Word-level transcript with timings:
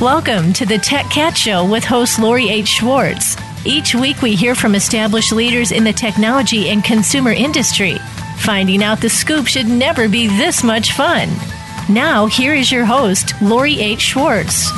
Welcome 0.00 0.54
to 0.54 0.64
the 0.64 0.78
Tech 0.78 1.10
Cat 1.10 1.36
Show 1.36 1.70
with 1.70 1.84
host 1.84 2.18
Lori 2.18 2.48
H. 2.48 2.68
Schwartz. 2.68 3.36
Each 3.66 3.94
week 3.94 4.22
we 4.22 4.34
hear 4.34 4.54
from 4.54 4.74
established 4.74 5.30
leaders 5.30 5.72
in 5.72 5.84
the 5.84 5.92
technology 5.92 6.70
and 6.70 6.82
consumer 6.82 7.32
industry. 7.32 7.98
Finding 8.38 8.82
out 8.82 9.02
the 9.02 9.10
scoop 9.10 9.46
should 9.46 9.66
never 9.68 10.08
be 10.08 10.26
this 10.26 10.64
much 10.64 10.92
fun. 10.92 11.28
Now, 11.90 12.24
here 12.24 12.54
is 12.54 12.72
your 12.72 12.86
host, 12.86 13.34
Lori 13.42 13.78
H. 13.78 14.00
Schwartz. 14.00 14.70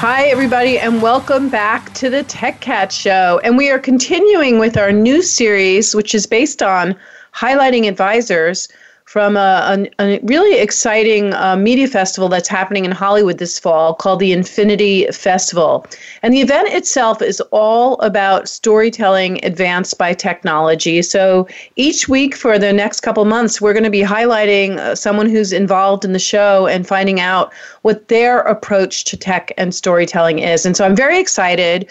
Hi, 0.00 0.24
everybody, 0.24 0.80
and 0.80 1.00
welcome 1.00 1.48
back 1.48 1.94
to 1.94 2.10
the 2.10 2.24
Tech 2.24 2.60
Cat 2.60 2.90
Show. 2.90 3.40
And 3.44 3.56
we 3.56 3.70
are 3.70 3.78
continuing 3.78 4.58
with 4.58 4.76
our 4.76 4.90
new 4.90 5.22
series, 5.22 5.94
which 5.94 6.12
is 6.12 6.26
based 6.26 6.60
on 6.60 6.96
highlighting 7.32 7.86
advisors 7.86 8.68
from 9.12 9.36
a, 9.36 9.76
a, 10.00 10.02
a 10.02 10.20
really 10.22 10.58
exciting 10.58 11.34
uh, 11.34 11.54
media 11.54 11.86
festival 11.86 12.30
that's 12.30 12.48
happening 12.48 12.86
in 12.86 12.90
Hollywood 12.90 13.36
this 13.36 13.58
fall 13.58 13.92
called 13.92 14.20
the 14.20 14.32
Infinity 14.32 15.06
Festival. 15.08 15.84
And 16.22 16.32
the 16.32 16.40
event 16.40 16.70
itself 16.70 17.20
is 17.20 17.38
all 17.50 18.00
about 18.00 18.48
storytelling 18.48 19.38
advanced 19.44 19.98
by 19.98 20.14
technology. 20.14 21.02
So 21.02 21.46
each 21.76 22.08
week 22.08 22.34
for 22.34 22.58
the 22.58 22.72
next 22.72 23.00
couple 23.00 23.22
months, 23.26 23.60
we're 23.60 23.74
going 23.74 23.84
to 23.84 23.90
be 23.90 24.00
highlighting 24.00 24.78
uh, 24.78 24.94
someone 24.94 25.28
who's 25.28 25.52
involved 25.52 26.06
in 26.06 26.14
the 26.14 26.18
show 26.18 26.66
and 26.66 26.86
finding 26.86 27.20
out 27.20 27.52
what 27.82 28.08
their 28.08 28.40
approach 28.40 29.04
to 29.04 29.18
tech 29.18 29.52
and 29.58 29.74
storytelling 29.74 30.38
is. 30.38 30.64
And 30.64 30.74
so 30.74 30.86
I'm 30.86 30.96
very 30.96 31.20
excited 31.20 31.86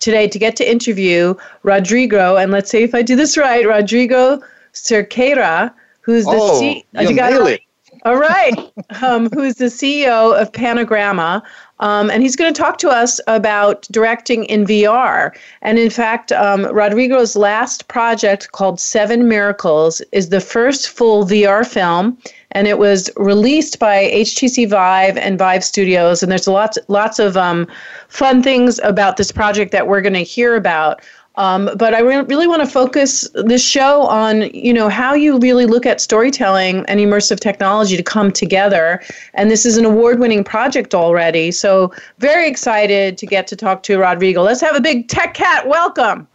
today 0.00 0.26
to 0.26 0.40
get 0.40 0.56
to 0.56 0.68
interview 0.68 1.36
Rodrigo, 1.62 2.34
and 2.34 2.50
let's 2.50 2.68
see 2.68 2.82
if 2.82 2.96
I 2.96 3.02
do 3.02 3.14
this 3.14 3.36
right, 3.36 3.64
Rodrigo 3.64 4.42
Cerqueira 4.72 5.72
who's 6.04 6.24
the 6.24 6.32
oh, 6.32 6.58
C- 6.58 6.84
you 7.00 7.14
it. 7.46 7.60
All 8.04 8.16
right, 8.16 8.52
um, 9.02 9.30
who's 9.32 9.54
the 9.54 9.66
CEO 9.66 10.38
of 10.38 10.52
Panogramma, 10.52 11.42
um, 11.80 12.10
and 12.10 12.22
he's 12.22 12.36
going 12.36 12.52
to 12.52 12.58
talk 12.58 12.78
to 12.78 12.88
us 12.88 13.20
about 13.26 13.88
directing 13.90 14.44
in 14.44 14.64
VR. 14.64 15.34
And 15.62 15.78
in 15.78 15.90
fact, 15.90 16.30
um, 16.32 16.66
Rodrigo's 16.66 17.34
last 17.34 17.88
project 17.88 18.52
called 18.52 18.78
Seven 18.78 19.26
Miracles 19.28 20.02
is 20.12 20.28
the 20.28 20.40
first 20.40 20.88
full 20.90 21.24
VR 21.24 21.66
film, 21.66 22.18
and 22.52 22.68
it 22.68 22.78
was 22.78 23.10
released 23.16 23.78
by 23.78 24.10
HTC 24.12 24.68
Vive 24.68 25.16
and 25.16 25.38
Vive 25.38 25.64
Studios. 25.64 26.22
And 26.22 26.30
there's 26.30 26.46
lots, 26.46 26.78
lots 26.88 27.18
of 27.18 27.36
um, 27.36 27.66
fun 28.08 28.42
things 28.42 28.78
about 28.84 29.16
this 29.16 29.32
project 29.32 29.72
that 29.72 29.88
we're 29.88 30.02
going 30.02 30.14
to 30.14 30.20
hear 30.20 30.56
about. 30.56 31.00
Um, 31.36 31.70
but 31.76 31.94
I 31.94 32.00
re- 32.00 32.20
really 32.22 32.46
want 32.46 32.62
to 32.62 32.68
focus 32.68 33.28
this 33.34 33.64
show 33.64 34.02
on, 34.02 34.42
you 34.54 34.72
know, 34.72 34.88
how 34.88 35.14
you 35.14 35.38
really 35.38 35.66
look 35.66 35.84
at 35.84 36.00
storytelling 36.00 36.84
and 36.86 37.00
immersive 37.00 37.40
technology 37.40 37.96
to 37.96 38.02
come 38.02 38.30
together. 38.30 39.02
And 39.34 39.50
this 39.50 39.66
is 39.66 39.76
an 39.76 39.84
award-winning 39.84 40.44
project 40.44 40.94
already. 40.94 41.50
So 41.50 41.92
very 42.18 42.48
excited 42.48 43.18
to 43.18 43.26
get 43.26 43.46
to 43.48 43.56
talk 43.56 43.82
to 43.84 43.98
Rodrigo. 43.98 44.42
Let's 44.42 44.60
have 44.60 44.76
a 44.76 44.80
big 44.80 45.08
tech 45.08 45.34
cat 45.34 45.66
welcome. 45.66 46.28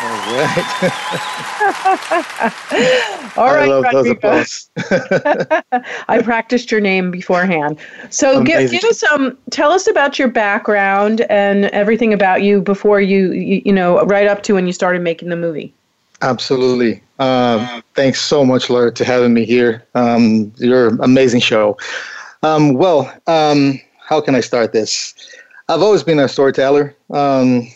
All 0.02 0.08
right. 0.32 0.64
All 3.36 3.46
right, 3.46 3.64
I 3.64 3.66
love 3.66 3.84
those 3.92 4.08
Rodrigo. 4.08 4.12
applause. 4.12 4.70
I 6.08 6.22
practiced 6.22 6.70
your 6.70 6.80
name 6.80 7.10
beforehand. 7.10 7.78
So 8.08 8.42
give, 8.42 8.70
give 8.70 8.84
us 8.84 9.02
um 9.04 9.36
tell 9.50 9.72
us 9.72 9.86
about 9.86 10.18
your 10.18 10.28
background 10.28 11.20
and 11.28 11.66
everything 11.66 12.14
about 12.14 12.42
you 12.42 12.62
before 12.62 13.02
you, 13.02 13.32
you 13.32 13.60
you 13.66 13.72
know 13.74 14.00
right 14.04 14.26
up 14.26 14.42
to 14.44 14.54
when 14.54 14.66
you 14.66 14.72
started 14.72 15.02
making 15.02 15.28
the 15.28 15.36
movie. 15.36 15.74
Absolutely. 16.22 17.02
Um, 17.18 17.82
thanks 17.94 18.22
so 18.22 18.42
much, 18.42 18.70
Laura, 18.70 18.90
to 18.92 19.04
having 19.04 19.34
me 19.34 19.44
here. 19.44 19.84
Um, 19.94 20.50
your 20.56 20.88
amazing 21.02 21.40
show. 21.40 21.76
Um, 22.42 22.72
well, 22.72 23.12
um, 23.26 23.78
how 23.98 24.22
can 24.22 24.34
I 24.34 24.40
start 24.40 24.72
this? 24.72 25.14
I've 25.68 25.82
always 25.82 26.02
been 26.02 26.18
a 26.18 26.28
storyteller. 26.28 26.96
Um, 27.10 27.68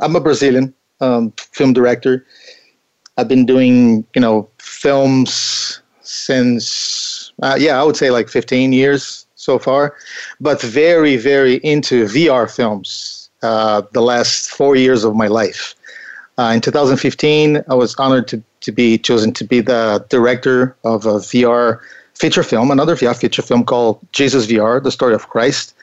I'm 0.00 0.14
a 0.14 0.20
Brazilian 0.20 0.72
um, 1.04 1.32
film 1.52 1.72
director. 1.72 2.26
I've 3.16 3.28
been 3.28 3.46
doing, 3.46 4.04
you 4.14 4.20
know, 4.20 4.48
films 4.58 5.80
since, 6.00 7.32
uh, 7.42 7.56
yeah, 7.58 7.80
I 7.80 7.84
would 7.84 7.96
say 7.96 8.10
like 8.10 8.28
15 8.28 8.72
years 8.72 9.26
so 9.36 9.58
far, 9.58 9.94
but 10.40 10.60
very, 10.60 11.16
very 11.16 11.56
into 11.56 12.04
VR 12.06 12.50
films 12.50 13.30
uh, 13.42 13.82
the 13.92 14.00
last 14.00 14.50
four 14.50 14.74
years 14.74 15.04
of 15.04 15.14
my 15.14 15.28
life. 15.28 15.74
Uh, 16.38 16.52
in 16.54 16.60
2015, 16.60 17.62
I 17.68 17.74
was 17.74 17.94
honored 17.96 18.26
to, 18.28 18.42
to 18.62 18.72
be 18.72 18.98
chosen 18.98 19.32
to 19.34 19.44
be 19.44 19.60
the 19.60 20.04
director 20.08 20.76
of 20.82 21.06
a 21.06 21.14
VR 21.14 21.78
feature 22.14 22.42
film, 22.42 22.70
another 22.70 22.96
VR 22.96 23.16
feature 23.16 23.42
film 23.42 23.64
called 23.64 24.00
Jesus 24.12 24.46
VR, 24.46 24.82
the 24.82 24.90
story 24.90 25.14
of 25.14 25.28
Christ. 25.28 25.74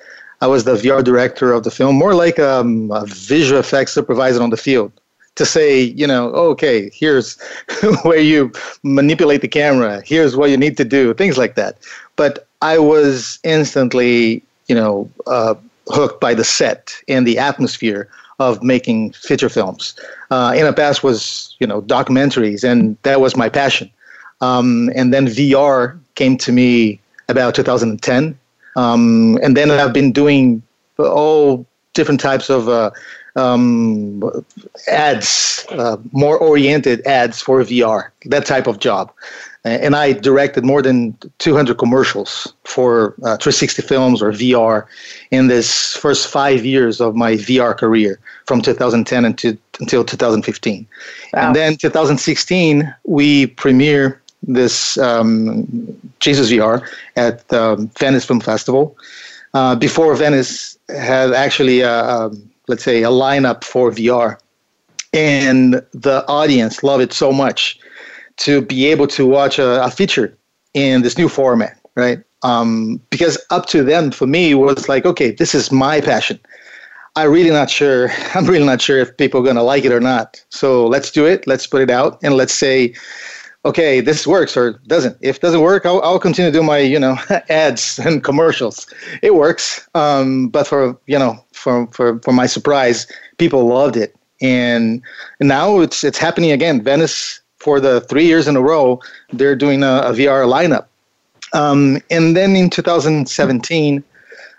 I 0.42 0.48
was 0.48 0.64
the 0.64 0.76
VR 0.76 1.04
director 1.04 1.54
of 1.54 1.64
the 1.64 1.72
film, 1.72 1.96
more 1.96 2.16
like 2.16 2.40
um, 2.40 2.92
a 2.92 3.06
visual 3.06 3.60
effects 3.60 3.94
supervisor 3.94 4.42
on 4.42 4.50
the 4.50 4.58
field 4.58 4.92
to 5.36 5.46
say, 5.46 5.82
you 5.82 6.06
know, 6.06 6.30
okay, 6.30 6.90
here's 6.94 7.40
where 8.04 8.20
you 8.20 8.52
manipulate 8.84 9.42
the 9.42 9.48
camera, 9.48 10.02
here's 10.06 10.36
what 10.36 10.50
you 10.50 10.58
need 10.58 10.78
to 10.78 10.86
do, 10.86 11.14
things 11.14 11.38
like 11.38 11.56
that. 11.56 11.78
But 12.16 12.48
I 12.62 12.78
was 12.78 13.40
instantly, 13.44 14.44
you 14.68 14.76
know, 14.76 15.10
uh, 15.28 15.56
hooked 15.88 16.22
by 16.22 16.34
the 16.34 16.44
set 16.44 16.96
and 17.08 17.26
the 17.26 17.38
atmosphere 17.38 18.08
of 18.40 18.62
making 18.64 19.14
feature 19.14 19.50
films. 19.50 19.96
Uh, 20.32 20.54
in 20.56 20.66
the 20.66 20.74
past 20.74 21.04
was, 21.04 21.56
you 21.60 21.68
know, 21.68 21.82
documentaries, 21.82 22.64
and 22.64 22.98
that 23.04 23.22
was 23.22 23.36
my 23.36 23.50
passion. 23.50 23.90
Um, 24.42 24.90
and 24.96 25.14
then 25.14 25.28
VR 25.28 26.00
came 26.16 26.38
to 26.40 26.52
me 26.52 27.00
about 27.30 27.56
2010. 27.56 28.38
Um, 28.76 29.38
and 29.44 29.56
then 29.56 29.70
I've 29.72 29.94
been 29.94 30.12
doing 30.12 30.62
all 30.98 31.66
different 31.94 32.20
types 32.20 32.50
of 32.50 32.70
uh, 32.70 32.92
um, 33.36 34.24
ads, 34.90 35.66
uh, 35.72 35.98
more 36.12 36.38
oriented 36.38 37.06
ads 37.06 37.42
for 37.42 37.62
VR, 37.62 38.10
that 38.26 38.46
type 38.46 38.68
of 38.68 38.80
job. 38.80 39.12
And 39.64 39.96
I 39.96 40.14
directed 40.14 40.66
more 40.66 40.82
than 40.82 41.16
200 41.38 41.78
commercials 41.78 42.52
for 42.64 43.14
uh, 43.24 43.38
360 43.38 43.84
films 43.84 44.22
or 44.22 44.32
VR 44.32 44.88
in 45.30 45.48
this 45.48 45.96
first 45.96 46.28
five 46.28 46.66
years 46.66 47.00
of 47.00 47.16
my 47.16 47.34
VR 47.34 47.78
career 47.78 48.20
from 48.48 48.64
2010 48.64 49.24
until, 49.24 49.56
until 49.80 50.04
2015. 50.04 50.88
Wow. 51.34 51.42
And 51.48 51.56
then 51.56 51.78
2016, 51.78 52.92
we 53.04 53.48
premiere 53.48 54.20
this 54.42 54.98
um, 54.98 55.68
Jesus 56.20 56.50
VR 56.50 56.84
at 57.16 57.48
the 57.50 57.88
Venice 58.00 58.26
Film 58.26 58.40
Festival. 58.40 58.98
Uh, 59.54 59.76
before 59.76 60.16
Venice 60.16 60.78
had 60.90 61.34
actually, 61.34 61.84
uh, 61.84 62.26
um, 62.26 62.51
let's 62.68 62.84
say, 62.84 63.04
a 63.04 63.10
lineup 63.10 63.64
for 63.64 63.92
VR, 63.92 64.38
and 65.14 65.82
the 65.94 66.26
audience 66.28 66.84
loved 66.84 67.04
it 67.04 67.14
so 67.14 67.32
much 67.32 67.80
to 68.38 68.62
be 68.62 68.86
able 68.88 69.08
to 69.08 69.26
watch 69.26 69.60
a, 69.60 69.84
a 69.84 69.92
feature 69.92 70.36
in 70.74 71.02
this 71.02 71.18
new 71.18 71.30
format, 71.30 71.80
right? 71.96 72.24
Um, 72.44 73.02
because 73.10 73.38
up 73.52 73.66
to 73.68 73.84
then, 73.84 74.12
for 74.12 74.26
me, 74.26 74.56
was 74.56 74.90
like, 74.90 75.06
okay, 75.06 75.32
this 75.32 75.54
is 75.54 75.72
my 75.72 76.02
passion. 76.02 76.40
I'm 77.16 77.32
really 77.32 77.50
not 77.52 77.70
sure. 77.70 78.10
I'm 78.34 78.46
really 78.46 78.66
not 78.66 78.82
sure 78.82 79.00
if 79.00 79.16
people 79.18 79.42
are 79.42 79.44
going 79.44 79.58
to 79.58 79.64
like 79.64 79.86
it 79.86 79.92
or 79.92 80.00
not. 80.00 80.44
So 80.50 80.88
let's 80.88 81.12
do 81.12 81.26
it. 81.26 81.46
Let's 81.46 81.68
put 81.68 81.82
it 81.82 81.90
out 81.90 82.20
and 82.24 82.36
let's 82.36 82.54
say, 82.54 82.94
okay, 83.66 84.02
this 84.02 84.26
works 84.26 84.58
or 84.58 84.80
doesn't. 84.88 85.18
If 85.22 85.36
it 85.38 85.42
doesn't 85.42 85.62
work, 85.62 85.86
I'll, 85.86 86.02
I'll 86.02 86.20
continue 86.20 86.52
to 86.52 86.58
do 86.58 86.64
my, 86.64 86.80
you 86.80 87.00
know, 87.00 87.18
ads 87.50 88.00
and 88.00 88.24
commercials. 88.24 88.88
It 89.22 89.36
works. 89.36 89.88
Um, 89.94 90.50
but 90.50 90.66
for, 90.68 90.98
you 91.06 91.20
know, 91.20 91.44
for, 91.62 91.88
for, 91.88 92.20
for 92.20 92.32
my 92.34 92.48
surprise, 92.48 93.08
people 93.38 93.68
loved 93.68 93.96
it. 93.96 94.16
And, 94.42 95.02
and 95.40 95.48
now 95.48 95.80
it's, 95.80 96.04
it's 96.04 96.18
happening 96.18 96.52
again. 96.52 96.84
Venice, 96.84 97.40
for 97.58 97.80
the 97.80 98.02
three 98.02 98.26
years 98.26 98.48
in 98.48 98.56
a 98.56 98.62
row, 98.62 99.00
they're 99.34 99.56
doing 99.56 99.84
a, 99.84 100.02
a 100.04 100.12
VR 100.14 100.48
lineup. 100.48 100.86
Um, 101.54 102.00
and 102.10 102.36
then 102.36 102.56
in 102.56 102.70
2017, 102.70 104.04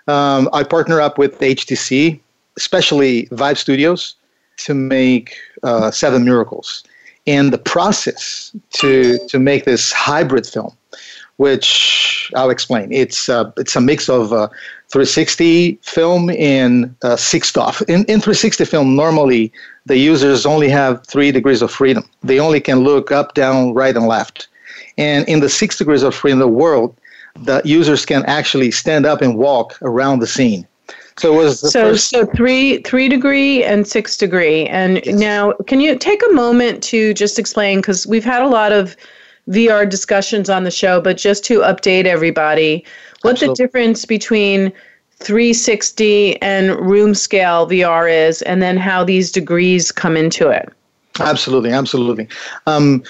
um, 0.07 0.49
I 0.53 0.63
partner 0.63 1.01
up 1.01 1.17
with 1.17 1.37
HTC, 1.39 2.19
especially 2.57 3.27
Vive 3.31 3.59
Studios, 3.59 4.15
to 4.57 4.73
make 4.73 5.35
uh, 5.63 5.91
Seven 5.91 6.23
Miracles. 6.23 6.83
And 7.25 7.51
the 7.53 7.57
process 7.57 8.53
to 8.73 9.17
to 9.29 9.39
make 9.39 9.63
this 9.63 9.93
hybrid 9.93 10.45
film, 10.45 10.75
which 11.43 12.31
I'll 12.35 12.49
explain, 12.57 12.87
it's 12.93 13.27
uh, 13.27 13.51
it's 13.57 13.75
a 13.75 13.81
mix 13.81 14.07
of 14.07 14.31
uh, 14.31 14.47
360 14.93 15.77
film 15.81 16.29
and 16.29 16.95
uh, 17.03 17.17
six 17.17 17.49
stuff. 17.49 17.81
In, 17.93 18.05
in 18.05 18.21
360 18.21 18.63
film, 18.63 18.95
normally 18.95 19.51
the 19.85 19.97
users 19.97 20.45
only 20.45 20.69
have 20.69 21.05
three 21.05 21.31
degrees 21.33 21.61
of 21.61 21.69
freedom. 21.69 22.03
They 22.23 22.39
only 22.39 22.61
can 22.61 22.79
look 22.79 23.11
up, 23.11 23.33
down, 23.33 23.73
right, 23.73 23.93
and 23.93 24.07
left. 24.07 24.47
And 24.97 25.27
in 25.27 25.41
the 25.41 25.49
six 25.49 25.77
degrees 25.77 26.03
of 26.03 26.15
freedom 26.15 26.39
the 26.39 26.47
world, 26.47 26.95
the 27.35 27.61
users 27.65 28.05
can 28.05 28.23
actually 28.25 28.71
stand 28.71 29.05
up 29.05 29.21
and 29.21 29.35
walk 29.37 29.77
around 29.81 30.19
the 30.19 30.27
scene. 30.27 30.65
So 31.17 31.33
it 31.33 31.37
was 31.43 31.59
the 31.59 31.69
so 31.71 31.83
first. 31.89 32.09
so 32.09 32.25
three 32.37 32.81
three 32.83 33.09
degree 33.09 33.63
and 33.63 33.85
six 33.85 34.17
degree 34.17 34.65
and 34.79 35.01
Yes. 35.05 35.19
now 35.19 35.53
can 35.69 35.79
you 35.79 35.95
take 36.09 36.21
a 36.29 36.33
moment 36.33 36.81
to 36.91 37.13
just 37.13 37.37
explain 37.37 37.79
because 37.81 38.07
we've 38.07 38.29
had 38.33 38.41
a 38.41 38.47
lot 38.59 38.71
of 38.71 38.95
VR 39.49 39.89
discussions 39.89 40.49
on 40.49 40.63
the 40.63 40.71
show, 40.71 41.01
but 41.01 41.17
just 41.17 41.43
to 41.45 41.59
update 41.59 42.05
everybody, 42.05 42.85
what 43.21 43.31
Absolutely. 43.31 43.47
the 43.47 43.55
difference 43.55 44.05
between 44.05 44.71
360 45.19 46.41
and 46.41 46.71
room 46.79 47.13
scale 47.13 47.67
VR 47.67 48.11
is, 48.11 48.41
and 48.43 48.61
then 48.61 48.77
how 48.77 49.03
these 49.03 49.31
degrees 49.31 49.91
come 49.91 50.17
into 50.17 50.49
it. 50.49 50.69
Absolutely, 51.19 51.71
absolutely. 51.71 52.27
Um, 52.67 53.03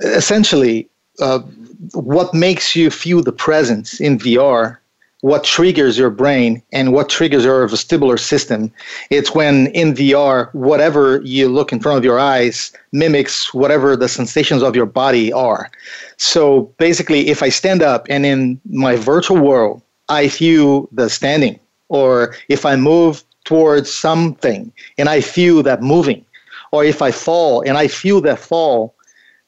essentially, 0.00 0.88
uh, 1.20 1.40
what 1.94 2.34
makes 2.34 2.76
you 2.76 2.90
feel 2.90 3.22
the 3.22 3.32
presence 3.32 4.00
in 4.00 4.18
VR, 4.18 4.78
what 5.20 5.42
triggers 5.42 5.98
your 5.98 6.10
brain, 6.10 6.62
and 6.72 6.92
what 6.92 7.08
triggers 7.08 7.44
your 7.44 7.66
vestibular 7.68 8.18
system, 8.18 8.72
it's 9.10 9.34
when 9.34 9.66
in 9.68 9.92
VR, 9.94 10.52
whatever 10.54 11.20
you 11.22 11.48
look 11.48 11.72
in 11.72 11.80
front 11.80 11.98
of 11.98 12.04
your 12.04 12.20
eyes 12.20 12.72
mimics 12.92 13.52
whatever 13.52 13.96
the 13.96 14.08
sensations 14.08 14.62
of 14.62 14.76
your 14.76 14.86
body 14.86 15.32
are. 15.32 15.70
So 16.16 16.72
basically, 16.78 17.28
if 17.28 17.42
I 17.42 17.48
stand 17.48 17.82
up 17.82 18.06
and 18.08 18.24
in 18.24 18.60
my 18.70 18.96
virtual 18.96 19.38
world, 19.38 19.82
I 20.08 20.28
feel 20.28 20.88
the 20.92 21.10
standing, 21.10 21.58
or 21.88 22.34
if 22.48 22.64
I 22.64 22.76
move 22.76 23.24
towards 23.44 23.92
something 23.92 24.72
and 24.98 25.08
I 25.08 25.20
feel 25.20 25.62
that 25.64 25.82
moving, 25.82 26.24
or 26.70 26.84
if 26.84 27.02
I 27.02 27.10
fall 27.10 27.62
and 27.62 27.76
I 27.76 27.88
feel 27.88 28.20
that 28.22 28.38
fall, 28.38 28.94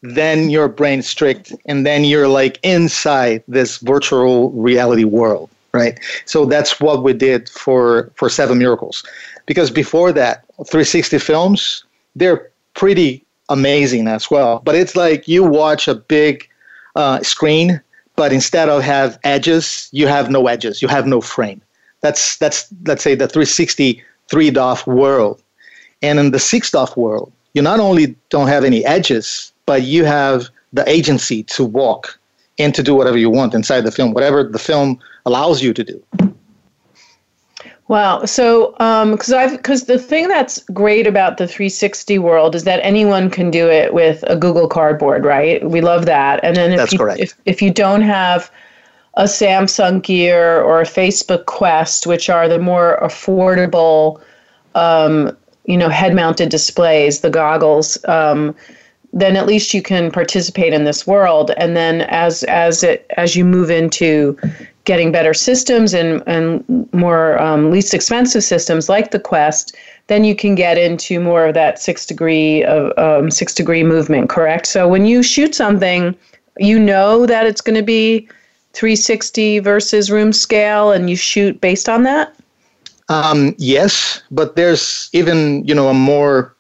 then 0.03 0.51
your 0.51 0.69
brain's 0.69 1.07
strict 1.07 1.53
and 1.67 1.87
then 1.87 2.05
you're 2.05 2.29
like 2.29 2.59
inside 2.63 3.43
this 3.47 3.79
virtual 3.79 4.51
reality 4.51 5.05
world, 5.05 5.51
right? 5.73 5.99
So 6.25 6.45
that's 6.45 6.81
what 6.81 7.03
we 7.03 7.13
did 7.13 7.49
for 7.49 8.11
for 8.17 8.29
Seven 8.29 8.59
Miracles. 8.59 9.05
Because 9.47 9.71
before 9.71 10.13
that, 10.13 10.45
360 10.67 11.19
films, 11.19 11.85
they're 12.15 12.51
pretty 12.75 13.25
amazing 13.49 14.07
as 14.07 14.31
well. 14.31 14.61
But 14.65 14.77
it's 14.77 14.95
like 14.95 15.27
you 15.27 15.43
watch 15.45 15.89
a 15.89 15.95
big 15.95 16.49
uh, 16.95 17.21
screen 17.23 17.81
but 18.21 18.35
instead 18.35 18.69
of 18.69 18.83
have 18.83 19.19
edges, 19.25 19.89
you 19.93 20.07
have 20.07 20.29
no 20.29 20.47
edges, 20.47 20.83
you 20.83 20.89
have 20.89 21.07
no 21.07 21.23
frame. 21.23 21.63
That's 22.03 22.37
that's 22.37 22.69
let's 22.85 23.03
say 23.03 23.15
the 23.15 23.27
360 23.27 24.05
three 24.31 24.51
DOF 24.51 24.87
world. 24.87 25.43
And 26.03 26.19
in 26.19 26.31
the 26.31 26.39
six 26.39 26.71
DOF 26.71 26.99
world, 26.99 27.33
you 27.55 27.63
not 27.63 27.81
only 27.81 28.15
don't 28.29 28.49
have 28.49 28.63
any 28.63 28.85
edges, 28.85 29.55
but 29.65 29.85
you 29.85 30.05
have 30.05 30.51
the 30.71 30.87
agency 30.87 31.45
to 31.45 31.65
walk 31.65 32.19
and 32.59 32.75
to 32.75 32.83
do 32.83 32.95
whatever 32.95 33.17
you 33.17 33.31
want 33.31 33.55
inside 33.55 33.83
the 33.83 33.91
film, 33.91 34.13
whatever 34.13 34.45
the 34.45 34.59
film 34.59 34.99
allows 35.27 35.63
you 35.63 35.73
to 35.73 35.85
do. 35.85 36.03
Wow. 37.91 38.25
So, 38.25 38.71
because 38.73 39.33
um, 39.33 39.39
I've 39.39 39.57
because 39.57 39.87
the 39.87 39.99
thing 39.99 40.29
that's 40.29 40.63
great 40.73 41.09
about 41.09 41.39
the 41.39 41.49
360 41.49 42.21
world 42.21 42.55
is 42.55 42.63
that 42.63 42.79
anyone 42.85 43.31
can 43.31 43.51
do 43.51 43.69
it 43.69 43.93
with 43.93 44.23
a 44.29 44.37
Google 44.37 44.69
Cardboard, 44.69 45.25
right? 45.25 45.69
We 45.69 45.81
love 45.81 46.07
that. 46.07 46.39
And 46.45 46.55
then 46.55 46.71
if 46.71 46.79
that's 46.79 46.93
you, 46.93 46.99
correct. 46.99 47.21
If, 47.21 47.35
if 47.47 47.61
you 47.61 47.73
don't 47.73 48.03
have 48.03 48.49
a 49.15 49.25
Samsung 49.25 50.03
Gear 50.03 50.63
or 50.63 50.81
a 50.81 50.85
Facebook 50.85 51.47
Quest, 51.47 52.07
which 52.07 52.31
are 52.31 52.49
the 52.49 52.61
more 52.61 52.97
affordable, 53.03 54.23
um, 54.77 55.37
you 55.65 55.77
know, 55.77 55.89
head-mounted 55.89 56.49
displays, 56.49 57.23
the 57.23 57.31
goggles. 57.31 57.99
Um, 58.05 58.55
then 59.13 59.37
at 59.37 59.47
least 59.47 59.75
you 59.75 59.83
can 59.83 60.11
participate 60.11 60.73
in 60.73 60.85
this 60.85 61.07
world. 61.07 61.51
And 61.57 61.77
then 61.77 62.03
as 62.03 62.45
as 62.45 62.83
it 62.83 63.07
as 63.17 63.37
you 63.37 63.45
move 63.45 63.71
into 63.71 64.37
getting 64.85 65.13
better 65.13 65.35
systems 65.35 65.95
and 65.95 66.23
and 66.27 66.89
more 66.93 67.41
um, 67.41 67.71
least 67.71 67.95
expensive 67.95 68.43
systems 68.43 68.89
like 68.89 69.11
the 69.11 69.21
quest 69.21 69.77
then 70.07 70.25
you 70.25 70.35
can 70.35 70.57
get 70.57 70.77
into 70.77 71.21
more 71.21 71.47
of 71.47 71.55
that 71.55 71.79
six 71.79 72.05
degree 72.05 72.65
of 72.65 72.97
um, 72.99 73.31
six 73.31 73.55
degree 73.55 73.85
movement 73.85 74.29
correct? 74.29 74.67
So 74.67 74.89
when 74.89 75.07
you 75.07 75.23
shoot 75.23 75.55
something 75.55 76.17
you 76.59 76.79
know 76.79 77.27
that 77.27 77.47
it's 77.47 77.61
going 77.61 77.77
to 77.77 77.83
be 77.85 78.29
360 78.73 79.61
versus 79.61 80.11
room 80.11 80.33
scale 80.33 80.93
and 80.93 81.09
you 81.09 81.17
shoot 81.17 81.61
based 81.61 81.89
on 81.89 82.03
that? 82.05 82.35
Um, 83.09 83.55
yes 83.59 84.23
but 84.31 84.57
there's 84.57 85.11
even 85.13 85.65
you 85.65 85.75
know 85.75 85.89
a 85.89 85.95
more 85.95 86.57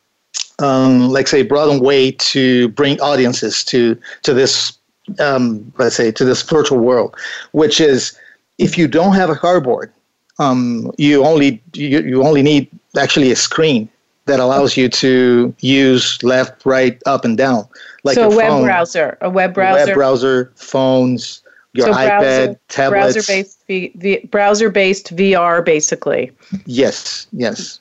um, 0.61 1.09
like 1.09 1.27
say 1.27 1.43
broaden 1.43 1.81
way 1.81 2.13
to 2.13 2.69
bring 2.69 3.01
audiences 3.01 3.65
to 3.65 3.99
to 4.23 4.35
this 4.35 4.79
um, 5.19 5.73
let's 5.79 5.97
say 5.97 6.13
to 6.13 6.25
this 6.25 6.43
virtual 6.43 6.79
world, 6.79 7.17
which 7.53 7.81
is 7.81 8.17
if 8.59 8.77
you 8.79 8.87
don't 8.87 9.15
have 9.15 9.31
a 9.31 9.37
cardboard, 9.37 9.93
um, 10.39 10.93
you 10.99 11.25
only 11.25 11.63
you, 11.73 12.01
you 12.01 12.23
only 12.23 12.43
need 12.43 12.69
actually 12.99 13.31
a 13.31 13.37
screen 13.37 13.89
that 14.27 14.39
allows 14.39 14.77
you 14.77 14.89
to 14.89 15.55
use 15.61 16.23
left, 16.23 16.65
right, 16.65 17.03
up, 17.07 17.25
and 17.25 17.37
down. 17.37 17.67
Like 18.05 18.15
so 18.15 18.31
a 18.31 18.37
web 18.37 18.49
phone, 18.49 18.65
browser, 18.65 19.19
a 19.21 19.31
web 19.31 19.55
browser, 19.55 19.87
web 19.87 19.95
browser, 19.95 20.53
phones, 20.55 21.43
your 21.73 21.87
so 21.87 21.93
iPad, 21.93 22.21
browser, 22.21 22.61
tablets, 22.69 23.15
browser-based, 23.15 23.67
v, 23.67 23.93
v, 23.97 24.19
browser-based 24.31 25.17
VR, 25.17 25.65
basically. 25.65 26.31
Yes, 26.67 27.27
yes. 27.33 27.81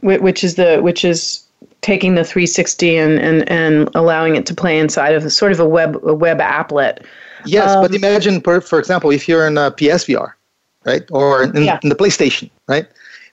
Which 0.00 0.44
is 0.44 0.54
the 0.54 0.78
which 0.80 1.04
is 1.04 1.47
taking 1.80 2.14
the 2.14 2.24
360 2.24 2.96
and, 2.96 3.18
and, 3.18 3.48
and 3.48 3.88
allowing 3.94 4.36
it 4.36 4.46
to 4.46 4.54
play 4.54 4.78
inside 4.78 5.14
of 5.14 5.24
a, 5.24 5.30
sort 5.30 5.52
of 5.52 5.60
a 5.60 5.68
web 5.68 5.96
a 6.04 6.14
web 6.14 6.38
applet. 6.38 7.04
Yes, 7.44 7.70
um, 7.70 7.82
but 7.82 7.94
imagine, 7.94 8.40
for, 8.40 8.60
for 8.60 8.78
example, 8.78 9.10
if 9.10 9.28
you're 9.28 9.46
in 9.46 9.56
a 9.56 9.70
PSVR, 9.70 10.32
right, 10.84 11.04
or 11.10 11.44
in, 11.44 11.64
yeah. 11.64 11.78
in 11.82 11.88
the 11.88 11.94
PlayStation, 11.94 12.50
right, 12.66 12.86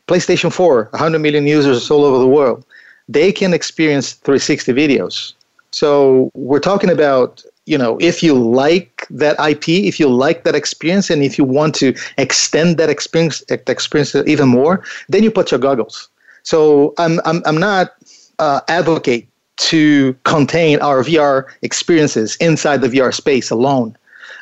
PlayStation 0.07 0.53
4, 0.53 0.89
100 0.91 1.19
million 1.19 1.47
users 1.47 1.89
all 1.89 2.03
over 2.03 2.19
the 2.19 2.27
world, 2.27 2.63
they 3.09 3.31
can 3.31 3.53
experience 3.53 4.13
360 4.13 4.73
videos. 4.73 5.33
So 5.71 6.31
we're 6.35 6.59
talking 6.59 6.89
about, 6.89 7.43
you 7.65 7.77
know, 7.77 7.97
if 7.99 8.23
you 8.23 8.33
like 8.33 9.05
that 9.09 9.35
IP, 9.39 9.67
if 9.69 9.99
you 9.99 10.07
like 10.07 10.43
that 10.43 10.55
experience, 10.55 11.09
and 11.09 11.23
if 11.23 11.37
you 11.37 11.43
want 11.43 11.75
to 11.75 11.93
extend 12.17 12.77
that 12.77 12.89
experience, 12.89 13.43
experience 13.49 14.15
even 14.15 14.47
more, 14.47 14.83
then 15.09 15.23
you 15.23 15.31
put 15.31 15.51
your 15.51 15.59
goggles. 15.59 16.07
So 16.43 16.93
I'm, 16.99 17.19
I'm, 17.25 17.41
I'm 17.45 17.57
not 17.57 17.95
uh, 18.39 18.61
advocate 18.67 19.27
to 19.57 20.13
contain 20.23 20.81
our 20.81 21.01
VR 21.03 21.45
experiences 21.61 22.35
inside 22.37 22.81
the 22.81 22.87
VR 22.87 23.13
space 23.13 23.49
alone. 23.49 23.95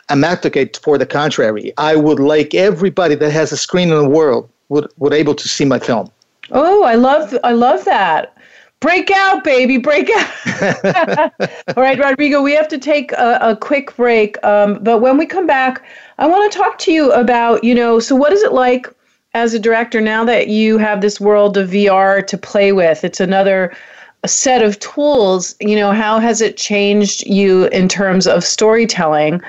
I'm 0.10 0.24
advocate 0.24 0.80
for 0.84 0.98
the 0.98 1.06
contrary. 1.06 1.74
I 1.78 1.96
would 1.96 2.20
like 2.20 2.54
everybody 2.54 3.16
that 3.16 3.32
has 3.32 3.52
a 3.52 3.58
screen 3.58 3.90
in 3.90 3.98
the 3.98 4.10
world 4.10 4.50
would 4.70 4.88
would 4.98 5.14
able 5.14 5.36
to 5.36 5.48
see 5.48 5.66
my 5.66 5.80
film. 5.80 6.12
Oh, 6.52 6.84
I 6.84 6.96
love 6.96 7.38
I 7.44 7.54
love 7.54 7.86
that. 7.86 8.38
Break 8.80 9.12
out, 9.12 9.46
baby, 9.46 9.78
break 9.78 10.10
out. 10.10 11.32
All 11.78 11.84
right, 11.84 11.98
Rodrigo, 11.98 12.42
we 12.42 12.54
have 12.54 12.68
to 12.68 12.78
take 12.78 13.14
a, 13.14 13.38
a 13.42 13.56
quick 13.56 13.96
break. 13.96 14.44
Um, 14.44 14.84
but 14.84 15.00
when 15.00 15.18
we 15.18 15.26
come 15.26 15.48
back, 15.48 15.82
I 16.18 16.28
want 16.28 16.52
to 16.52 16.58
talk 16.58 16.80
to 16.80 16.92
you 16.92 17.10
about, 17.14 17.64
you 17.64 17.74
know, 17.74 18.02
so 18.02 18.14
what 18.14 18.34
is 18.34 18.44
it 18.44 18.52
like 18.52 18.94
as 19.34 19.54
a 19.54 19.60
director 19.60 20.00
now 20.00 20.24
that 20.26 20.48
you 20.48 20.78
have 20.78 21.02
this 21.02 21.20
world 21.20 21.58
of 21.58 21.70
VR 21.70 22.26
to 22.26 22.38
play 22.38 22.72
with? 22.72 23.04
It's 23.04 23.20
another 23.20 23.76
set 24.26 24.62
of 24.62 24.80
tools. 24.80 25.56
You 25.60 25.76
know, 25.76 25.92
how 25.92 26.20
has 26.20 26.42
it 26.42 26.58
changed 26.58 27.26
you 27.26 27.66
in 27.68 27.88
terms 27.88 28.28
of 28.28 28.44
storytelling? 28.44 29.42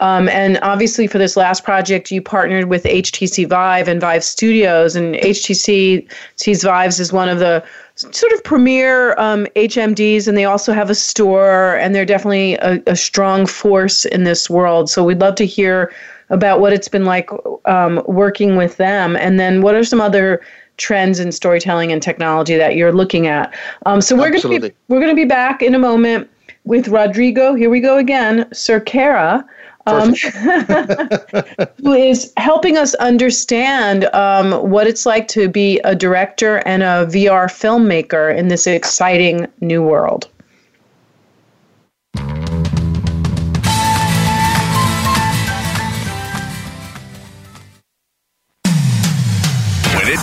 Um, 0.00 0.30
and 0.30 0.58
obviously, 0.62 1.06
for 1.06 1.18
this 1.18 1.36
last 1.36 1.62
project, 1.62 2.10
you 2.10 2.22
partnered 2.22 2.66
with 2.70 2.84
HTC 2.84 3.46
Vive 3.46 3.86
and 3.86 4.00
Vive 4.00 4.24
Studios, 4.24 4.96
and 4.96 5.14
HTC 5.16 6.10
sees 6.36 6.64
Vives 6.64 6.98
is 6.98 7.12
one 7.12 7.28
of 7.28 7.38
the 7.38 7.62
sort 7.96 8.32
of 8.32 8.42
premier 8.42 9.12
um, 9.18 9.46
HMDs, 9.56 10.26
and 10.26 10.38
they 10.38 10.46
also 10.46 10.72
have 10.72 10.88
a 10.88 10.94
store, 10.94 11.76
and 11.76 11.94
they're 11.94 12.06
definitely 12.06 12.54
a, 12.54 12.82
a, 12.86 12.96
strong 12.96 13.44
force 13.44 14.06
in 14.06 14.24
this 14.24 14.48
world. 14.48 14.88
So 14.88 15.04
we'd 15.04 15.20
love 15.20 15.34
to 15.34 15.44
hear 15.44 15.92
about 16.30 16.60
what 16.60 16.72
it's 16.72 16.88
been 16.88 17.04
like 17.04 17.28
um, 17.66 18.02
working 18.06 18.56
with 18.56 18.76
them, 18.76 19.16
and 19.16 19.38
then 19.38 19.62
what 19.62 19.74
are 19.74 19.84
some 19.84 20.00
other 20.00 20.40
trends 20.80 21.20
in 21.20 21.30
storytelling 21.30 21.92
and 21.92 22.02
technology 22.02 22.56
that 22.56 22.74
you're 22.74 22.92
looking 22.92 23.26
at. 23.26 23.54
Um, 23.86 24.00
so 24.00 24.16
we're 24.16 24.30
going 24.30 24.42
to 24.42 24.68
be 24.68 24.74
we're 24.88 24.98
going 24.98 25.14
to 25.14 25.20
be 25.20 25.26
back 25.26 25.62
in 25.62 25.74
a 25.74 25.78
moment 25.78 26.28
with 26.64 26.88
Rodrigo. 26.88 27.54
Here 27.54 27.70
we 27.70 27.80
go 27.80 27.98
again, 27.98 28.44
Cerqueira. 28.52 29.44
Um, 29.86 30.14
who 31.82 31.94
is 31.94 32.32
helping 32.36 32.76
us 32.76 32.94
understand 32.96 34.04
um, 34.12 34.70
what 34.70 34.86
it's 34.86 35.06
like 35.06 35.26
to 35.28 35.48
be 35.48 35.80
a 35.80 35.94
director 35.94 36.58
and 36.66 36.82
a 36.82 37.06
VR 37.06 37.46
filmmaker 37.46 38.36
in 38.36 38.48
this 38.48 38.66
exciting 38.66 39.46
new 39.60 39.82
world. 39.82 40.28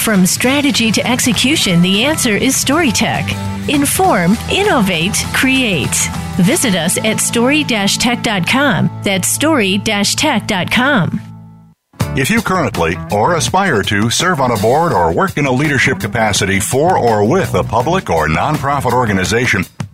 From 0.00 0.24
strategy 0.24 0.90
to 0.92 1.06
execution, 1.06 1.82
the 1.82 2.04
answer 2.04 2.34
is 2.34 2.56
StoryTech. 2.56 3.68
Inform, 3.68 4.32
innovate, 4.50 5.14
create. 5.34 5.94
Visit 6.38 6.74
us 6.74 6.96
at 7.04 7.20
story-tech.com. 7.20 9.00
That's 9.04 9.28
story-tech.com. 9.28 11.20
If 12.16 12.28
you 12.28 12.40
currently 12.42 12.96
or 13.12 13.36
aspire 13.36 13.82
to 13.84 14.10
serve 14.10 14.40
on 14.40 14.50
a 14.50 14.56
board 14.56 14.92
or 14.92 15.14
work 15.14 15.36
in 15.36 15.46
a 15.46 15.52
leadership 15.52 16.00
capacity 16.00 16.58
for 16.58 16.98
or 16.98 17.28
with 17.28 17.54
a 17.54 17.62
public 17.62 18.08
or 18.08 18.26
nonprofit 18.26 18.92
organization, 18.92 19.64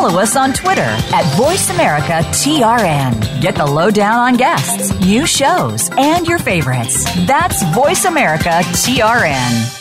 follow 0.00 0.20
us 0.20 0.34
on 0.34 0.54
Twitter 0.54 0.80
at 0.80 1.24
VoiceAmericaTRN. 1.36 3.42
Get 3.42 3.54
the 3.54 3.66
lowdown 3.66 4.14
on 4.14 4.34
guests, 4.34 4.98
new 5.00 5.26
shows, 5.26 5.90
and 5.98 6.26
your 6.26 6.38
favorites. 6.38 7.04
That's 7.26 7.62
VoiceAmericaTRN. 7.64 9.76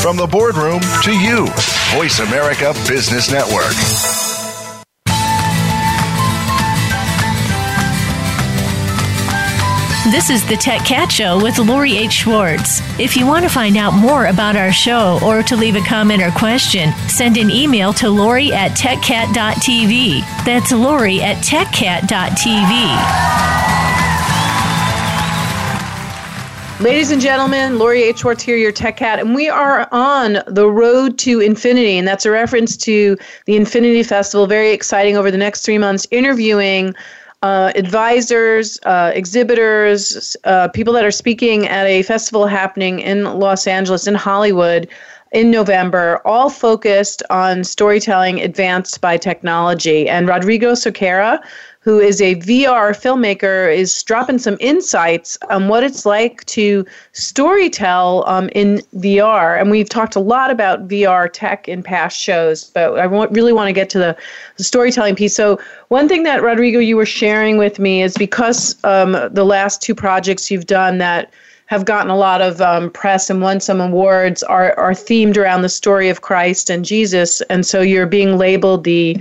From 0.00 0.16
the 0.16 0.26
boardroom 0.26 0.80
to 1.02 1.12
you, 1.12 1.48
Voice 1.94 2.20
America 2.20 2.72
Business 2.88 3.30
Network. 3.30 4.17
This 10.10 10.30
is 10.30 10.48
the 10.48 10.56
Tech 10.56 10.86
Cat 10.86 11.12
Show 11.12 11.38
with 11.42 11.58
Lori 11.58 11.98
H. 11.98 12.12
Schwartz. 12.12 12.80
If 12.98 13.14
you 13.14 13.26
want 13.26 13.44
to 13.44 13.50
find 13.50 13.76
out 13.76 13.92
more 13.92 14.28
about 14.28 14.56
our 14.56 14.72
show 14.72 15.20
or 15.22 15.42
to 15.42 15.54
leave 15.54 15.76
a 15.76 15.82
comment 15.82 16.22
or 16.22 16.30
question, 16.30 16.92
send 17.08 17.36
an 17.36 17.50
email 17.50 17.92
to 17.92 18.08
Lori 18.08 18.50
at 18.50 18.70
techcat.tv. 18.70 20.20
That's 20.46 20.72
Lori 20.72 21.20
at 21.20 21.36
techcat.tv. 21.44 22.02
Ladies 26.82 27.10
and 27.10 27.20
gentlemen, 27.20 27.78
Lori 27.78 28.02
H. 28.04 28.20
Schwartz 28.20 28.42
here, 28.42 28.56
your 28.56 28.72
Tech 28.72 28.96
Cat, 28.96 29.18
and 29.18 29.34
we 29.34 29.50
are 29.50 29.86
on 29.92 30.38
the 30.46 30.70
road 30.70 31.18
to 31.18 31.40
infinity, 31.40 31.98
and 31.98 32.08
that's 32.08 32.24
a 32.24 32.30
reference 32.30 32.78
to 32.78 33.18
the 33.44 33.56
Infinity 33.56 34.02
Festival. 34.04 34.46
Very 34.46 34.70
exciting 34.70 35.18
over 35.18 35.30
the 35.30 35.36
next 35.36 35.66
three 35.66 35.76
months, 35.76 36.06
interviewing 36.10 36.94
uh, 37.42 37.72
advisors, 37.76 38.78
uh, 38.84 39.12
exhibitors, 39.14 40.36
uh, 40.44 40.68
people 40.68 40.92
that 40.92 41.04
are 41.04 41.10
speaking 41.10 41.66
at 41.68 41.86
a 41.86 42.02
festival 42.02 42.46
happening 42.46 43.00
in 43.00 43.24
Los 43.24 43.66
Angeles, 43.66 44.06
in 44.06 44.14
Hollywood 44.14 44.88
in 45.32 45.50
November, 45.50 46.20
all 46.24 46.50
focused 46.50 47.22
on 47.30 47.62
storytelling 47.62 48.40
advanced 48.40 49.00
by 49.00 49.16
technology. 49.16 50.08
And 50.08 50.26
Rodrigo 50.26 50.72
Cerqueira, 50.72 51.38
who 51.88 51.98
is 51.98 52.20
a 52.20 52.34
VR 52.34 52.90
filmmaker, 52.90 53.74
is 53.74 54.02
dropping 54.02 54.36
some 54.36 54.58
insights 54.60 55.38
on 55.48 55.68
what 55.68 55.82
it's 55.82 56.04
like 56.04 56.44
to 56.44 56.84
storytell 57.14 58.28
um, 58.28 58.50
in 58.54 58.82
VR. 58.96 59.58
And 59.58 59.70
we've 59.70 59.88
talked 59.88 60.14
a 60.14 60.20
lot 60.20 60.50
about 60.50 60.86
VR 60.86 61.30
tech 61.32 61.66
in 61.66 61.82
past 61.82 62.20
shows, 62.20 62.64
but 62.64 62.98
I 62.98 63.06
want, 63.06 63.32
really 63.32 63.54
want 63.54 63.68
to 63.68 63.72
get 63.72 63.88
to 63.88 63.98
the, 63.98 64.14
the, 64.58 64.64
storytelling 64.64 65.16
piece. 65.16 65.34
So, 65.34 65.58
one 65.88 66.10
thing 66.10 66.24
that 66.24 66.42
Rodrigo, 66.42 66.78
you 66.78 66.94
were 66.94 67.06
sharing 67.06 67.56
with 67.56 67.78
me 67.78 68.02
is 68.02 68.18
because 68.18 68.76
um, 68.84 69.12
the 69.30 69.44
last 69.44 69.80
two 69.80 69.94
projects 69.94 70.50
you've 70.50 70.66
done 70.66 70.98
that 70.98 71.32
have 71.68 71.86
gotten 71.86 72.10
a 72.10 72.16
lot 72.18 72.42
of 72.42 72.60
um, 72.60 72.90
press 72.90 73.30
and 73.30 73.40
won 73.40 73.60
some 73.60 73.80
awards 73.80 74.42
are, 74.42 74.78
are 74.78 74.92
themed 74.92 75.38
around 75.38 75.62
the 75.62 75.70
story 75.70 76.10
of 76.10 76.20
Christ 76.20 76.68
and 76.68 76.84
Jesus. 76.84 77.40
And 77.48 77.64
so 77.64 77.80
you're 77.80 78.04
being 78.04 78.36
labeled 78.36 78.84
the 78.84 79.16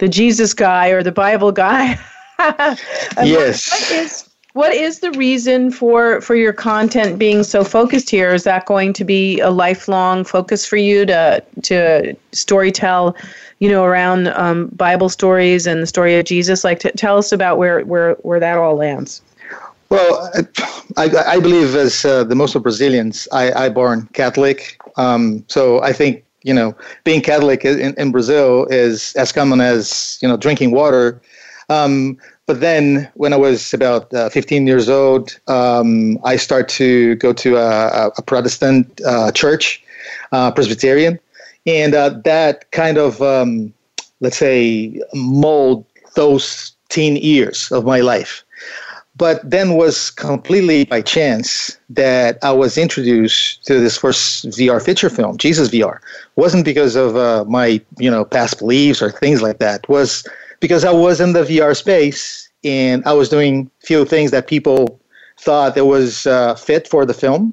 the 0.00 0.08
Jesus 0.08 0.52
guy 0.52 0.88
or 0.88 1.02
the 1.02 1.12
Bible 1.12 1.52
guy. 1.52 1.98
yes. 3.22 3.70
What 3.70 3.90
is 3.92 4.30
what 4.52 4.74
is 4.74 4.98
the 4.98 5.12
reason 5.12 5.70
for 5.70 6.20
for 6.22 6.34
your 6.34 6.52
content 6.52 7.18
being 7.18 7.44
so 7.44 7.62
focused 7.62 8.10
here? 8.10 8.34
Is 8.34 8.42
that 8.44 8.66
going 8.66 8.92
to 8.94 9.04
be 9.04 9.38
a 9.40 9.50
lifelong 9.50 10.24
focus 10.24 10.66
for 10.66 10.76
you 10.76 11.06
to 11.06 11.44
to 11.62 12.16
storytell, 12.32 13.14
you 13.60 13.68
know, 13.68 13.84
around 13.84 14.28
um, 14.28 14.68
Bible 14.68 15.10
stories 15.10 15.66
and 15.66 15.82
the 15.82 15.86
story 15.86 16.18
of 16.18 16.24
Jesus? 16.24 16.64
Like, 16.64 16.80
t- 16.80 16.90
tell 16.96 17.18
us 17.18 17.30
about 17.30 17.58
where 17.58 17.84
where 17.84 18.14
where 18.22 18.40
that 18.40 18.56
all 18.56 18.76
lands. 18.76 19.22
Well, 19.90 20.30
I, 20.96 21.10
I 21.26 21.40
believe 21.40 21.74
as 21.74 22.04
uh, 22.04 22.22
the 22.22 22.36
most 22.36 22.54
of 22.54 22.62
Brazilians, 22.62 23.26
I, 23.32 23.64
I 23.64 23.68
born 23.68 24.08
Catholic. 24.12 24.80
Um, 24.96 25.44
so 25.48 25.82
I 25.82 25.92
think 25.92 26.24
you 26.42 26.54
know, 26.54 26.74
being 27.04 27.20
Catholic 27.20 27.64
in, 27.64 27.94
in 27.96 28.10
Brazil 28.12 28.66
is 28.70 29.14
as 29.14 29.32
common 29.32 29.60
as 29.60 30.18
you 30.22 30.28
know 30.28 30.36
drinking 30.36 30.70
water. 30.70 31.20
Um, 31.68 32.18
but 32.46 32.60
then, 32.60 33.08
when 33.14 33.32
I 33.32 33.36
was 33.36 33.72
about 33.72 34.12
uh, 34.12 34.28
15 34.28 34.66
years 34.66 34.88
old, 34.88 35.38
um, 35.46 36.18
I 36.24 36.34
start 36.34 36.68
to 36.70 37.14
go 37.16 37.32
to 37.32 37.56
a, 37.58 38.10
a 38.18 38.22
Protestant 38.22 39.00
uh, 39.06 39.30
church, 39.30 39.80
uh, 40.32 40.50
Presbyterian, 40.50 41.20
and 41.66 41.94
uh, 41.94 42.10
that 42.24 42.68
kind 42.72 42.98
of, 42.98 43.22
um, 43.22 43.72
let's 44.18 44.36
say, 44.36 45.00
mold 45.14 45.86
those 46.16 46.72
teen 46.88 47.14
years 47.16 47.70
of 47.70 47.84
my 47.84 48.00
life. 48.00 48.44
But 49.20 49.38
then 49.44 49.74
was 49.74 50.10
completely 50.10 50.86
by 50.86 51.02
chance 51.02 51.76
that 51.90 52.38
I 52.42 52.52
was 52.52 52.78
introduced 52.78 53.66
to 53.66 53.78
this 53.78 53.98
first 53.98 54.48
VR 54.48 54.82
feature 54.82 55.10
film, 55.10 55.36
Jesus 55.36 55.68
VR. 55.68 55.98
wasn't 56.36 56.64
because 56.64 56.96
of 56.96 57.16
uh, 57.16 57.44
my 57.44 57.68
you 57.98 58.10
know 58.10 58.24
past 58.24 58.60
beliefs 58.60 59.02
or 59.02 59.10
things 59.12 59.42
like 59.42 59.58
that. 59.58 59.86
was 59.90 60.24
because 60.60 60.84
I 60.86 60.92
was 60.92 61.20
in 61.20 61.34
the 61.34 61.44
VR 61.44 61.76
space 61.76 62.48
and 62.64 63.04
I 63.04 63.12
was 63.12 63.28
doing 63.28 63.70
few 63.84 64.06
things 64.06 64.30
that 64.30 64.46
people 64.46 64.98
thought 65.38 65.74
that 65.74 65.84
was 65.84 66.26
uh, 66.26 66.54
fit 66.54 66.88
for 66.88 67.04
the 67.04 67.14
film. 67.14 67.52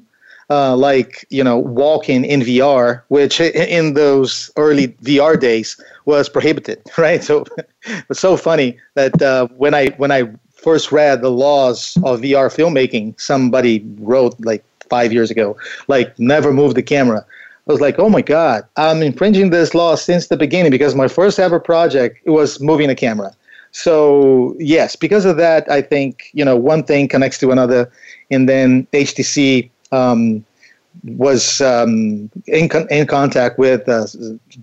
Uh, 0.50 0.74
like 0.74 1.26
you 1.28 1.44
know 1.44 1.58
walking 1.58 2.24
in 2.24 2.40
VR, 2.40 3.02
which 3.08 3.38
in 3.38 3.92
those 3.92 4.50
early 4.56 4.88
VR 5.04 5.38
days 5.38 5.78
was 6.06 6.30
prohibited, 6.30 6.80
right? 6.96 7.22
So 7.22 7.44
it's 8.08 8.20
so 8.20 8.38
funny 8.38 8.78
that 8.94 9.20
uh, 9.20 9.48
when 9.58 9.74
I 9.74 9.88
when 9.98 10.10
I 10.10 10.22
first 10.58 10.92
read 10.92 11.22
the 11.22 11.30
laws 11.30 11.96
of 12.04 12.20
VR 12.20 12.50
filmmaking, 12.54 13.18
somebody 13.20 13.84
wrote 14.00 14.34
like 14.40 14.64
five 14.90 15.12
years 15.12 15.30
ago, 15.30 15.56
like 15.86 16.18
never 16.18 16.52
move 16.52 16.74
the 16.74 16.82
camera. 16.82 17.24
I 17.68 17.72
was 17.72 17.80
like, 17.80 17.98
oh 17.98 18.08
my 18.08 18.22
God, 18.22 18.64
I'm 18.76 19.02
infringing 19.02 19.50
this 19.50 19.74
law 19.74 19.94
since 19.94 20.28
the 20.28 20.36
beginning 20.36 20.70
because 20.70 20.94
my 20.94 21.06
first 21.08 21.38
ever 21.38 21.60
project 21.60 22.18
it 22.24 22.30
was 22.30 22.60
moving 22.60 22.90
a 22.90 22.94
camera. 22.94 23.34
So 23.72 24.56
yes, 24.58 24.96
because 24.96 25.24
of 25.24 25.36
that, 25.36 25.70
I 25.70 25.82
think 25.82 26.30
you 26.32 26.44
know 26.44 26.56
one 26.56 26.82
thing 26.82 27.06
connects 27.08 27.38
to 27.38 27.50
another, 27.50 27.90
and 28.30 28.48
then 28.48 28.86
HTC 28.94 29.68
um, 29.92 30.44
was 31.04 31.60
um, 31.60 32.30
in 32.46 32.70
con- 32.70 32.88
in 32.90 33.06
contact 33.06 33.58
with 33.58 33.86
uh, 33.86 34.06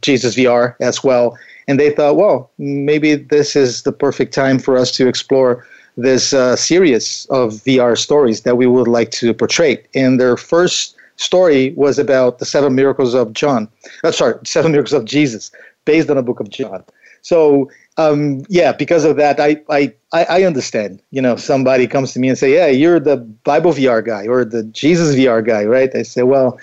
Jesus 0.02 0.36
VR 0.36 0.76
as 0.82 1.04
well, 1.04 1.38
and 1.68 1.80
they 1.80 1.92
thought, 1.92 2.16
well, 2.16 2.50
maybe 2.58 3.14
this 3.14 3.56
is 3.56 3.84
the 3.84 3.92
perfect 3.92 4.34
time 4.34 4.58
for 4.58 4.76
us 4.76 4.92
to 4.94 5.08
explore 5.08 5.64
this 5.98 6.34
uh, 6.34 6.56
series 6.56 7.26
of 7.30 7.54
VR 7.54 7.98
stories 7.98 8.42
that 8.42 8.58
we 8.58 8.68
would 8.68 8.88
like 8.88 9.12
to 9.12 9.34
portray. 9.34 9.84
And 9.94 10.20
their 10.20 10.38
first 10.38 10.96
story 11.18 11.74
was 11.76 11.98
about 11.98 12.40
the 12.40 12.46
seven 12.46 12.76
miracles 12.76 13.14
of 13.14 13.34
John. 13.34 13.70
Uh, 14.04 14.12
sorry, 14.12 14.36
seven 14.46 14.72
miracles 14.72 14.94
of 14.94 15.06
Jesus, 15.06 15.52
based 15.86 16.10
on 16.10 16.18
the 16.18 16.24
book 16.24 16.40
of 16.40 16.50
John. 16.50 16.84
So 17.22 17.70
um, 17.98 18.44
yeah, 18.50 18.74
because 18.74 19.06
of 19.06 19.16
that, 19.18 19.40
I, 19.40 19.62
I 19.70 19.94
I 20.12 20.44
understand. 20.44 21.02
You 21.12 21.22
know, 21.22 21.38
somebody 21.38 21.88
comes 21.88 22.14
to 22.14 22.20
me 22.20 22.28
and 22.28 22.38
say, 22.38 22.54
"Yeah, 22.54 22.68
you're 22.68 23.00
the 23.00 23.18
Bible 23.18 23.72
VR 23.72 24.06
guy 24.06 24.28
or 24.28 24.44
the 24.44 24.64
Jesus 24.64 25.16
VR 25.16 25.46
guy, 25.46 25.64
right?" 25.64 25.90
I 25.96 26.04
say, 26.04 26.24
"Well, 26.24 26.60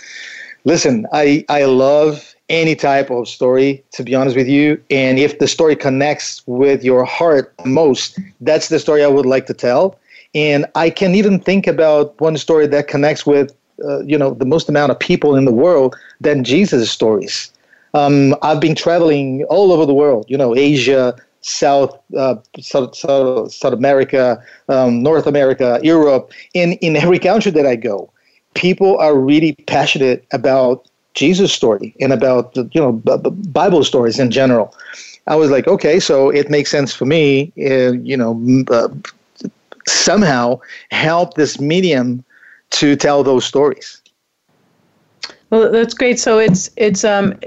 listen, 0.65 1.07
I 1.13 1.45
I 1.49 1.65
love 1.65 2.32
any 2.53 2.77
type 2.77 3.11
of 3.11 3.27
story, 3.27 3.83
to 3.93 4.05
be 4.05 4.15
honest 4.15 4.37
with 4.37 4.47
you. 4.47 4.81
And 4.91 5.19
if 5.19 5.39
the 5.39 5.49
story 5.49 5.75
connects 5.75 6.43
with 6.47 6.85
your 6.85 7.05
heart 7.05 7.53
most, 7.65 8.19
that's 8.43 8.69
the 8.69 8.79
story 8.79 9.03
I 9.03 9.09
would 9.09 9.27
like 9.27 9.47
to 9.47 9.55
tell. 9.55 9.99
And 10.35 10.67
I 10.75 10.91
can 10.91 11.15
even 11.15 11.41
think 11.41 11.67
about 11.67 12.19
one 12.21 12.37
story 12.37 12.67
that 12.67 12.89
connects 12.89 13.27
with, 13.27 13.55
uh, 13.85 14.01
you 14.01 14.17
know, 14.17 14.35
the 14.35 14.45
most 14.45 14.69
amount 14.69 14.93
of 14.93 14.99
people 14.99 15.35
in 15.35 15.47
the 15.47 15.53
world 15.53 15.97
than 16.21 16.45
Jesus' 16.45 16.91
stories. 16.91 17.51
Um, 17.95 18.35
I've 18.43 18.61
been 18.61 18.75
traveling 18.75 19.45
all 19.51 19.73
over 19.73 19.85
the 19.85 19.95
world, 19.95 20.27
you 20.29 20.37
know, 20.37 20.55
Asia, 20.55 21.15
South, 21.41 21.99
uh, 22.17 22.37
South, 22.61 22.95
South, 22.95 23.53
South, 23.53 23.73
America, 23.73 24.43
um, 24.69 25.03
North 25.03 25.27
America, 25.27 25.81
Europe. 25.83 26.33
In, 26.55 26.75
in 26.75 26.97
every 26.97 27.19
country 27.19 27.51
that 27.53 27.67
I 27.67 27.77
go, 27.77 28.11
people 28.55 28.97
are 28.99 29.19
really 29.19 29.53
passionate 29.67 30.25
about 30.33 30.89
Jesus 31.15 31.53
story 31.53 31.95
and 32.01 32.13
about 32.13 32.57
you 32.57 32.81
know 32.81 32.93
Bible 32.93 33.85
stories 33.85 34.19
in 34.19 34.31
general. 34.31 34.75
I 35.27 35.37
was 35.37 35.51
like, 35.51 35.69
okay, 35.69 36.01
so 36.01 36.31
it 36.31 36.51
makes 36.51 36.71
sense 36.71 36.93
for 36.93 37.05
me, 37.05 37.53
uh, 37.59 37.93
you 37.93 38.17
know, 38.17 38.65
uh, 38.71 38.89
somehow 39.87 40.59
help 40.91 41.35
this 41.35 41.61
medium 41.61 42.25
to 42.71 42.97
tell 42.97 43.23
those 43.23 43.45
stories. 43.45 44.01
Well, 45.51 45.71
that's 45.71 45.95
great. 45.95 46.19
So 46.19 46.39
it's 46.39 46.71
it's 46.77 47.05
um 47.05 47.39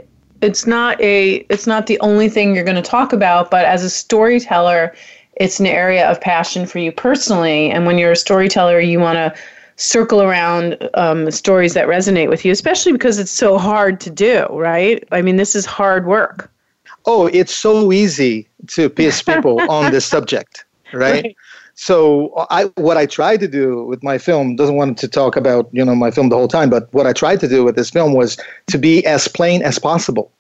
it's 0.42 0.68
not 0.68 1.02
a 1.02 1.38
it's 1.50 1.68
not 1.68 1.88
the 1.88 2.00
only 2.00 2.30
thing 2.30 2.56
you're 2.56 2.64
going 2.64 2.76
to 2.76 2.82
talk 2.82 3.14
about, 3.14 3.50
but 3.50 3.66
as 3.66 3.84
a 3.84 3.90
storyteller, 3.90 4.96
it's 5.36 5.60
an 5.60 5.66
area 5.66 6.10
of 6.10 6.22
passion 6.22 6.66
for 6.66 6.80
you 6.80 6.92
personally. 6.92 7.72
And 7.72 7.86
when 7.86 7.98
you're 7.98 8.12
a 8.12 8.16
storyteller, 8.16 8.80
you 8.80 9.00
want 9.00 9.16
to 9.18 9.34
circle 9.78 10.22
around 10.22 10.78
um, 10.94 11.30
stories 11.32 11.74
that 11.74 11.88
resonate 11.88 12.30
with 12.30 12.46
you, 12.46 12.52
especially 12.52 12.92
because 12.92 13.20
it's 13.20 13.32
so 13.32 13.58
hard 13.58 14.00
to 14.02 14.10
do, 14.10 14.46
right? 14.52 15.04
I 15.12 15.22
mean, 15.22 15.36
this 15.36 15.56
is 15.56 15.66
hard 15.66 16.06
work. 16.06 16.52
Oh, 17.06 17.28
it's 17.28 17.54
so 17.54 17.92
easy 17.92 18.48
to 18.68 18.90
piss 18.90 19.22
people 19.22 19.60
on 19.70 19.92
this 19.92 20.06
subject, 20.06 20.66
right? 20.94 21.24
right? 21.24 21.36
So 21.76 22.34
I, 22.50 22.66
what 22.76 22.96
I 22.96 23.06
tried 23.06 23.42
to 23.42 23.48
do 23.50 23.84
with 23.84 24.02
my 24.02 24.18
film 24.18 24.56
doesn't 24.56 24.76
want 24.76 24.98
to 24.98 25.08
talk 25.10 25.36
about 25.36 25.70
you 25.74 25.84
know 25.84 25.94
my 25.94 26.10
film 26.10 26.30
the 26.30 26.38
whole 26.38 26.48
time, 26.48 26.70
but 26.70 26.92
what 26.94 27.06
I 27.06 27.12
tried 27.12 27.42
to 27.42 27.48
do 27.50 27.64
with 27.66 27.76
this 27.76 27.90
film 27.90 28.14
was 28.14 28.38
to 28.68 28.78
be 28.78 29.06
as 29.06 29.28
plain 29.28 29.62
as 29.62 29.78
possible. 29.78 30.32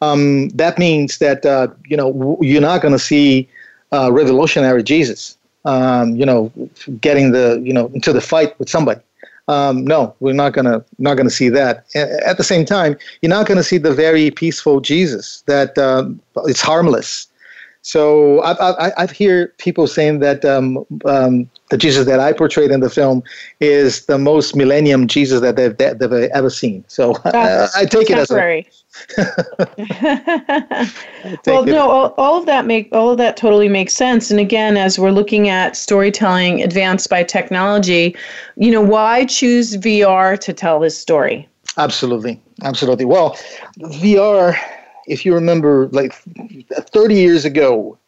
Um, 0.00 0.48
that 0.50 0.78
means 0.78 1.18
that 1.18 1.44
uh, 1.44 1.68
you 1.86 1.96
know 1.96 2.38
you're 2.40 2.62
not 2.62 2.80
going 2.80 2.92
to 2.92 2.98
see 2.98 3.48
uh, 3.92 4.10
revolutionary 4.10 4.82
Jesus 4.82 5.37
um, 5.68 6.16
you 6.16 6.24
know, 6.24 6.50
getting 7.00 7.32
the 7.32 7.60
you 7.62 7.72
know 7.72 7.86
into 7.94 8.12
the 8.12 8.20
fight 8.20 8.58
with 8.58 8.68
somebody. 8.68 9.00
Um, 9.48 9.84
no, 9.86 10.14
we're 10.20 10.34
not 10.34 10.52
gonna 10.52 10.84
not 10.98 11.16
gonna 11.16 11.30
see 11.30 11.48
that. 11.50 11.84
At 11.94 12.36
the 12.38 12.44
same 12.44 12.64
time, 12.64 12.96
you're 13.20 13.30
not 13.30 13.46
gonna 13.46 13.62
see 13.62 13.78
the 13.78 13.92
very 13.92 14.30
peaceful 14.30 14.80
Jesus 14.80 15.42
that 15.46 15.76
um, 15.78 16.20
it's 16.46 16.60
harmless. 16.60 17.27
So 17.88 18.40
I, 18.40 18.88
I, 18.88 18.92
I 18.98 19.06
hear 19.06 19.54
people 19.56 19.86
saying 19.86 20.18
that 20.18 20.44
um, 20.44 20.84
um, 21.06 21.48
the 21.70 21.78
Jesus 21.78 22.04
that 22.04 22.20
I 22.20 22.34
portrayed 22.34 22.70
in 22.70 22.80
the 22.80 22.90
film 22.90 23.22
is 23.60 24.04
the 24.04 24.18
most 24.18 24.54
millennium 24.54 25.06
Jesus 25.06 25.40
that 25.40 25.56
they've, 25.56 25.74
that 25.78 25.98
they've 25.98 26.30
ever 26.34 26.50
seen. 26.50 26.84
So 26.88 27.14
I, 27.24 27.66
I 27.74 27.84
take 27.86 28.10
it 28.10 28.18
as 28.18 28.30
a, 28.30 28.62
well, 31.46 31.64
no, 31.64 31.88
all, 31.88 32.14
all, 32.18 32.38
of 32.38 32.44
that 32.44 32.66
make 32.66 32.90
all 32.92 33.12
of 33.12 33.16
that 33.16 33.38
totally 33.38 33.70
makes 33.70 33.94
sense. 33.94 34.30
And 34.30 34.38
again, 34.38 34.76
as 34.76 34.98
we're 34.98 35.10
looking 35.10 35.48
at 35.48 35.74
storytelling 35.74 36.62
advanced 36.62 37.08
by 37.08 37.22
technology, 37.22 38.14
you 38.56 38.70
know, 38.70 38.82
why 38.82 39.24
choose 39.24 39.78
VR 39.78 40.38
to 40.40 40.52
tell 40.52 40.78
this 40.78 40.98
story? 40.98 41.48
Absolutely, 41.78 42.38
absolutely. 42.64 43.06
Well, 43.06 43.38
VR, 43.78 44.58
if 45.08 45.24
you 45.24 45.34
remember, 45.34 45.88
like 45.88 46.14
30 46.70 47.14
years 47.14 47.44
ago, 47.44 47.98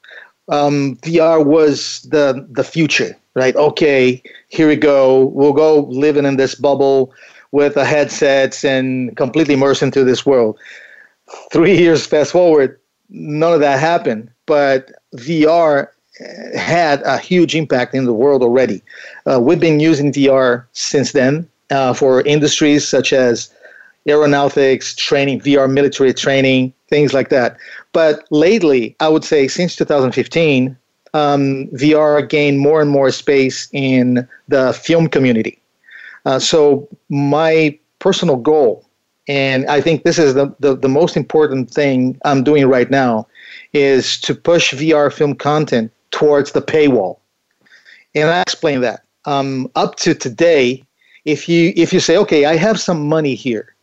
um, 0.49 0.97
VR 1.03 1.45
was 1.45 2.03
the 2.03 2.47
the 2.51 2.65
future, 2.65 3.17
right? 3.35 3.55
Okay, 3.57 4.23
here 4.49 4.69
we 4.69 4.77
go. 4.77 5.27
We'll 5.27 5.53
go 5.53 5.81
living 5.89 6.25
in 6.25 6.37
this 6.37 6.55
bubble 6.55 7.13
with 7.53 7.75
the 7.75 7.85
headsets 7.85 8.65
and 8.65 9.17
completely 9.17 9.55
immersed 9.55 9.83
into 9.83 10.05
this 10.05 10.27
world. 10.27 10.59
Three 11.53 11.77
years 11.77 12.07
fast 12.07 12.33
forward, 12.33 12.79
none 13.09 13.53
of 13.53 13.61
that 13.61 13.79
happened. 13.79 14.31
But 14.47 14.91
VR 15.17 15.89
had 16.57 17.03
a 17.03 17.19
huge 17.19 17.55
impact 17.55 17.95
in 17.95 18.05
the 18.05 18.13
world 18.13 18.43
already. 18.43 18.83
Uh, 19.27 19.41
we've 19.41 19.61
been 19.61 19.81
using 19.81 20.13
VR 20.13 20.67
since 20.73 21.13
then 21.13 21.49
uh, 21.71 21.93
for 21.95 22.23
industries 22.23 22.87
such 22.87 23.13
as 23.13 23.53
aeronautics, 24.09 24.95
training, 24.95 25.41
VR 25.41 25.71
military 25.71 26.15
training, 26.15 26.73
things 26.89 27.13
like 27.13 27.29
that. 27.31 27.57
But 27.93 28.27
lately, 28.31 28.97
I 29.01 29.09
would 29.09 29.25
say 29.25 29.49
since 29.49 29.77
2015, 29.77 30.77
um, 31.13 31.67
VR 31.69 32.29
gained 32.29 32.61
more 32.61 32.81
and 32.81 32.91
more 32.91 33.11
space 33.11 33.69
in 33.73 34.29
the 34.49 34.73
film 34.73 35.09
community. 35.09 35.61
Uh, 36.25 36.39
so 36.39 36.89
my 37.09 37.79
personal 37.99 38.37
goal, 38.37 38.87
and 39.29 39.67
I 39.67 39.81
think 39.81 40.05
this 40.05 40.19
is 40.19 40.35
the, 40.35 40.55
the, 40.61 40.77
the 40.77 40.89
most 40.89 41.17
important 41.17 41.71
thing 41.71 42.19
I'm 42.25 42.45
doing 42.45 42.67
right 42.67 42.91
now, 42.91 43.27
is 43.73 44.21
to 44.23 44.35
push 44.35 44.73
VR 44.73 45.13
film 45.13 45.35
content 45.35 45.93
towards 46.11 46.53
the 46.53 46.63
paywall. 46.63 47.19
And 48.15 48.29
I 48.29 48.43
explain 48.43 48.81
that. 48.81 49.05
Um, 49.25 49.71
up 49.77 49.97
to 49.97 50.15
today, 50.15 50.83
if 51.25 51.49
you 51.49 51.73
if 51.77 51.93
you 51.93 52.01
say, 52.01 52.17
okay, 52.17 52.47
I 52.47 52.57
have 52.57 52.81
some 52.81 53.09
money 53.09 53.35
here, 53.35 53.75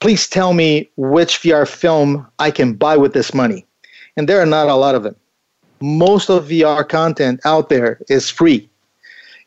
please 0.00 0.28
tell 0.28 0.54
me 0.54 0.88
which 0.96 1.40
VR 1.40 1.66
film 1.66 2.26
I 2.38 2.50
can 2.50 2.74
buy 2.74 2.96
with 2.96 3.12
this 3.12 3.34
money. 3.34 3.66
And 4.16 4.28
there 4.28 4.40
are 4.40 4.46
not 4.46 4.68
a 4.68 4.74
lot 4.74 4.94
of 4.94 5.02
them. 5.02 5.16
Most 5.80 6.28
of 6.28 6.48
VR 6.48 6.88
content 6.88 7.40
out 7.44 7.68
there 7.68 8.00
is 8.08 8.30
free. 8.30 8.68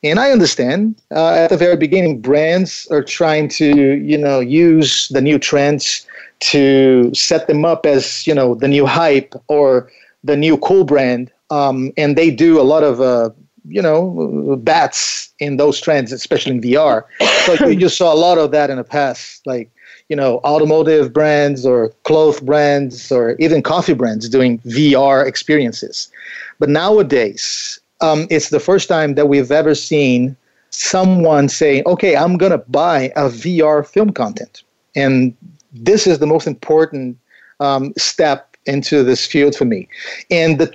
And 0.04 0.20
I 0.20 0.32
understand 0.32 1.00
uh, 1.12 1.34
at 1.34 1.50
the 1.50 1.58
very 1.58 1.78
beginning, 1.78 2.22
brands 2.22 2.88
are 2.90 3.04
trying 3.04 3.50
to, 3.50 3.98
you 3.98 4.18
know, 4.18 4.40
use 4.40 5.10
the 5.10 5.22
new 5.22 5.38
trends 5.38 6.08
to 6.40 7.14
set 7.14 7.48
them 7.48 7.66
up 7.66 7.86
as, 7.86 8.26
you 8.26 8.34
know, 8.34 8.56
the 8.56 8.68
new 8.68 8.86
hype 8.86 9.36
or 9.48 9.92
the 10.24 10.36
new 10.36 10.58
cool 10.58 10.86
brand. 10.86 11.32
Um, 11.52 11.92
and 11.98 12.18
they 12.18 12.32
do 12.32 12.60
a 12.60 12.64
lot 12.64 12.84
of, 12.84 13.00
uh, 13.00 13.30
you 13.68 13.82
know, 13.82 14.58
bats 14.64 15.32
in 15.40 15.58
those 15.58 15.80
trends, 15.80 16.12
especially 16.12 16.54
in 16.54 16.62
VR. 16.62 17.04
So 17.46 17.54
you, 17.66 17.82
you 17.82 17.90
saw 17.90 18.12
a 18.12 18.16
lot 18.16 18.40
of 18.40 18.52
that 18.52 18.72
in 18.72 18.78
the 18.78 18.84
past, 18.84 19.46
like, 19.46 19.70
you 20.12 20.18
know, 20.18 20.42
automotive 20.44 21.14
brands 21.14 21.66
or 21.66 21.88
cloth 22.04 22.46
brands 22.46 23.14
or 23.14 23.38
even 23.40 23.64
coffee 23.64 23.94
brands 23.94 24.28
doing 24.28 24.60
VR 24.60 25.26
experiences. 25.26 26.12
But 26.60 26.68
nowadays, 26.68 27.80
um, 28.02 28.28
it's 28.30 28.50
the 28.50 28.60
first 28.60 28.90
time 28.90 29.16
that 29.16 29.30
we've 29.30 29.54
ever 29.54 29.74
seen 29.74 30.36
someone 30.70 31.48
saying, 31.48 31.84
okay, 31.86 32.18
I'm 32.18 32.38
going 32.38 32.52
to 32.52 32.58
buy 32.58 33.14
a 33.16 33.30
VR 33.30 33.88
film 33.88 34.12
content. 34.12 34.64
And 34.98 35.34
this 35.72 36.06
is 36.06 36.20
the 36.20 36.28
most 36.28 36.46
important 36.46 37.18
um, 37.62 37.94
step 37.98 38.51
into 38.66 39.04
this 39.04 39.26
field 39.26 39.56
for 39.56 39.66
me. 39.66 39.88
And 40.30 40.60
the, 40.60 40.68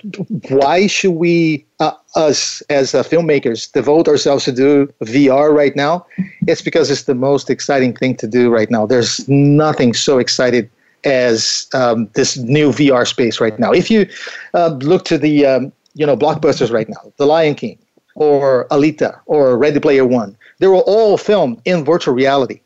why 0.48 0.86
should 0.86 1.12
we, 1.12 1.64
uh, 1.80 1.92
us 2.14 2.62
as 2.62 2.94
uh, 2.94 3.02
filmmakers, 3.02 3.70
devote 3.72 4.08
ourselves 4.08 4.44
to 4.44 4.52
do 4.52 4.92
VR 5.02 5.54
right 5.54 5.74
now? 5.76 6.06
It's 6.46 6.62
because 6.62 6.90
it's 6.90 7.04
the 7.04 7.14
most 7.14 7.50
exciting 7.50 7.94
thing 7.94 8.16
to 8.16 8.26
do 8.26 8.50
right 8.50 8.70
now. 8.70 8.86
There's 8.86 9.28
nothing 9.28 9.94
so 9.94 10.18
excited 10.18 10.70
as 11.04 11.68
um, 11.72 12.08
this 12.14 12.36
new 12.36 12.70
VR 12.70 13.06
space 13.06 13.40
right 13.40 13.58
now. 13.58 13.72
If 13.72 13.90
you 13.90 14.08
uh, 14.54 14.78
look 14.82 15.04
to 15.06 15.18
the 15.18 15.46
um, 15.46 15.72
you 15.94 16.04
know 16.04 16.16
blockbusters 16.16 16.72
right 16.72 16.88
now, 16.88 17.12
The 17.16 17.26
Lion 17.26 17.54
King, 17.54 17.78
or 18.14 18.66
Alita, 18.70 19.18
or 19.26 19.56
Ready 19.56 19.80
Player 19.80 20.04
One. 20.04 20.36
They 20.58 20.66
were 20.66 20.82
all 20.82 21.16
filmed 21.16 21.60
in 21.64 21.84
virtual 21.84 22.14
reality, 22.14 22.60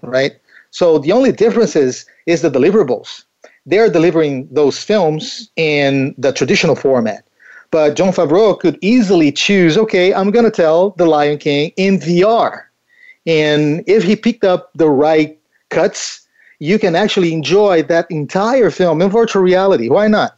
right? 0.00 0.32
So 0.70 0.98
the 0.98 1.12
only 1.12 1.32
difference 1.32 1.76
is 1.76 2.06
is 2.26 2.42
the 2.42 2.50
deliverables. 2.50 3.24
They're 3.66 3.90
delivering 3.90 4.48
those 4.50 4.82
films 4.82 5.50
in 5.56 6.14
the 6.18 6.32
traditional 6.32 6.76
format. 6.76 7.26
But 7.70 7.94
Jon 7.96 8.12
Favreau 8.12 8.58
could 8.58 8.78
easily 8.82 9.32
choose, 9.32 9.78
okay, 9.78 10.12
I'm 10.12 10.30
going 10.30 10.44
to 10.44 10.50
tell 10.50 10.90
The 10.90 11.06
Lion 11.06 11.38
King 11.38 11.72
in 11.76 11.98
VR. 11.98 12.64
And 13.26 13.82
if 13.86 14.02
he 14.02 14.14
picked 14.14 14.44
up 14.44 14.70
the 14.74 14.90
right 14.90 15.38
cuts, 15.70 16.26
you 16.58 16.78
can 16.78 16.94
actually 16.94 17.32
enjoy 17.32 17.82
that 17.84 18.10
entire 18.10 18.70
film 18.70 19.00
in 19.00 19.10
virtual 19.10 19.42
reality. 19.42 19.88
Why 19.88 20.06
not? 20.06 20.36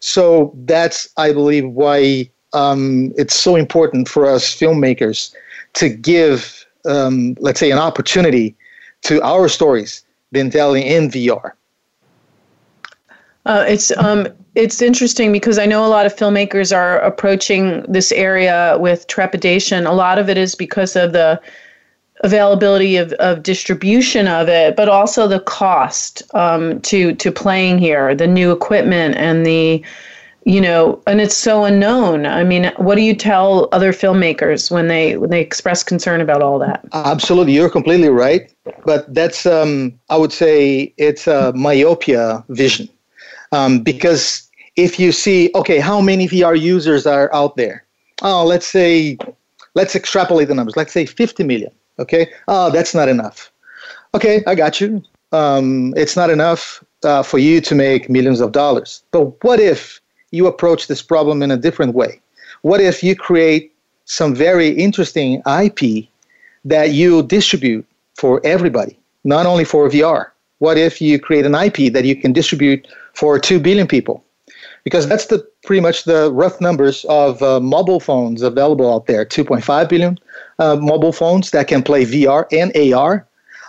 So 0.00 0.52
that's, 0.64 1.08
I 1.16 1.32
believe, 1.32 1.68
why 1.68 2.30
um, 2.54 3.12
it's 3.16 3.34
so 3.34 3.56
important 3.56 4.08
for 4.08 4.26
us 4.26 4.44
filmmakers 4.44 5.34
to 5.74 5.88
give, 5.88 6.66
um, 6.86 7.36
let's 7.40 7.60
say, 7.60 7.70
an 7.70 7.78
opportunity 7.78 8.56
to 9.02 9.22
our 9.22 9.48
stories 9.48 10.04
being 10.32 10.50
telling 10.50 10.82
in 10.82 11.08
VR. 11.08 11.52
Uh, 13.48 13.64
it's 13.66 13.90
um, 13.96 14.28
it's 14.54 14.82
interesting 14.82 15.32
because 15.32 15.58
I 15.58 15.64
know 15.64 15.84
a 15.84 15.88
lot 15.88 16.04
of 16.04 16.14
filmmakers 16.14 16.76
are 16.76 16.98
approaching 16.98 17.82
this 17.88 18.12
area 18.12 18.76
with 18.78 19.06
trepidation. 19.06 19.86
A 19.86 19.92
lot 19.92 20.18
of 20.18 20.28
it 20.28 20.36
is 20.36 20.54
because 20.54 20.96
of 20.96 21.12
the 21.12 21.40
availability 22.24 22.96
of, 22.96 23.12
of 23.14 23.42
distribution 23.42 24.28
of 24.28 24.48
it, 24.50 24.76
but 24.76 24.90
also 24.90 25.26
the 25.26 25.40
cost 25.40 26.22
um, 26.34 26.78
to 26.82 27.14
to 27.14 27.32
playing 27.32 27.78
here, 27.78 28.14
the 28.14 28.26
new 28.26 28.52
equipment 28.52 29.16
and 29.16 29.46
the 29.46 29.82
you 30.44 30.60
know, 30.60 31.02
and 31.06 31.20
it's 31.20 31.36
so 31.36 31.64
unknown. 31.64 32.24
I 32.24 32.42
mean, 32.42 32.72
what 32.76 32.94
do 32.94 33.02
you 33.02 33.14
tell 33.14 33.68
other 33.72 33.92
filmmakers 33.92 34.70
when 34.70 34.88
they 34.88 35.16
when 35.16 35.30
they 35.30 35.40
express 35.40 35.82
concern 35.82 36.20
about 36.20 36.42
all 36.42 36.58
that? 36.58 36.84
Absolutely, 36.92 37.54
you're 37.54 37.70
completely 37.70 38.10
right. 38.10 38.52
But 38.84 39.12
that's 39.14 39.46
um, 39.46 39.98
I 40.10 40.18
would 40.18 40.32
say 40.32 40.92
it's 40.98 41.26
a 41.26 41.54
myopia 41.54 42.44
vision 42.50 42.90
um, 43.52 43.80
because 43.80 44.48
if 44.76 44.98
you 44.98 45.12
see, 45.12 45.50
okay, 45.54 45.78
how 45.78 46.00
many 46.00 46.28
VR 46.28 46.58
users 46.58 47.06
are 47.06 47.32
out 47.34 47.56
there? 47.56 47.84
Oh, 48.22 48.44
let's 48.44 48.66
say, 48.66 49.18
let's 49.74 49.94
extrapolate 49.96 50.48
the 50.48 50.54
numbers. 50.54 50.76
Let's 50.76 50.92
say 50.92 51.06
50 51.06 51.44
million. 51.44 51.70
Okay. 51.98 52.30
Oh, 52.46 52.70
that's 52.70 52.94
not 52.94 53.08
enough. 53.08 53.50
Okay, 54.14 54.42
I 54.46 54.54
got 54.54 54.80
you. 54.80 55.02
Um, 55.32 55.92
it's 55.96 56.16
not 56.16 56.30
enough 56.30 56.82
uh, 57.04 57.22
for 57.22 57.38
you 57.38 57.60
to 57.60 57.74
make 57.74 58.08
millions 58.08 58.40
of 58.40 58.52
dollars. 58.52 59.02
But 59.10 59.42
what 59.44 59.60
if 59.60 60.00
you 60.30 60.46
approach 60.46 60.86
this 60.86 61.02
problem 61.02 61.42
in 61.42 61.50
a 61.50 61.56
different 61.56 61.94
way? 61.94 62.20
What 62.62 62.80
if 62.80 63.02
you 63.02 63.14
create 63.14 63.74
some 64.04 64.34
very 64.34 64.68
interesting 64.68 65.42
IP 65.46 66.08
that 66.64 66.92
you 66.92 67.22
distribute 67.22 67.86
for 68.14 68.40
everybody, 68.44 68.98
not 69.24 69.46
only 69.46 69.64
for 69.64 69.88
VR? 69.88 70.30
What 70.58 70.76
if 70.76 71.00
you 71.00 71.18
create 71.20 71.46
an 71.46 71.54
IP 71.54 71.92
that 71.92 72.04
you 72.04 72.16
can 72.16 72.32
distribute 72.32 72.88
for 73.18 73.38
2 73.38 73.58
billion 73.58 73.88
people? 73.88 74.24
Because 74.84 75.08
that's 75.08 75.26
the 75.26 75.44
pretty 75.64 75.80
much 75.80 76.04
the 76.04 76.32
rough 76.32 76.60
numbers 76.60 77.04
of 77.08 77.42
uh, 77.42 77.58
mobile 77.60 78.00
phones 78.00 78.42
available 78.42 78.92
out 78.94 79.06
there 79.06 79.24
2.5 79.24 79.88
billion 79.88 80.18
uh, 80.60 80.76
mobile 80.76 81.12
phones 81.12 81.50
that 81.50 81.66
can 81.66 81.82
play 81.82 82.04
VR 82.04 82.46
and 82.52 82.70
AR. 82.76 83.26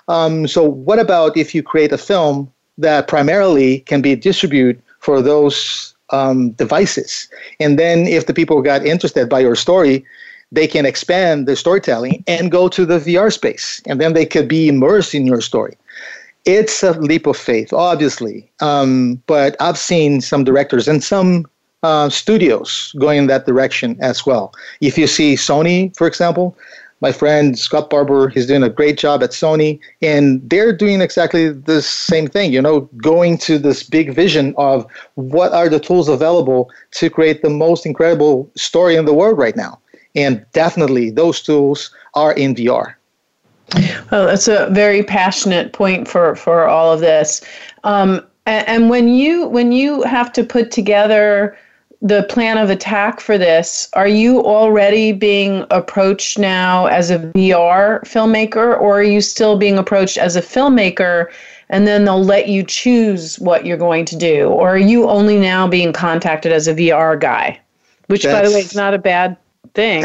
Um, 0.07 0.47
so, 0.47 0.63
what 0.63 0.99
about 0.99 1.35
if 1.35 1.53
you 1.55 1.63
create 1.63 1.91
a 1.91 1.97
film 1.97 2.51
that 2.77 3.07
primarily 3.07 3.79
can 3.81 4.01
be 4.01 4.15
distributed 4.15 4.81
for 4.99 5.21
those 5.21 5.95
um, 6.11 6.51
devices? 6.51 7.27
And 7.59 7.77
then, 7.77 8.07
if 8.07 8.27
the 8.27 8.33
people 8.33 8.61
got 8.61 8.85
interested 8.85 9.29
by 9.29 9.39
your 9.39 9.55
story, 9.55 10.05
they 10.51 10.67
can 10.67 10.85
expand 10.85 11.47
the 11.47 11.55
storytelling 11.55 12.23
and 12.27 12.51
go 12.51 12.67
to 12.69 12.85
the 12.85 12.99
VR 12.99 13.31
space, 13.31 13.81
and 13.85 13.99
then 14.01 14.13
they 14.13 14.25
could 14.25 14.47
be 14.47 14.67
immersed 14.67 15.13
in 15.13 15.27
your 15.27 15.41
story. 15.41 15.75
It's 16.45 16.83
a 16.83 16.91
leap 16.93 17.27
of 17.27 17.37
faith, 17.37 17.73
obviously, 17.73 18.49
um, 18.61 19.21
but 19.27 19.55
I've 19.59 19.77
seen 19.77 20.21
some 20.21 20.43
directors 20.43 20.87
and 20.87 21.03
some 21.03 21.45
uh, 21.83 22.09
studios 22.09 22.93
going 22.97 23.19
in 23.19 23.27
that 23.27 23.45
direction 23.45 23.97
as 24.01 24.25
well. 24.25 24.53
If 24.81 24.97
you 24.97 25.07
see 25.07 25.35
Sony, 25.35 25.95
for 25.97 26.07
example, 26.07 26.57
my 27.01 27.11
friend 27.11 27.57
Scott 27.57 27.89
Barber, 27.89 28.29
he's 28.29 28.47
doing 28.47 28.63
a 28.63 28.69
great 28.69 28.97
job 28.97 29.23
at 29.23 29.31
Sony, 29.31 29.79
and 30.01 30.47
they're 30.49 30.75
doing 30.75 31.01
exactly 31.01 31.49
the 31.49 31.81
same 31.81 32.27
thing, 32.27 32.51
you 32.51 32.61
know, 32.61 32.81
going 32.97 33.37
to 33.39 33.57
this 33.57 33.83
big 33.83 34.13
vision 34.13 34.53
of 34.57 34.85
what 35.15 35.53
are 35.53 35.69
the 35.69 35.79
tools 35.79 36.09
available 36.09 36.69
to 36.91 37.09
create 37.09 37.41
the 37.41 37.49
most 37.49 37.85
incredible 37.85 38.51
story 38.55 38.95
in 38.95 39.05
the 39.05 39.13
world 39.13 39.37
right 39.37 39.55
now. 39.55 39.79
And 40.15 40.45
definitely 40.51 41.09
those 41.09 41.41
tools 41.41 41.91
are 42.15 42.33
in 42.33 42.55
VR. 42.55 42.95
Well, 44.11 44.27
that's 44.27 44.47
a 44.47 44.69
very 44.71 45.03
passionate 45.03 45.73
point 45.73 46.07
for, 46.07 46.35
for 46.35 46.67
all 46.67 46.91
of 46.91 46.99
this. 46.99 47.41
Um, 47.83 48.25
and, 48.45 48.67
and 48.67 48.89
when 48.89 49.07
you 49.07 49.47
when 49.47 49.71
you 49.71 50.01
have 50.03 50.33
to 50.33 50.43
put 50.43 50.71
together 50.71 51.57
the 52.01 52.23
plan 52.23 52.57
of 52.57 52.69
attack 52.69 53.19
for 53.19 53.37
this, 53.37 53.89
are 53.93 54.07
you 54.07 54.41
already 54.43 55.11
being 55.11 55.65
approached 55.69 56.39
now 56.39 56.85
as 56.85 57.11
a 57.11 57.19
VR 57.19 58.01
filmmaker, 58.03 58.79
or 58.79 58.99
are 58.99 59.03
you 59.03 59.21
still 59.21 59.57
being 59.57 59.77
approached 59.77 60.17
as 60.17 60.35
a 60.35 60.41
filmmaker 60.41 61.27
and 61.69 61.85
then 61.85 62.05
they'll 62.05 62.23
let 62.23 62.47
you 62.47 62.63
choose 62.63 63.37
what 63.39 63.65
you're 63.65 63.77
going 63.77 64.05
to 64.05 64.15
do? 64.15 64.47
Or 64.47 64.69
are 64.69 64.77
you 64.77 65.07
only 65.07 65.37
now 65.37 65.67
being 65.67 65.93
contacted 65.93 66.51
as 66.51 66.67
a 66.67 66.73
VR 66.73 67.19
guy? 67.19 67.59
Which, 68.07 68.23
That's... 68.23 68.39
by 68.39 68.47
the 68.47 68.55
way, 68.55 68.61
is 68.61 68.75
not 68.75 68.93
a 68.93 68.97
bad 68.97 69.37
thing. 69.79 70.03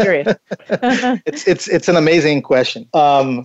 Curious. 0.00 0.34
it's, 1.26 1.46
it's, 1.46 1.68
it's 1.68 1.88
an 1.88 1.96
amazing 1.96 2.42
question. 2.42 2.88
Um, 2.94 3.44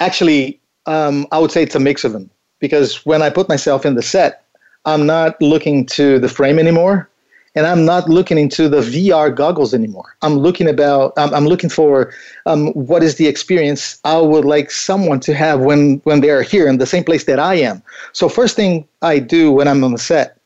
actually, 0.00 0.60
um, 0.86 1.26
I 1.32 1.38
would 1.38 1.50
say 1.50 1.62
it's 1.62 1.74
a 1.74 1.80
mix 1.80 2.04
of 2.04 2.12
them 2.12 2.30
because 2.60 3.04
when 3.06 3.22
I 3.22 3.30
put 3.30 3.48
myself 3.48 3.86
in 3.86 3.94
the 3.94 4.02
set, 4.02 4.44
I'm 4.84 5.06
not 5.06 5.40
looking 5.40 5.86
to 5.98 6.18
the 6.18 6.28
frame 6.28 6.58
anymore 6.58 7.08
and 7.54 7.66
I'm 7.66 7.84
not 7.84 8.08
looking 8.08 8.36
into 8.36 8.68
the 8.68 8.80
VR 8.80 9.34
goggles 9.34 9.72
anymore. 9.72 10.16
I'm 10.22 10.34
looking 10.34 10.68
about 10.68 11.12
I'm, 11.16 11.32
I'm 11.32 11.46
looking 11.46 11.70
for 11.70 12.12
um, 12.46 12.68
what 12.72 13.02
is 13.02 13.16
the 13.16 13.26
experience 13.26 13.98
I 14.04 14.18
would 14.18 14.44
like 14.44 14.70
someone 14.70 15.20
to 15.20 15.34
have 15.34 15.60
when 15.60 16.00
when 16.04 16.20
they 16.20 16.30
are 16.30 16.42
here 16.42 16.66
in 16.66 16.78
the 16.78 16.86
same 16.86 17.04
place 17.04 17.24
that 17.24 17.38
I 17.38 17.54
am. 17.54 17.82
So 18.12 18.28
first 18.28 18.56
thing 18.56 18.86
I 19.02 19.20
do 19.20 19.52
when 19.52 19.68
I'm 19.68 19.82
on 19.84 19.92
the 19.92 19.98
set, 19.98 20.38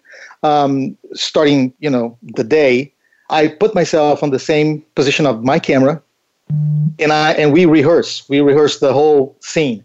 um, 0.42 0.96
starting 1.14 1.72
you 1.80 1.90
know 1.90 2.16
the 2.22 2.44
day, 2.44 2.92
I 3.30 3.48
put 3.48 3.74
myself 3.74 4.22
on 4.22 4.30
the 4.30 4.38
same 4.38 4.82
position 4.94 5.26
of 5.26 5.44
my 5.44 5.58
camera, 5.58 6.02
and 6.98 7.12
I 7.12 7.32
and 7.32 7.52
we 7.52 7.66
rehearse. 7.66 8.28
We 8.28 8.40
rehearse 8.40 8.80
the 8.80 8.92
whole 8.92 9.36
scene, 9.40 9.84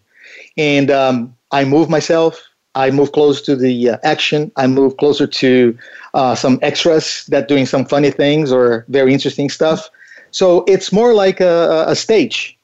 and 0.58 0.90
um, 0.90 1.36
I 1.52 1.66
move 1.66 1.90
myself. 1.90 2.42
I 2.76 2.90
move 2.90 3.12
close 3.12 3.42
to 3.44 3.56
the 3.56 3.92
uh, 3.92 3.98
action. 4.04 4.52
I 4.56 4.68
move 4.68 4.98
closer 4.98 5.28
to 5.28 5.78
uh, 6.14 6.36
some 6.36 6.58
extras 6.62 7.26
that 7.28 7.48
doing 7.48 7.66
some 7.66 7.86
funny 7.86 8.10
things 8.10 8.52
or 8.52 8.86
very 8.90 9.14
interesting 9.14 9.50
stuff. 9.50 9.90
So 10.32 10.64
it's 10.68 10.92
more 10.92 11.14
like 11.14 11.40
a, 11.40 11.86
a 11.88 11.96
stage. 11.96 12.58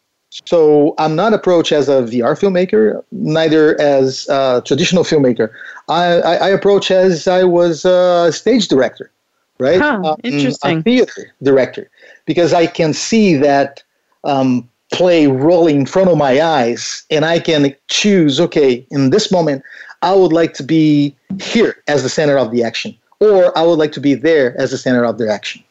So 0.46 0.96
I'm 0.98 1.16
not 1.16 1.34
approached 1.34 1.72
as 1.72 1.90
a 1.90 2.04
VR 2.04 2.38
filmmaker, 2.40 3.04
neither 3.12 3.80
as 3.80 4.28
a 4.30 4.62
traditional 4.66 5.04
filmmaker. 5.04 5.52
I, 5.88 6.22
I, 6.22 6.36
I 6.36 6.50
approach 6.50 6.92
as 6.92 7.28
I 7.28 7.44
was 7.44 7.86
a 7.86 8.32
stage 8.32 8.68
director, 8.68 9.12
right? 9.60 9.80
Huh, 9.80 10.02
um, 10.04 10.20
interesting. 10.24 10.80
A 10.80 10.82
theater 10.84 11.34
director, 11.44 11.90
because 12.26 12.54
I 12.54 12.68
can 12.68 12.94
see 12.94 13.36
that 13.36 13.84
um, 14.24 14.68
play 14.92 15.28
rolling 15.28 15.82
in 15.82 15.86
front 15.86 16.10
of 16.10 16.18
my 16.18 16.42
eyes, 16.42 17.04
and 17.10 17.26
I 17.26 17.40
can 17.40 17.76
choose. 17.88 18.40
Okay, 18.40 18.86
in 18.92 19.10
this 19.10 19.32
moment, 19.32 19.64
I 20.02 20.14
would 20.16 20.34
like 20.34 20.54
to 20.56 20.64
be 20.64 21.16
here 21.42 21.84
as 21.88 22.04
the 22.04 22.10
center 22.10 22.38
of 22.38 22.52
the 22.52 22.64
action, 22.64 22.98
or 23.20 23.56
I 23.58 23.64
would 23.64 23.80
like 23.80 23.92
to 23.94 24.02
be 24.02 24.16
there 24.16 24.60
as 24.60 24.72
the 24.72 24.78
center 24.78 25.04
of 25.04 25.18
the 25.18 25.32
action. 25.32 25.64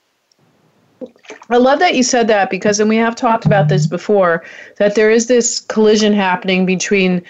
I 1.51 1.57
love 1.57 1.79
that 1.79 1.95
you 1.95 2.03
said 2.03 2.27
that 2.29 2.51
because, 2.51 2.81
and 2.81 2.89
we 2.89 2.97
have 2.97 3.15
talked 3.15 3.47
about 3.47 3.69
this 3.69 3.87
before, 3.87 4.45
that 4.77 4.95
there 4.95 5.11
is 5.11 5.27
this 5.27 5.61
collision 5.61 6.13
happening 6.13 6.67
between 6.67 7.23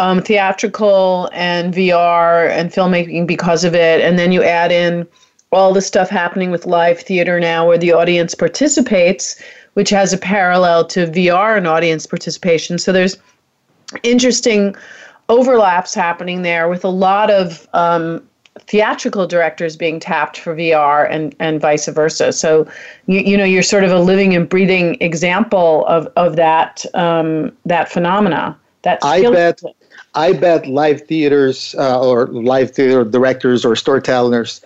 um, 0.00 0.20
theatrical 0.22 1.30
and 1.32 1.72
VR 1.72 2.50
and 2.50 2.70
filmmaking 2.70 3.26
because 3.26 3.64
of 3.64 3.74
it. 3.74 4.00
And 4.00 4.18
then 4.18 4.32
you 4.32 4.42
add 4.42 4.72
in 4.72 5.06
all 5.52 5.72
the 5.72 5.82
stuff 5.82 6.08
happening 6.08 6.50
with 6.50 6.66
live 6.66 7.00
theater 7.00 7.38
now 7.38 7.66
where 7.66 7.78
the 7.78 7.92
audience 7.92 8.34
participates, 8.34 9.40
which 9.74 9.90
has 9.90 10.12
a 10.12 10.18
parallel 10.18 10.84
to 10.86 11.06
VR 11.06 11.56
and 11.56 11.66
audience 11.66 12.06
participation. 12.06 12.78
So 12.78 12.92
there's 12.92 13.16
interesting 14.02 14.74
overlaps 15.28 15.94
happening 15.94 16.42
there 16.42 16.68
with 16.68 16.84
a 16.84 16.88
lot 16.88 17.30
of 17.30 17.68
um, 17.74 18.26
theatrical 18.60 19.26
directors 19.26 19.76
being 19.76 20.00
tapped 20.00 20.38
for 20.38 20.54
VR 20.54 21.10
and, 21.10 21.34
and 21.38 21.60
vice 21.60 21.86
versa. 21.88 22.32
So, 22.32 22.66
you, 23.06 23.20
you 23.20 23.36
know, 23.36 23.44
you're 23.44 23.62
sort 23.62 23.84
of 23.84 23.90
a 23.90 23.98
living 23.98 24.34
and 24.34 24.48
breathing 24.48 24.96
example 25.00 25.86
of, 25.86 26.06
of 26.16 26.36
that 26.36 26.84
um, 26.94 27.52
that 27.66 27.90
phenomena. 27.90 28.58
That 28.82 28.98
I 29.02 29.22
bet, 29.30 29.62
I 30.14 30.32
bet 30.32 30.66
live 30.66 31.02
theaters 31.02 31.74
uh, 31.78 32.00
or 32.00 32.26
live 32.26 32.72
theater 32.72 33.04
directors 33.04 33.64
or 33.64 33.74
storytellers 33.76 34.60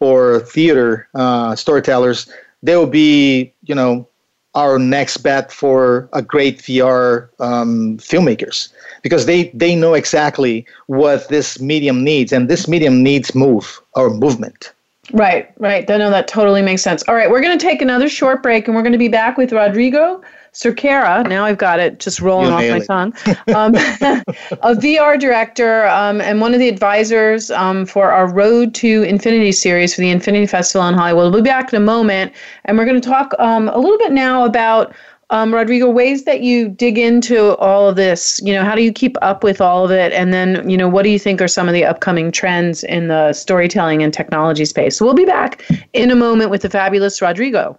or 0.00 0.40
theater 0.40 1.08
uh, 1.14 1.56
storytellers, 1.56 2.30
they 2.62 2.76
will 2.76 2.86
be, 2.86 3.52
you 3.62 3.74
know, 3.74 4.06
our 4.54 4.78
next 4.78 5.18
bet 5.18 5.52
for 5.52 6.08
a 6.12 6.20
great 6.20 6.58
VR 6.58 7.28
um, 7.38 7.96
filmmakers 7.98 8.68
because 9.02 9.26
they, 9.26 9.48
they 9.54 9.74
know 9.74 9.94
exactly 9.94 10.66
what 10.86 11.28
this 11.28 11.60
medium 11.60 12.02
needs, 12.02 12.32
and 12.32 12.48
this 12.48 12.66
medium 12.66 13.02
needs 13.02 13.34
move 13.34 13.80
or 13.94 14.10
movement. 14.10 14.72
Right, 15.12 15.50
right. 15.58 15.88
I 15.90 15.96
know 15.96 16.10
that 16.10 16.28
totally 16.28 16.62
makes 16.62 16.82
sense. 16.82 17.02
All 17.08 17.14
right, 17.14 17.30
we're 17.30 17.40
going 17.40 17.56
to 17.58 17.64
take 17.64 17.80
another 17.80 18.08
short 18.08 18.42
break, 18.42 18.66
and 18.66 18.76
we're 18.76 18.82
going 18.82 18.92
to 18.92 18.98
be 18.98 19.08
back 19.08 19.38
with 19.38 19.52
Rodrigo 19.52 20.20
Cerqueira. 20.52 21.28
Now 21.28 21.44
I've 21.44 21.58
got 21.58 21.78
it 21.78 22.00
just 22.00 22.20
rolling 22.20 22.50
off 22.50 22.60
my 22.60 22.78
it. 22.78 22.86
tongue. 22.86 23.14
Um, 23.54 23.74
a 23.74 24.74
VR 24.74 25.18
director 25.18 25.86
um, 25.86 26.20
and 26.20 26.40
one 26.40 26.54
of 26.54 26.60
the 26.60 26.68
advisors 26.68 27.50
um, 27.50 27.86
for 27.86 28.10
our 28.10 28.32
Road 28.32 28.74
to 28.76 29.02
Infinity 29.04 29.52
series 29.52 29.94
for 29.94 30.00
the 30.00 30.10
Infinity 30.10 30.46
Festival 30.46 30.86
in 30.88 30.94
Hollywood. 30.94 31.32
We'll 31.32 31.42
be 31.42 31.48
back 31.48 31.72
in 31.72 31.76
a 31.80 31.84
moment, 31.84 32.32
and 32.64 32.76
we're 32.76 32.84
going 32.84 33.00
to 33.00 33.08
talk 33.08 33.32
um, 33.38 33.68
a 33.68 33.78
little 33.78 33.98
bit 33.98 34.12
now 34.12 34.44
about 34.44 34.94
um, 35.30 35.54
Rodrigo, 35.54 35.88
ways 35.88 36.24
that 36.24 36.40
you 36.42 36.68
dig 36.68 36.98
into 36.98 37.56
all 37.56 37.88
of 37.88 37.96
this, 37.96 38.40
you 38.42 38.52
know, 38.52 38.64
how 38.64 38.74
do 38.74 38.82
you 38.82 38.92
keep 38.92 39.16
up 39.22 39.44
with 39.44 39.60
all 39.60 39.84
of 39.84 39.92
it? 39.92 40.12
And 40.12 40.32
then, 40.32 40.68
you 40.68 40.76
know, 40.76 40.88
what 40.88 41.04
do 41.04 41.08
you 41.08 41.20
think 41.20 41.40
are 41.40 41.48
some 41.48 41.68
of 41.68 41.74
the 41.74 41.84
upcoming 41.84 42.32
trends 42.32 42.82
in 42.82 43.06
the 43.06 43.32
storytelling 43.32 44.02
and 44.02 44.12
technology 44.12 44.64
space? 44.64 44.96
So 44.96 45.04
we'll 45.04 45.14
be 45.14 45.24
back 45.24 45.64
in 45.92 46.10
a 46.10 46.16
moment 46.16 46.50
with 46.50 46.62
the 46.62 46.70
fabulous 46.70 47.22
Rodrigo. 47.22 47.78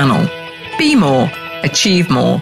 Be 0.77 0.95
more, 0.95 1.29
achieve 1.63 2.09
more. 2.09 2.41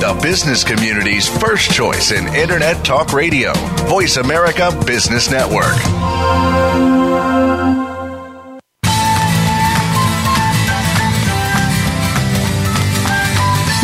The 0.00 0.18
business 0.22 0.64
community's 0.64 1.28
first 1.28 1.70
choice 1.70 2.12
in 2.12 2.26
Internet 2.34 2.84
Talk 2.84 3.12
Radio. 3.12 3.52
Voice 3.86 4.16
America 4.16 4.70
Business 4.86 5.30
Network. 5.30 5.74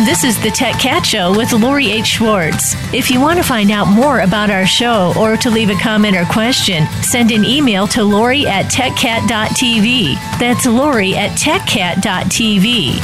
This 0.05 0.23
is 0.23 0.41
the 0.43 0.49
Tech 0.49 0.79
Cat 0.79 1.05
Show 1.05 1.35
with 1.37 1.53
Lori 1.53 1.91
H. 1.91 2.05
Schwartz. 2.05 2.75
If 2.93 3.09
you 3.09 3.21
want 3.21 3.37
to 3.37 3.43
find 3.43 3.71
out 3.71 3.87
more 3.87 4.21
about 4.21 4.49
our 4.49 4.65
show 4.65 5.13
or 5.17 5.37
to 5.37 5.49
leave 5.49 5.69
a 5.69 5.75
comment 5.75 6.17
or 6.17 6.25
question, 6.25 6.85
send 7.01 7.31
an 7.31 7.45
email 7.45 7.87
to 7.87 8.03
Lori 8.03 8.45
at 8.45 8.65
techcat.tv. 8.65 10.15
That's 10.39 10.65
Lori 10.65 11.15
at 11.15 11.31
techcat.tv. 11.37 12.99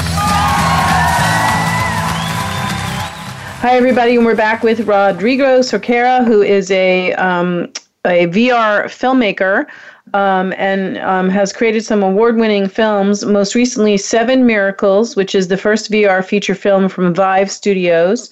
Hi, 3.61 3.75
everybody, 3.75 4.15
and 4.15 4.23
we're 4.23 4.35
back 4.35 4.61
with 4.61 4.81
Rodrigo 4.81 5.61
Cerqueira, 5.61 6.23
who 6.27 6.43
is 6.43 6.69
a, 6.69 7.11
um, 7.13 7.63
a 8.05 8.27
VR 8.27 8.85
filmmaker 8.85 9.65
um, 10.13 10.53
and 10.57 10.99
um, 10.99 11.27
has 11.27 11.51
created 11.51 11.83
some 11.83 12.03
award 12.03 12.37
winning 12.37 12.69
films. 12.69 13.25
Most 13.25 13.55
recently, 13.55 13.97
Seven 13.97 14.45
Miracles, 14.45 15.15
which 15.15 15.33
is 15.33 15.47
the 15.47 15.57
first 15.57 15.89
VR 15.89 16.23
feature 16.23 16.53
film 16.53 16.87
from 16.87 17.15
Vive 17.15 17.49
Studios. 17.49 18.31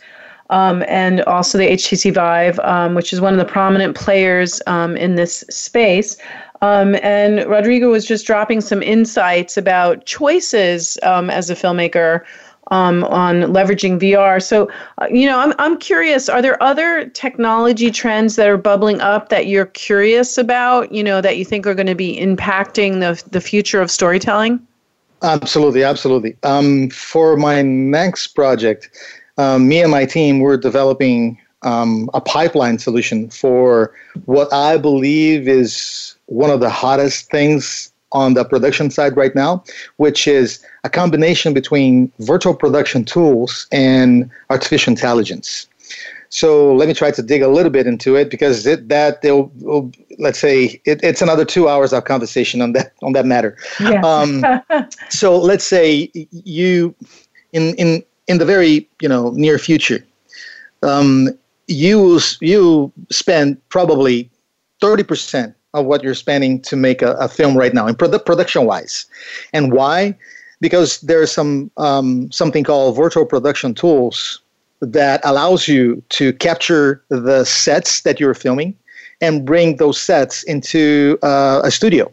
Um, 0.51 0.83
and 0.87 1.21
also 1.21 1.57
the 1.57 1.69
HTC 1.71 2.13
Vive, 2.13 2.59
um, 2.59 2.93
which 2.93 3.11
is 3.11 3.19
one 3.19 3.33
of 3.33 3.39
the 3.39 3.51
prominent 3.51 3.95
players 3.95 4.61
um, 4.67 4.95
in 4.95 5.15
this 5.15 5.43
space. 5.49 6.17
Um, 6.61 6.97
and 7.01 7.49
Rodrigo 7.49 7.89
was 7.89 8.05
just 8.05 8.27
dropping 8.27 8.61
some 8.61 8.83
insights 8.83 9.57
about 9.57 10.05
choices 10.05 10.99
um, 11.01 11.31
as 11.31 11.49
a 11.49 11.55
filmmaker 11.55 12.23
um, 12.71 13.03
on 13.05 13.41
leveraging 13.41 13.99
VR. 13.99 14.41
So, 14.41 14.69
uh, 14.97 15.07
you 15.09 15.25
know, 15.25 15.39
I'm, 15.39 15.53
I'm 15.59 15.77
curious 15.77 16.29
are 16.29 16.41
there 16.41 16.61
other 16.61 17.07
technology 17.09 17.91
trends 17.91 18.35
that 18.35 18.47
are 18.47 18.57
bubbling 18.57 19.01
up 19.01 19.29
that 19.29 19.47
you're 19.47 19.67
curious 19.67 20.37
about, 20.37 20.91
you 20.91 21.03
know, 21.03 21.21
that 21.21 21.37
you 21.37 21.45
think 21.45 21.67
are 21.67 21.75
going 21.75 21.87
to 21.87 21.95
be 21.95 22.17
impacting 22.17 22.99
the, 22.99 23.21
the 23.29 23.41
future 23.41 23.81
of 23.81 23.91
storytelling? 23.91 24.65
Absolutely, 25.21 25.83
absolutely. 25.83 26.35
Um, 26.43 26.89
for 26.89 27.37
my 27.37 27.61
next 27.61 28.27
project, 28.27 28.89
um, 29.37 29.67
me 29.67 29.81
and 29.81 29.91
my 29.91 30.05
team, 30.05 30.39
we're 30.39 30.57
developing 30.57 31.39
um, 31.63 32.09
a 32.13 32.21
pipeline 32.21 32.77
solution 32.77 33.29
for 33.29 33.93
what 34.25 34.51
I 34.53 34.77
believe 34.77 35.47
is 35.47 36.15
one 36.27 36.49
of 36.49 36.59
the 36.59 36.69
hottest 36.69 37.29
things 37.31 37.91
on 38.15 38.33
the 38.33 38.45
production 38.45 38.89
side 38.89 39.15
right 39.17 39.35
now, 39.35 39.63
which 39.97 40.27
is 40.27 40.65
a 40.85 40.89
combination 40.89 41.53
between 41.53 42.11
virtual 42.19 42.55
production 42.55 43.03
tools 43.03 43.67
and 43.71 44.31
artificial 44.49 44.91
intelligence. 44.91 45.67
So 46.29 46.73
let 46.73 46.87
me 46.87 46.93
try 46.93 47.11
to 47.11 47.21
dig 47.21 47.41
a 47.41 47.47
little 47.47 47.71
bit 47.71 47.87
into 47.87 48.15
it 48.15 48.29
because 48.29 48.65
it, 48.65 48.89
that 48.89 49.21
they'll, 49.21 49.51
let's 50.17 50.39
say 50.39 50.81
it, 50.85 50.99
it's 51.03 51.21
another 51.21 51.45
two 51.45 51.69
hours 51.69 51.93
of 51.93 52.03
conversation 52.05 52.61
on 52.61 52.73
that 52.73 52.93
on 53.03 53.13
that 53.13 53.25
matter. 53.25 53.57
Yeah. 53.79 54.01
Um, 54.01 54.43
so 55.09 55.37
let's 55.37 55.63
say 55.63 56.11
you 56.31 56.95
in 57.53 57.75
in 57.75 58.03
in 58.27 58.37
the 58.39 58.45
very 58.45 58.89
you 59.01 59.07
know 59.07 59.31
near 59.31 59.57
future, 59.57 60.05
um, 60.83 61.29
you 61.67 62.19
you 62.41 62.91
spend 63.11 63.57
probably 63.69 64.29
thirty 64.81 65.03
percent 65.03 65.54
of 65.75 65.85
what 65.85 66.03
you're 66.03 66.15
spending 66.15 66.61
to 66.61 66.75
make 66.75 67.01
a, 67.01 67.11
a 67.13 67.27
film 67.27 67.57
right 67.57 67.73
now 67.73 67.85
in 67.87 67.95
produ- 67.95 68.25
production 68.25 68.65
wise. 68.65 69.05
And 69.53 69.71
why? 69.71 70.15
Because 70.61 71.01
there's 71.01 71.31
some 71.31 71.69
um, 71.77 72.31
something 72.31 72.63
called 72.63 72.95
virtual 72.95 73.25
production 73.25 73.73
tools 73.75 74.41
that 74.81 75.19
allows 75.23 75.67
you 75.67 76.01
to 76.09 76.33
capture 76.33 77.03
the 77.09 77.43
sets 77.43 78.01
that 78.01 78.19
you're 78.19 78.33
filming 78.33 78.75
and 79.21 79.45
bring 79.45 79.77
those 79.77 79.99
sets 79.99 80.43
into 80.43 81.17
uh, 81.23 81.61
a 81.63 81.71
studio. 81.71 82.11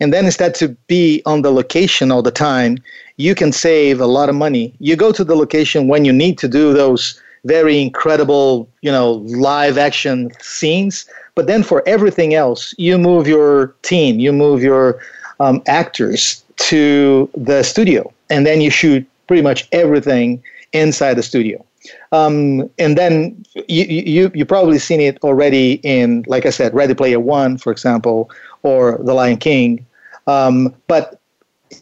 And 0.00 0.12
then 0.12 0.24
instead 0.26 0.54
to 0.56 0.68
be 0.86 1.22
on 1.26 1.42
the 1.42 1.50
location 1.50 2.10
all 2.12 2.22
the 2.22 2.30
time, 2.30 2.78
you 3.16 3.34
can 3.34 3.52
save 3.52 4.00
a 4.00 4.06
lot 4.06 4.28
of 4.28 4.34
money. 4.34 4.74
You 4.78 4.96
go 4.96 5.12
to 5.12 5.24
the 5.24 5.34
location 5.34 5.88
when 5.88 6.04
you 6.04 6.12
need 6.12 6.38
to 6.38 6.48
do 6.48 6.72
those 6.72 7.20
very 7.44 7.80
incredible, 7.80 8.68
you 8.82 8.92
know, 8.92 9.14
live 9.26 9.78
action 9.78 10.30
scenes 10.40 11.06
but 11.34 11.46
then 11.46 11.62
for 11.62 11.82
everything 11.86 12.34
else, 12.34 12.74
you 12.78 12.98
move 12.98 13.26
your 13.26 13.68
team, 13.82 14.20
you 14.20 14.32
move 14.32 14.62
your 14.62 15.00
um, 15.40 15.62
actors 15.66 16.44
to 16.56 17.28
the 17.36 17.62
studio, 17.62 18.12
and 18.30 18.46
then 18.46 18.60
you 18.60 18.70
shoot 18.70 19.06
pretty 19.26 19.42
much 19.42 19.68
everything 19.72 20.42
inside 20.72 21.14
the 21.14 21.22
studio. 21.22 21.64
Um, 22.12 22.70
and 22.78 22.96
then 22.96 23.44
you, 23.68 23.84
you 23.84 24.30
you 24.34 24.44
probably 24.44 24.78
seen 24.78 25.00
it 25.00 25.18
already 25.24 25.80
in, 25.82 26.24
like 26.28 26.46
I 26.46 26.50
said, 26.50 26.72
Ready 26.74 26.94
Player 26.94 27.18
One, 27.18 27.58
for 27.58 27.72
example, 27.72 28.30
or 28.62 28.98
The 29.02 29.14
Lion 29.14 29.38
King. 29.38 29.84
Um, 30.26 30.74
but 30.86 31.20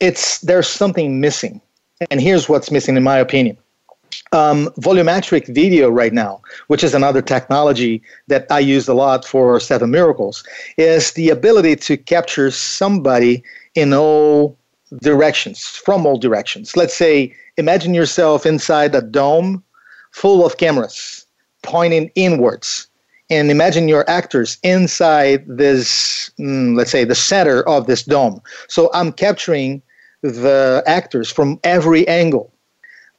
it's 0.00 0.38
there's 0.38 0.68
something 0.68 1.20
missing, 1.20 1.60
and 2.10 2.20
here's 2.20 2.48
what's 2.48 2.70
missing, 2.70 2.96
in 2.96 3.02
my 3.02 3.18
opinion 3.18 3.58
um, 4.32 4.68
volumetric 4.78 5.52
video 5.52 5.90
right 5.90 6.12
now, 6.12 6.40
which 6.68 6.84
is 6.84 6.94
another 6.94 7.22
technology 7.22 8.02
that 8.28 8.46
I 8.50 8.60
use 8.60 8.88
a 8.88 8.94
lot 8.94 9.24
for 9.24 9.58
Seven 9.58 9.90
Miracles, 9.90 10.44
is 10.76 11.12
the 11.12 11.30
ability 11.30 11.76
to 11.76 11.96
capture 11.96 12.50
somebody 12.50 13.42
in 13.74 13.92
all 13.92 14.56
directions, 15.02 15.64
from 15.66 16.06
all 16.06 16.18
directions. 16.18 16.76
Let's 16.76 16.94
say, 16.94 17.34
imagine 17.56 17.94
yourself 17.94 18.46
inside 18.46 18.94
a 18.94 19.02
dome 19.02 19.62
full 20.12 20.44
of 20.44 20.56
cameras 20.56 21.26
pointing 21.62 22.10
inwards. 22.14 22.86
And 23.28 23.50
imagine 23.50 23.86
your 23.86 24.08
actors 24.10 24.58
inside 24.64 25.44
this, 25.46 26.30
mm, 26.38 26.76
let's 26.76 26.90
say, 26.90 27.04
the 27.04 27.14
center 27.14 27.62
of 27.68 27.86
this 27.86 28.02
dome. 28.02 28.42
So 28.66 28.90
I'm 28.92 29.12
capturing 29.12 29.82
the 30.22 30.82
actors 30.86 31.30
from 31.30 31.60
every 31.62 32.06
angle 32.08 32.52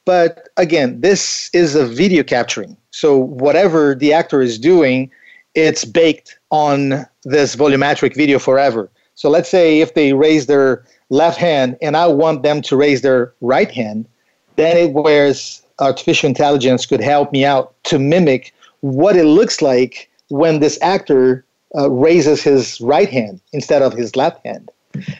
But 0.05 0.49
again, 0.57 1.01
this 1.01 1.49
is 1.53 1.75
a 1.75 1.85
video 1.85 2.23
capturing. 2.23 2.75
So 2.91 3.17
whatever 3.17 3.95
the 3.95 4.13
actor 4.13 4.41
is 4.41 4.57
doing, 4.57 5.11
it's 5.55 5.85
baked 5.85 6.37
on 6.49 7.05
this 7.23 7.55
volumetric 7.55 8.15
video 8.15 8.39
forever. 8.39 8.89
So 9.15 9.29
let's 9.29 9.49
say 9.49 9.81
if 9.81 9.93
they 9.93 10.13
raise 10.13 10.47
their 10.47 10.83
left 11.09 11.37
hand 11.37 11.77
and 11.81 11.95
I 11.95 12.07
want 12.07 12.43
them 12.43 12.61
to 12.63 12.75
raise 12.75 13.01
their 13.01 13.33
right 13.41 13.69
hand, 13.69 14.07
then 14.55 14.77
it 14.77 14.93
whereas 14.93 15.61
artificial 15.79 16.27
intelligence 16.27 16.85
could 16.85 17.01
help 17.01 17.31
me 17.31 17.45
out 17.45 17.75
to 17.83 17.99
mimic 17.99 18.53
what 18.81 19.15
it 19.15 19.25
looks 19.25 19.61
like 19.61 20.09
when 20.29 20.59
this 20.59 20.79
actor 20.81 21.45
uh, 21.75 21.89
raises 21.89 22.41
his 22.41 22.81
right 22.81 23.09
hand 23.09 23.41
instead 23.53 23.81
of 23.81 23.93
his 23.93 24.15
left 24.15 24.45
hand. 24.45 24.69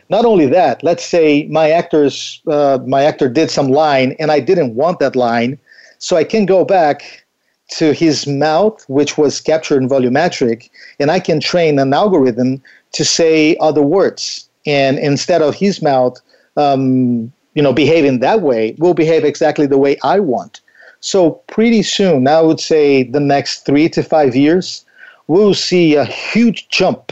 Not 0.10 0.26
only 0.26 0.46
that, 0.48 0.84
let's 0.84 1.06
say 1.06 1.48
my 1.48 1.70
actors, 1.70 2.42
uh, 2.48 2.80
my 2.86 3.04
actor 3.04 3.30
did 3.30 3.50
some 3.50 3.70
line 3.70 4.16
and 4.20 4.32
I 4.32 4.40
didn't 4.40 4.76
want 4.76 5.00
that 5.00 5.16
line, 5.16 5.58
so 6.00 6.18
I 6.18 6.24
can 6.24 6.46
go 6.46 6.66
back 6.66 7.26
to 7.72 7.94
his 7.94 8.28
mouth, 8.28 8.84
which 8.90 9.18
was 9.18 9.40
captured 9.40 9.82
in 9.82 9.90
volumetric, 9.90 10.70
and 11.00 11.10
I 11.10 11.20
can 11.20 11.40
train 11.40 11.80
an 11.80 11.94
algorithm 11.94 12.62
to 12.94 13.06
say 13.06 13.56
other 13.60 13.82
words. 13.82 14.50
And 14.66 15.00
instead 15.00 15.42
of 15.42 15.56
his 15.56 15.82
mouth, 15.82 16.18
um, 16.58 17.32
you 17.56 17.64
know, 17.64 17.74
behaving 17.74 18.20
that 18.20 18.42
way, 18.42 18.76
will 18.78 18.94
behave 18.94 19.24
exactly 19.24 19.66
the 19.66 19.78
way 19.78 19.98
I 20.04 20.20
want. 20.20 20.62
So 21.00 21.32
pretty 21.48 21.82
soon, 21.82 22.28
I 22.28 22.42
would 22.42 22.60
say 22.60 23.04
the 23.04 23.20
next 23.20 23.66
three 23.66 23.90
to 23.90 24.04
five 24.04 24.36
years, 24.36 24.86
we'll 25.28 25.54
see 25.54 25.96
a 25.96 26.06
huge 26.06 26.68
jump 26.70 27.12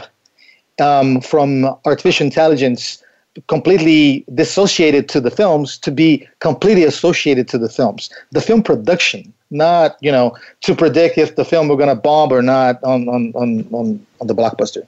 um, 0.80 1.20
from 1.20 1.64
artificial 1.84 2.24
intelligence 2.24 3.02
completely 3.46 4.24
dissociated 4.34 5.08
to 5.08 5.20
the 5.20 5.30
films 5.30 5.78
to 5.78 5.90
be 5.90 6.26
completely 6.40 6.84
associated 6.84 7.46
to 7.48 7.58
the 7.58 7.68
films. 7.68 8.10
The 8.32 8.40
film 8.40 8.62
production, 8.62 9.32
not 9.50 9.96
you 10.00 10.10
know 10.10 10.36
to 10.62 10.74
predict 10.74 11.18
if 11.18 11.36
the 11.36 11.44
film 11.44 11.68
were 11.68 11.76
going 11.76 11.94
to 11.94 11.94
bomb 11.94 12.32
or 12.32 12.42
not 12.42 12.82
on 12.82 13.08
on, 13.08 13.32
on, 13.34 13.66
on, 13.72 14.06
on 14.20 14.26
the 14.26 14.34
blockbuster. 14.34 14.86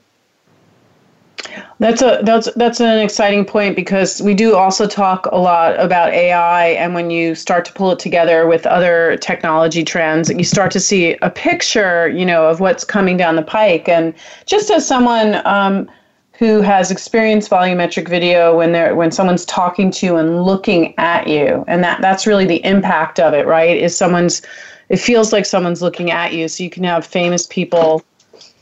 That's 1.79 2.01
a 2.01 2.21
that's 2.23 2.51
that's 2.55 2.79
an 2.79 2.99
exciting 2.99 3.45
point 3.45 3.75
because 3.75 4.21
we 4.21 4.33
do 4.33 4.55
also 4.55 4.87
talk 4.87 5.25
a 5.27 5.37
lot 5.37 5.79
about 5.79 6.13
AI 6.13 6.67
and 6.67 6.93
when 6.93 7.09
you 7.09 7.35
start 7.35 7.65
to 7.65 7.73
pull 7.73 7.91
it 7.91 7.99
together 7.99 8.47
with 8.47 8.65
other 8.65 9.17
technology 9.17 9.83
trends, 9.83 10.29
you 10.29 10.43
start 10.43 10.71
to 10.71 10.79
see 10.79 11.15
a 11.21 11.29
picture, 11.29 12.07
you 12.09 12.25
know, 12.25 12.47
of 12.47 12.59
what's 12.59 12.83
coming 12.83 13.17
down 13.17 13.35
the 13.35 13.43
pike. 13.43 13.89
And 13.89 14.13
just 14.45 14.71
as 14.71 14.87
someone 14.87 15.45
um, 15.45 15.89
who 16.37 16.61
has 16.61 16.91
experienced 16.91 17.49
volumetric 17.49 18.07
video 18.07 18.57
when 18.57 18.71
they're 18.71 18.95
when 18.95 19.11
someone's 19.11 19.45
talking 19.45 19.91
to 19.91 20.05
you 20.05 20.15
and 20.17 20.43
looking 20.43 20.97
at 20.97 21.27
you, 21.27 21.63
and 21.67 21.83
that 21.83 22.01
that's 22.01 22.25
really 22.25 22.45
the 22.45 22.63
impact 22.65 23.19
of 23.19 23.33
it, 23.33 23.45
right? 23.45 23.77
Is 23.77 23.95
someone's 23.95 24.41
it 24.89 24.97
feels 24.97 25.31
like 25.33 25.45
someone's 25.45 25.81
looking 25.81 26.11
at 26.11 26.33
you. 26.33 26.47
So 26.47 26.63
you 26.63 26.69
can 26.69 26.83
have 26.83 27.05
famous 27.05 27.47
people 27.47 28.03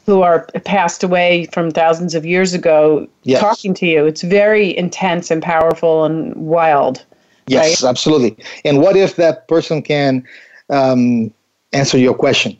who 0.06 0.22
are 0.22 0.48
passed 0.66 1.04
away 1.04 1.46
from 1.54 1.72
thousands 1.72 2.16
of 2.16 2.26
years 2.26 2.54
ago 2.54 3.08
yes. 3.24 3.40
talking 3.40 3.74
to 3.76 3.86
you. 3.86 4.06
It's 4.06 4.24
very 4.24 4.76
intense 4.76 5.32
and 5.32 5.42
powerful 5.42 6.06
and 6.06 6.36
wild. 6.36 7.06
Yes, 7.48 7.84
right? 7.84 7.90
absolutely. 7.90 8.38
And 8.66 8.80
what 8.80 8.96
if 8.96 9.16
that 9.18 9.48
person 9.48 9.82
can 9.82 10.26
um, 10.70 11.32
answer 11.74 11.98
your 11.98 12.14
question, 12.14 12.58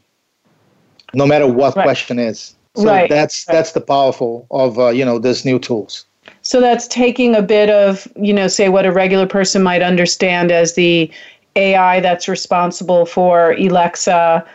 no 1.14 1.26
matter 1.26 1.48
what 1.48 1.76
right. 1.76 1.84
question 1.84 2.20
is? 2.20 2.56
So 2.76 2.86
right. 2.86 3.10
that's 3.10 3.46
that's 3.46 3.74
the 3.74 3.82
powerful 3.82 4.48
of 4.52 4.80
uh, 4.80 4.90
you 4.90 5.04
know 5.04 5.20
these 5.20 5.44
new 5.44 5.60
tools. 5.60 6.06
So 6.42 6.62
that's 6.62 6.88
taking 6.88 7.36
a 7.36 7.42
bit 7.42 7.70
of 7.70 8.08
you 8.16 8.34
know 8.34 8.48
say 8.48 8.70
what 8.70 8.86
a 8.86 8.92
regular 8.92 9.28
person 9.28 9.62
might 9.62 9.82
understand 9.82 10.52
as 10.52 10.76
the 10.76 11.12
AI 11.56 12.00
that's 12.00 12.28
responsible 12.30 13.06
for 13.06 13.52
Alexa 13.54 14.46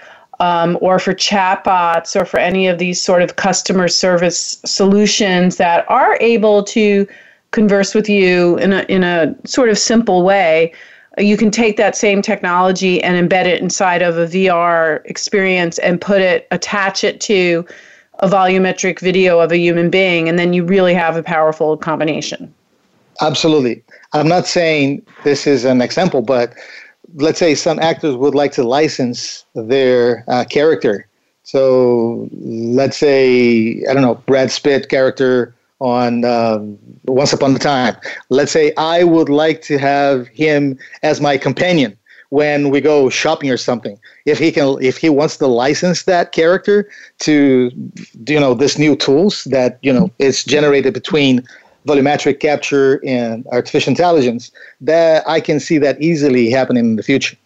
um, 0.41 0.79
or 0.81 0.99
for 0.99 1.15
chatbots 1.15 2.21
or 2.21 2.25
for 2.25 2.39
any 2.39 2.67
of 2.67 2.79
these 2.79 3.01
sort 3.01 3.23
of 3.23 3.37
customer 3.37 3.89
service 3.89 4.61
solutions 4.65 5.57
that 5.57 5.85
are 5.89 6.17
able 6.21 6.63
to 6.65 7.07
converse 7.53 7.95
with 7.95 8.09
you 8.09 8.59
in 8.59 8.73
a, 8.73 8.83
in 8.83 9.03
a 9.03 9.35
sort 9.45 9.69
of 9.69 9.79
simple 9.79 10.23
way, 10.23 10.73
you 11.19 11.37
can 11.37 11.51
take 11.51 11.77
that 11.79 11.97
same 11.97 12.21
technology 12.21 13.03
and 13.03 13.29
embed 13.29 13.47
it 13.47 13.63
inside 13.63 14.03
of 14.03 14.19
a 14.19 14.27
VR 14.27 15.01
experience 15.07 15.79
and 15.79 16.01
put 16.01 16.21
it, 16.21 16.47
attach 16.51 17.03
it 17.03 17.21
to 17.23 17.65
a 18.21 18.29
volumetric 18.29 19.01
video 19.01 19.41
of 19.41 19.53
a 19.53 19.59
human 19.59 19.91
being, 19.91 20.29
and 20.29 20.39
then 20.39 20.53
you 20.53 20.65
really 20.65 20.95
have 20.95 21.17
a 21.17 21.23
powerful 21.23 21.77
combination. 21.77 22.53
Absolutely. 23.21 23.83
I'm 24.13 24.29
not 24.29 24.47
saying 24.47 25.05
this 25.25 25.47
is 25.47 25.65
an 25.65 25.81
example, 25.81 26.23
but 26.23 26.53
let's 27.15 27.39
say 27.39 27.55
some 27.55 27.79
actors 27.79 28.17
would 28.17 28.35
like 28.35 28.53
to 28.53 28.63
license 28.63 29.45
their 29.55 30.25
uh, 30.29 30.45
character. 30.45 31.07
So 31.43 32.29
let's 32.33 32.97
say 32.97 33.83
I 33.89 33.95
don't 33.95 34.03
know 34.03 34.17
Brad 34.27 34.53
Pitt 34.63 34.89
character 34.89 35.55
on 35.81 36.25
um, 36.25 36.79
Once 37.05 37.33
Upon 37.33 37.55
a 37.55 37.59
Time. 37.59 37.97
Let's 38.31 38.53
say 38.53 38.73
I 38.77 39.05
would 39.05 39.29
like 39.29 39.63
to 39.63 39.79
have 39.79 40.27
him 40.29 40.79
as 41.03 41.21
my 41.21 41.37
companion 41.39 41.97
when 42.31 42.71
we 42.71 42.81
go 42.81 43.09
shopping 43.09 43.51
or 43.51 43.57
something. 43.57 43.99
If 44.25 44.39
he 44.39 44.51
can, 44.51 44.77
if 44.83 44.97
he 44.97 45.09
wants 45.09 45.37
to 45.37 45.47
license 45.47 46.05
that 46.05 46.33
character 46.33 46.89
to, 47.21 47.71
you 48.27 48.41
know, 48.41 48.55
this 48.55 48.79
new 48.79 48.97
tools 48.97 49.45
that 49.45 49.79
you 49.83 49.93
know 49.93 50.11
is 50.19 50.45
generated 50.45 50.95
between 50.95 51.47
volumetric 51.87 52.41
capture 52.41 53.01
and 53.05 53.47
artificial 53.53 53.91
intelligence, 53.91 54.51
that 54.81 55.27
I 55.29 55.41
can 55.41 55.61
see 55.61 55.79
that 55.79 56.01
easily 56.01 56.51
happening 56.51 56.85
in 56.85 56.97
the 56.97 57.03
future. 57.03 57.37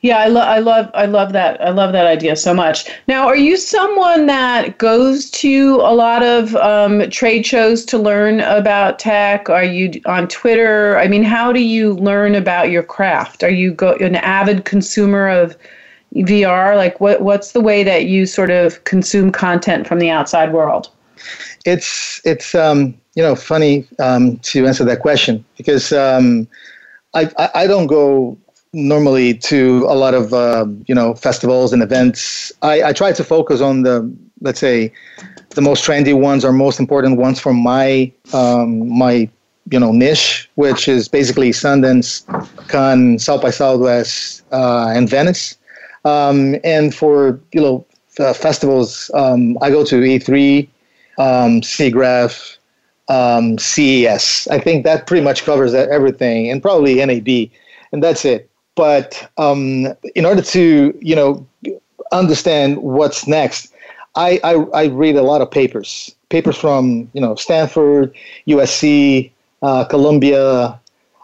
Yeah, 0.00 0.18
I, 0.18 0.28
lo- 0.28 0.42
I 0.42 0.60
love 0.60 0.90
I 0.94 1.06
love 1.06 1.32
that 1.32 1.60
I 1.60 1.70
love 1.70 1.92
that 1.92 2.06
idea 2.06 2.36
so 2.36 2.54
much. 2.54 2.88
Now, 3.08 3.26
are 3.26 3.36
you 3.36 3.56
someone 3.56 4.26
that 4.26 4.78
goes 4.78 5.28
to 5.32 5.76
a 5.76 5.92
lot 5.92 6.22
of 6.22 6.54
um, 6.54 7.10
trade 7.10 7.44
shows 7.44 7.84
to 7.86 7.98
learn 7.98 8.40
about 8.40 9.00
tech? 9.00 9.50
Are 9.50 9.64
you 9.64 10.00
on 10.06 10.28
Twitter? 10.28 10.96
I 10.98 11.08
mean, 11.08 11.24
how 11.24 11.52
do 11.52 11.58
you 11.58 11.94
learn 11.94 12.36
about 12.36 12.70
your 12.70 12.84
craft? 12.84 13.42
Are 13.42 13.50
you 13.50 13.72
go- 13.72 13.96
an 13.96 14.14
avid 14.14 14.64
consumer 14.64 15.28
of 15.28 15.56
VR? 16.14 16.76
Like, 16.76 17.00
what 17.00 17.22
what's 17.22 17.50
the 17.50 17.60
way 17.60 17.82
that 17.82 18.04
you 18.04 18.24
sort 18.24 18.50
of 18.50 18.84
consume 18.84 19.32
content 19.32 19.88
from 19.88 19.98
the 19.98 20.10
outside 20.10 20.52
world? 20.52 20.90
It's 21.64 22.20
it's 22.24 22.54
um, 22.54 22.94
you 23.18 23.24
know 23.24 23.34
funny 23.34 23.84
um, 23.98 24.36
to 24.50 24.64
answer 24.64 24.84
that 24.84 25.00
question 25.00 25.44
because 25.56 25.92
um, 25.92 26.46
I, 27.14 27.28
I, 27.52 27.66
don't 27.66 27.88
go 27.88 28.38
normally 28.72 29.34
to 29.50 29.84
a 29.88 29.96
lot 29.96 30.14
of 30.14 30.32
uh, 30.32 30.66
you 30.86 30.94
know 30.94 31.14
festivals 31.14 31.72
and 31.72 31.82
events. 31.82 32.52
I, 32.62 32.84
I 32.84 32.92
try 32.92 33.10
to 33.10 33.24
focus 33.24 33.60
on 33.60 33.82
the 33.82 34.08
let's 34.40 34.60
say 34.60 34.92
the 35.56 35.60
most 35.60 35.84
trendy 35.84 36.14
ones 36.14 36.44
or 36.44 36.52
most 36.52 36.78
important 36.78 37.18
ones 37.18 37.40
for 37.40 37.52
my 37.52 38.12
um, 38.32 38.88
my 38.88 39.28
you 39.72 39.80
know 39.80 39.90
niche, 39.90 40.48
which 40.54 40.86
is 40.86 41.08
basically 41.08 41.50
Sundance, 41.50 42.22
Cannes, 42.68 43.18
South 43.18 43.42
by 43.42 43.50
Southwest, 43.50 44.44
uh, 44.52 44.92
and 44.94 45.10
Venice. 45.10 45.56
Um, 46.04 46.54
and 46.62 46.94
for 46.94 47.40
you 47.50 47.62
know 47.62 47.84
uh, 48.20 48.32
festivals, 48.32 49.10
um, 49.12 49.58
I 49.60 49.70
go 49.70 49.84
to 49.84 49.96
E3, 49.96 50.68
um, 51.18 51.62
SIGGRAPH, 51.62 52.57
um, 53.08 53.58
CES. 53.58 54.48
I 54.48 54.58
think 54.58 54.84
that 54.84 55.06
pretty 55.06 55.24
much 55.24 55.44
covers 55.44 55.74
everything, 55.74 56.50
and 56.50 56.62
probably 56.62 56.94
NAB, 57.04 57.50
and 57.92 58.02
that's 58.02 58.24
it. 58.24 58.50
But 58.74 59.28
um, 59.38 59.88
in 60.14 60.24
order 60.24 60.42
to 60.42 60.98
you 61.00 61.16
know 61.16 61.46
understand 62.12 62.78
what's 62.78 63.26
next, 63.26 63.72
I, 64.14 64.40
I, 64.44 64.54
I 64.74 64.84
read 64.86 65.16
a 65.16 65.22
lot 65.22 65.40
of 65.40 65.50
papers, 65.50 66.14
papers 66.28 66.56
from 66.56 67.10
you 67.12 67.20
know 67.20 67.34
Stanford, 67.34 68.14
USC, 68.46 69.30
uh, 69.62 69.84
Columbia, 69.84 70.78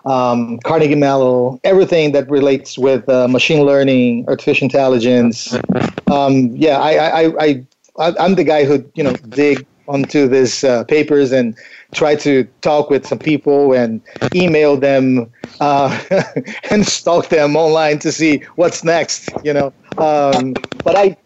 um, 0.05 0.59
Carnegie 0.61 0.94
Mellon, 0.94 1.61
everything 1.64 2.12
that 2.12 2.29
relates 2.31 2.79
with 2.79 3.09
uh, 3.09 3.29
machine 3.29 3.64
learning, 3.64 4.25
artificial 4.29 4.64
intelligence. 4.64 5.57
Um, 6.07 6.55
yeah, 6.55 6.79
I, 6.81 6.92
I, 6.92 7.44
I, 7.44 7.66
I, 7.99 8.14
I'm 8.20 8.35
the 8.35 8.44
guy 8.44 8.66
who 8.66 8.85
you 8.94 9.03
know 9.03 9.14
dig 9.31 9.66
onto 9.88 10.27
these 10.29 10.64
uh, 10.64 10.85
papers 10.85 11.33
and 11.33 11.57
try 11.92 12.14
to 12.16 12.44
talk 12.62 12.90
with 12.90 13.07
some 13.07 13.18
people 13.18 13.73
and 13.73 14.01
email 14.35 14.77
them 14.77 15.31
uh, 15.61 15.90
and 16.70 16.87
stalk 16.87 17.29
them 17.29 17.57
online 17.57 17.99
to 18.01 18.11
see 18.12 18.42
what's 18.57 18.85
next 18.85 19.35
you 19.42 19.53
know? 19.53 19.73
Um, 19.99 20.55
but 20.83 20.97
i 20.97 21.16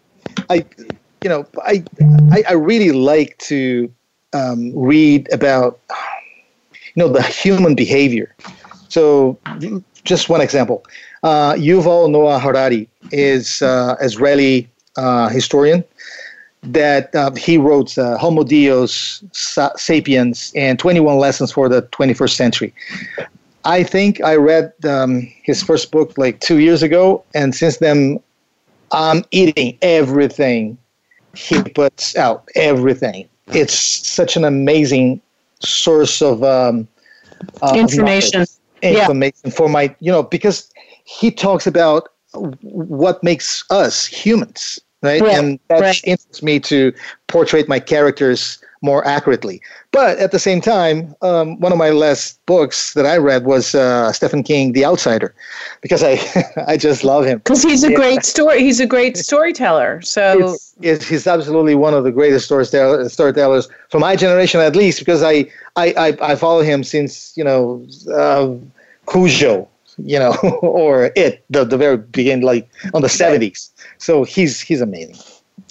i 0.50 0.64
you 1.22 1.28
know 1.28 1.46
i 1.64 1.84
i, 2.32 2.42
I 2.48 2.52
really 2.52 2.92
like 2.92 3.36
to 3.38 3.92
um, 4.34 4.72
read 4.78 5.32
about 5.32 5.80
you 6.94 7.02
know 7.02 7.08
the 7.08 7.22
human 7.22 7.74
behavior. 7.74 8.34
So 8.88 9.38
just 10.04 10.28
one 10.28 10.40
example. 10.40 10.84
Uh, 11.22 11.54
yuval 11.54 12.10
noah 12.10 12.38
harari 12.38 12.88
is 13.10 13.62
uh, 13.62 13.96
israeli 14.00 14.68
uh, 14.96 15.28
historian 15.28 15.84
that 16.62 17.14
uh, 17.14 17.32
he 17.34 17.56
wrote 17.56 17.96
uh, 17.98 18.18
Homo 18.18 18.42
Deus 18.42 19.22
Sapiens 19.32 20.52
and 20.56 20.78
21 20.78 21.18
Lessons 21.18 21.52
for 21.52 21.68
the 21.68 21.82
21st 21.82 22.34
Century. 22.34 22.74
I 23.64 23.82
think 23.82 24.22
I 24.22 24.36
read 24.36 24.72
um, 24.84 25.30
his 25.42 25.62
first 25.62 25.90
book 25.90 26.16
like 26.16 26.40
two 26.40 26.58
years 26.58 26.82
ago, 26.82 27.24
and 27.34 27.54
since 27.54 27.78
then, 27.78 28.20
I'm 28.92 29.24
eating 29.30 29.76
everything 29.82 30.78
he 31.34 31.62
puts 31.62 32.16
out. 32.16 32.48
Everything. 32.54 33.28
It's 33.48 33.74
such 33.74 34.36
an 34.36 34.44
amazing 34.44 35.20
source 35.60 36.22
of 36.22 36.42
um, 36.42 36.88
uh, 37.62 37.74
information. 37.76 38.42
Of 38.42 38.48
information 38.82 39.40
yeah. 39.44 39.50
for 39.50 39.68
my, 39.68 39.94
you 40.00 40.12
know, 40.12 40.22
because 40.22 40.70
he 41.04 41.30
talks 41.30 41.66
about 41.66 42.08
what 42.32 43.22
makes 43.22 43.64
us 43.70 44.06
humans, 44.06 44.78
right? 45.02 45.20
right. 45.20 45.34
And 45.34 45.60
that 45.68 45.80
right. 45.80 46.00
interests 46.04 46.42
me 46.42 46.60
to 46.60 46.92
portray 47.26 47.64
my 47.68 47.80
characters 47.80 48.58
more 48.82 49.06
accurately. 49.06 49.60
But 49.90 50.18
at 50.18 50.30
the 50.30 50.38
same 50.38 50.60
time, 50.60 51.14
um, 51.22 51.58
one 51.60 51.72
of 51.72 51.78
my 51.78 51.90
last 51.90 52.44
books 52.46 52.94
that 52.94 53.06
I 53.06 53.16
read 53.16 53.44
was 53.44 53.74
uh, 53.74 54.12
Stephen 54.12 54.42
King, 54.42 54.72
The 54.72 54.84
Outsider, 54.84 55.34
because 55.80 56.02
I 56.02 56.20
I 56.66 56.76
just 56.76 57.04
love 57.04 57.24
him. 57.24 57.38
Because 57.38 57.62
he's 57.62 57.84
a 57.84 57.92
great 57.92 58.24
story. 58.24 58.60
He's 58.60 58.80
a 58.80 58.86
great 58.86 59.16
storyteller. 59.16 60.00
So 60.02 60.54
it's, 60.54 60.74
it's, 60.80 61.08
he's 61.08 61.26
absolutely 61.26 61.74
one 61.74 61.94
of 61.94 62.04
the 62.04 62.12
greatest 62.12 62.46
storytellers, 62.46 63.12
storytellers 63.12 63.68
from 63.90 64.00
my 64.00 64.16
generation, 64.16 64.60
at 64.60 64.76
least, 64.76 65.00
because 65.00 65.22
I 65.22 65.46
I 65.76 65.94
I, 65.96 66.32
I 66.32 66.34
follow 66.36 66.62
him 66.62 66.84
since 66.84 67.36
you 67.36 67.44
know 67.44 67.84
uh, 68.12 68.54
Cujo, 69.10 69.68
you 69.98 70.18
know, 70.18 70.34
or 70.62 71.10
it 71.16 71.44
the 71.50 71.64
the 71.64 71.76
very 71.76 71.96
beginning, 71.96 72.44
like 72.44 72.68
on 72.94 73.02
the 73.02 73.08
seventies. 73.08 73.70
So 73.98 74.24
he's 74.24 74.60
he's 74.60 74.80
amazing. 74.80 75.16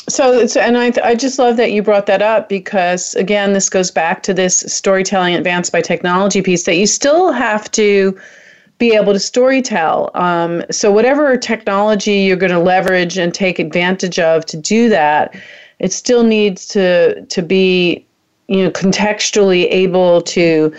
So, 0.10 0.48
and 0.58 0.78
I, 0.78 0.94
I 1.04 1.16
just 1.16 1.38
love 1.38 1.58
that 1.58 1.72
you 1.72 1.84
brought 1.84 2.06
that 2.06 2.22
up 2.22 2.48
because, 2.48 3.14
again, 3.16 3.52
this 3.52 3.70
goes 3.70 3.92
back 3.92 4.24
to 4.24 4.34
this 4.34 4.60
storytelling 4.60 5.36
advanced 5.36 5.72
by 5.74 5.82
technology 5.82 6.42
piece 6.42 6.64
that 6.64 6.76
you 6.76 6.88
still 6.88 7.34
have 7.34 7.70
to 7.72 8.18
be 8.78 8.94
able 8.96 9.12
to 9.12 9.20
storytell. 9.20 10.16
Um, 10.16 10.64
so, 10.72 10.92
whatever 10.92 11.36
technology 11.36 12.20
you're 12.20 12.38
going 12.38 12.54
to 12.54 12.60
leverage 12.60 13.18
and 13.18 13.34
take 13.34 13.60
advantage 13.60 14.18
of 14.18 14.46
to 14.46 14.58
do 14.58 14.88
that, 14.90 15.36
it 15.80 15.92
still 15.92 16.24
needs 16.24 16.68
to 16.68 17.26
to 17.26 17.42
be, 17.42 18.06
you 18.48 18.64
know, 18.64 18.72
contextually 18.72 19.68
able 19.70 20.22
to 20.22 20.74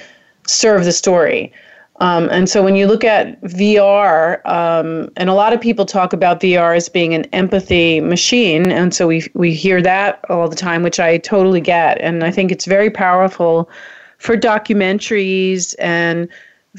serve 0.46 0.84
the 0.84 0.92
story. 0.92 1.52
Um, 2.00 2.28
and 2.30 2.48
so 2.48 2.62
when 2.62 2.76
you 2.76 2.86
look 2.86 3.02
at 3.02 3.40
VR, 3.42 4.40
um, 4.46 5.10
and 5.16 5.28
a 5.28 5.34
lot 5.34 5.52
of 5.52 5.60
people 5.60 5.84
talk 5.84 6.12
about 6.12 6.40
VR 6.40 6.76
as 6.76 6.88
being 6.88 7.12
an 7.12 7.24
empathy 7.32 8.00
machine, 8.00 8.70
and 8.70 8.94
so 8.94 9.08
we 9.08 9.26
we 9.34 9.52
hear 9.52 9.82
that 9.82 10.24
all 10.28 10.48
the 10.48 10.56
time, 10.56 10.82
which 10.82 11.00
I 11.00 11.18
totally 11.18 11.60
get, 11.60 12.00
and 12.00 12.22
I 12.22 12.30
think 12.30 12.52
it's 12.52 12.66
very 12.66 12.90
powerful 12.90 13.68
for 14.18 14.36
documentaries 14.36 15.74
and 15.78 16.28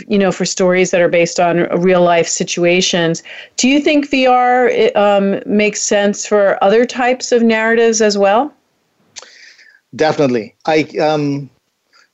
you 0.07 0.17
know 0.17 0.31
for 0.31 0.45
stories 0.45 0.91
that 0.91 1.01
are 1.01 1.09
based 1.09 1.39
on 1.39 1.67
real 1.81 2.01
life 2.01 2.27
situations. 2.27 3.21
Do 3.57 3.67
you 3.67 3.81
think 3.81 4.09
VR 4.09 4.95
um, 4.95 5.41
makes 5.45 5.81
sense 5.81 6.25
for 6.25 6.61
other 6.63 6.85
types 6.85 7.33
of 7.33 7.43
narratives 7.43 8.01
as 8.01 8.17
well? 8.17 8.53
Definitely, 9.95 10.55
I 10.65 10.83
um, 11.01 11.49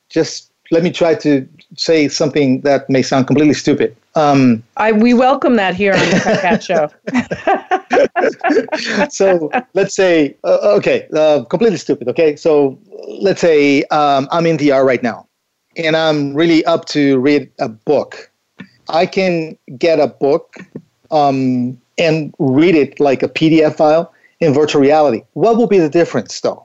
just 0.09 0.51
let 0.71 0.83
me 0.83 0.91
try 0.91 1.15
to 1.15 1.47
say 1.75 2.07
something 2.07 2.61
that 2.61 2.89
may 2.89 3.01
sound 3.01 3.27
completely 3.27 3.53
stupid. 3.53 3.95
Um, 4.15 4.63
I 4.77 4.91
we 4.91 5.13
welcome 5.13 5.55
that 5.57 5.75
here 5.75 5.93
on 5.93 5.99
the 5.99 6.39
Cat 6.41 6.63
Show. 6.63 6.89
so 9.09 9.49
let's 9.73 9.95
say, 9.95 10.35
uh, 10.43 10.75
okay, 10.77 11.07
uh, 11.13 11.43
completely 11.45 11.77
stupid. 11.77 12.07
Okay, 12.07 12.35
so 12.35 12.79
let's 13.21 13.41
say 13.41 13.83
um, 13.85 14.27
I'm 14.31 14.45
in 14.45 14.57
VR 14.57 14.85
right 14.85 15.03
now, 15.03 15.27
and 15.75 15.95
I'm 15.95 16.33
really 16.33 16.63
up 16.65 16.85
to 16.85 17.19
read 17.19 17.49
a 17.59 17.69
book. 17.69 18.31
I 18.89 19.05
can 19.05 19.57
get 19.77 19.99
a 19.99 20.07
book 20.07 20.55
um, 21.11 21.79
and 21.97 22.33
read 22.39 22.75
it 22.75 22.99
like 22.99 23.23
a 23.23 23.27
PDF 23.27 23.75
file 23.75 24.13
in 24.39 24.53
virtual 24.53 24.81
reality. 24.81 25.23
What 25.33 25.57
will 25.57 25.67
be 25.67 25.79
the 25.79 25.89
difference, 25.89 26.39
though? 26.41 26.64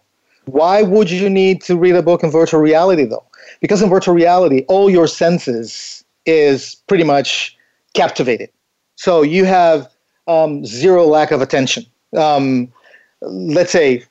Why 0.52 0.82
would 0.82 1.10
you 1.10 1.30
need 1.30 1.62
to 1.62 1.76
read 1.76 1.94
a 1.94 2.02
book 2.02 2.22
in 2.22 2.30
virtual 2.30 2.60
reality, 2.60 3.04
though? 3.04 3.24
because 3.60 3.82
in 3.82 3.88
virtual 3.88 4.14
reality, 4.14 4.64
all 4.68 4.90
your 4.90 5.06
senses 5.06 6.04
is 6.26 6.76
pretty 6.86 7.04
much 7.04 7.56
captivated. 7.94 8.50
So 8.96 9.22
you 9.22 9.44
have 9.44 9.88
um, 10.26 10.64
zero 10.64 11.06
lack 11.06 11.30
of 11.30 11.40
attention. 11.40 11.84
Um, 12.16 12.72
let's 13.22 13.72
say 13.72 14.04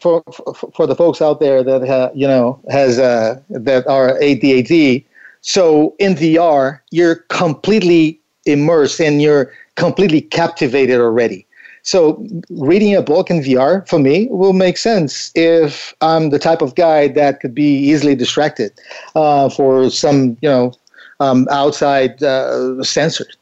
for, 0.00 0.22
for, 0.32 0.70
for 0.74 0.86
the 0.86 0.94
folks 0.94 1.22
out 1.22 1.40
there 1.40 1.62
that 1.62 1.86
ha, 1.86 2.10
you 2.14 2.26
know 2.26 2.60
has 2.70 2.98
uh, 2.98 3.40
that 3.50 3.86
are 3.86 4.18
ADHD. 4.18 5.04
So 5.40 5.94
in 5.98 6.14
VR, 6.14 6.80
you're 6.90 7.16
completely 7.28 8.18
immersed 8.46 9.00
and 9.00 9.20
you're 9.20 9.52
completely 9.76 10.22
captivated 10.22 11.00
already. 11.00 11.46
So 11.84 12.26
reading 12.48 12.96
a 12.96 13.02
book 13.02 13.30
in 13.30 13.40
VR 13.40 13.86
for 13.86 13.98
me 13.98 14.26
will 14.30 14.54
make 14.54 14.78
sense 14.78 15.30
if 15.34 15.94
I'm 16.00 16.30
the 16.30 16.38
type 16.38 16.62
of 16.62 16.74
guy 16.74 17.08
that 17.08 17.40
could 17.40 17.54
be 17.54 17.76
easily 17.76 18.14
distracted 18.14 18.72
uh, 19.14 19.50
for 19.50 19.90
some, 19.90 20.38
you 20.40 20.48
know, 20.48 20.72
um, 21.20 21.46
outside 21.50 22.22
uh, 22.22 22.80
sensors. 22.80 23.36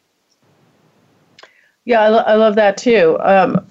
Yeah, 1.85 2.03
I, 2.03 2.09
lo- 2.09 2.25
I 2.27 2.35
love 2.35 2.57
that 2.57 2.77
too. 2.77 3.17
Um, 3.21 3.65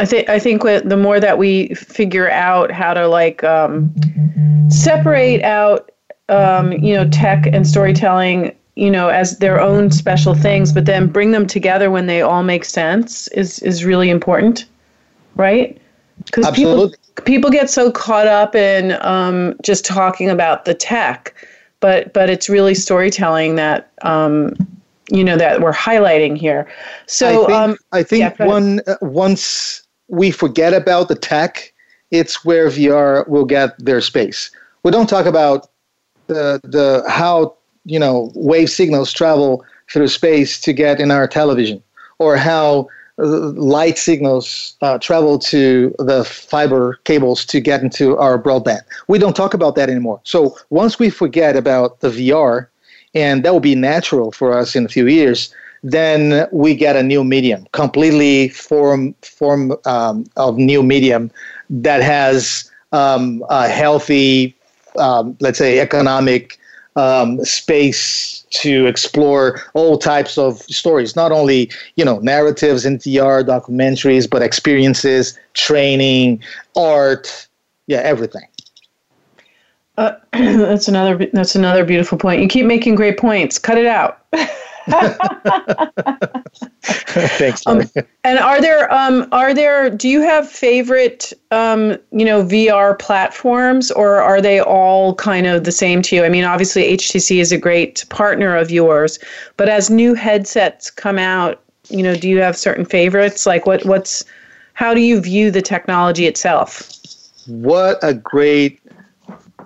I 0.00 0.04
think 0.04 0.28
I 0.28 0.38
think 0.38 0.62
the 0.62 0.96
more 0.96 1.20
that 1.20 1.38
we 1.38 1.68
figure 1.74 2.30
out 2.30 2.70
how 2.70 2.94
to 2.94 3.08
like 3.08 3.42
um, 3.44 3.94
separate 4.68 5.42
out, 5.42 5.90
um, 6.28 6.72
you 6.72 6.94
know, 6.94 7.08
tech 7.08 7.46
and 7.46 7.66
storytelling 7.66 8.54
you 8.76 8.90
know 8.90 9.08
as 9.08 9.38
their 9.38 9.60
own 9.60 9.90
special 9.90 10.34
things 10.34 10.72
but 10.72 10.86
then 10.86 11.08
bring 11.08 11.32
them 11.32 11.46
together 11.46 11.90
when 11.90 12.06
they 12.06 12.22
all 12.22 12.42
make 12.42 12.64
sense 12.64 13.26
is 13.28 13.58
is 13.60 13.84
really 13.84 14.10
important 14.10 14.66
right? 15.36 15.80
Because 16.24 16.50
people 16.50 16.92
people 17.24 17.50
get 17.50 17.70
so 17.70 17.92
caught 17.92 18.26
up 18.26 18.54
in 18.54 18.92
um, 19.02 19.54
just 19.62 19.84
talking 19.84 20.28
about 20.28 20.64
the 20.64 20.74
tech 20.74 21.34
but 21.80 22.12
but 22.12 22.28
it's 22.28 22.48
really 22.48 22.74
storytelling 22.74 23.54
that 23.56 23.92
um, 24.02 24.54
you 25.10 25.22
know 25.22 25.36
that 25.36 25.60
we're 25.60 25.72
highlighting 25.72 26.36
here. 26.36 26.66
So 27.06 27.44
i 27.44 27.46
think, 27.46 27.58
um, 27.58 27.76
I 27.92 28.02
think 28.02 28.38
yeah, 28.38 28.46
one 28.46 28.80
uh, 28.86 28.96
once 29.02 29.82
we 30.08 30.30
forget 30.30 30.72
about 30.72 31.08
the 31.08 31.14
tech 31.14 31.72
it's 32.12 32.44
where 32.44 32.68
vr 32.68 33.26
will 33.28 33.44
get 33.44 33.76
their 33.84 34.00
space. 34.00 34.50
We 34.82 34.90
don't 34.90 35.08
talk 35.08 35.26
about 35.26 35.68
the 36.28 36.60
the 36.64 37.04
how 37.08 37.56
you 37.86 37.98
know 37.98 38.30
wave 38.34 38.70
signals 38.70 39.12
travel 39.12 39.64
through 39.90 40.08
space 40.08 40.60
to 40.60 40.72
get 40.72 41.00
in 41.00 41.10
our 41.10 41.26
television, 41.26 41.82
or 42.18 42.36
how 42.36 42.88
uh, 43.18 43.24
light 43.52 43.96
signals 43.96 44.76
uh, 44.82 44.98
travel 44.98 45.38
to 45.38 45.94
the 45.98 46.22
fiber 46.24 47.00
cables 47.04 47.46
to 47.46 47.60
get 47.60 47.82
into 47.82 48.16
our 48.18 48.38
broadband. 48.38 48.82
We 49.08 49.18
don't 49.18 49.34
talk 49.34 49.54
about 49.54 49.74
that 49.76 49.88
anymore. 49.88 50.20
So 50.24 50.56
once 50.68 50.98
we 50.98 51.08
forget 51.08 51.56
about 51.56 52.00
the 52.00 52.10
VR, 52.10 52.66
and 53.14 53.42
that 53.44 53.52
will 53.54 53.60
be 53.60 53.74
natural 53.74 54.32
for 54.32 54.52
us 54.52 54.76
in 54.76 54.84
a 54.84 54.88
few 54.88 55.06
years, 55.06 55.54
then 55.82 56.46
we 56.52 56.74
get 56.74 56.96
a 56.96 57.02
new 57.02 57.24
medium, 57.24 57.66
completely 57.72 58.48
form 58.50 59.14
form 59.22 59.72
um, 59.86 60.26
of 60.36 60.58
new 60.58 60.82
medium 60.82 61.30
that 61.70 62.02
has 62.02 62.70
um, 62.92 63.44
a 63.48 63.68
healthy, 63.68 64.54
um, 64.98 65.36
let's 65.40 65.58
say, 65.58 65.78
economic 65.78 66.58
um, 66.96 67.44
space 67.44 68.44
to 68.50 68.86
explore 68.86 69.60
all 69.74 69.98
types 69.98 70.38
of 70.38 70.62
stories, 70.62 71.14
not 71.14 71.30
only 71.30 71.70
you 71.96 72.04
know 72.04 72.18
narratives 72.18 72.84
in 72.84 72.98
VR, 72.98 73.44
documentaries, 73.44 74.28
but 74.28 74.42
experiences, 74.42 75.38
training, 75.54 76.42
art, 76.76 77.48
yeah, 77.86 77.98
everything. 77.98 78.46
Uh, 79.98 80.12
that's 80.32 80.88
another 80.88 81.26
that's 81.32 81.54
another 81.54 81.84
beautiful 81.84 82.18
point. 82.18 82.42
You 82.42 82.48
keep 82.48 82.66
making 82.66 82.94
great 82.96 83.18
points. 83.18 83.58
Cut 83.58 83.78
it 83.78 83.86
out. 83.86 84.20
Thanks. 86.82 87.66
Um, 87.66 87.82
and 88.24 88.38
are 88.38 88.60
there 88.60 88.92
um, 88.92 89.26
are 89.32 89.52
there 89.52 89.90
do 89.90 90.08
you 90.08 90.20
have 90.20 90.48
favorite 90.48 91.32
um, 91.50 91.98
you 92.12 92.24
know 92.24 92.44
VR 92.44 92.96
platforms 92.98 93.90
or 93.90 94.16
are 94.16 94.40
they 94.40 94.60
all 94.60 95.14
kind 95.16 95.46
of 95.46 95.64
the 95.64 95.72
same 95.72 96.02
to 96.02 96.16
you? 96.16 96.24
I 96.24 96.28
mean, 96.28 96.44
obviously 96.44 96.96
HTC 96.96 97.40
is 97.40 97.50
a 97.52 97.58
great 97.58 98.04
partner 98.10 98.56
of 98.56 98.70
yours, 98.70 99.18
but 99.56 99.68
as 99.68 99.90
new 99.90 100.14
headsets 100.14 100.90
come 100.90 101.18
out, 101.18 101.60
you 101.88 102.02
know, 102.02 102.14
do 102.14 102.28
you 102.28 102.40
have 102.40 102.56
certain 102.56 102.84
favorites? 102.84 103.46
Like 103.46 103.66
what 103.66 103.84
what's 103.84 104.24
how 104.74 104.94
do 104.94 105.00
you 105.00 105.20
view 105.20 105.50
the 105.50 105.62
technology 105.62 106.26
itself? 106.26 106.88
What 107.46 107.98
a 108.02 108.14
great 108.14 108.80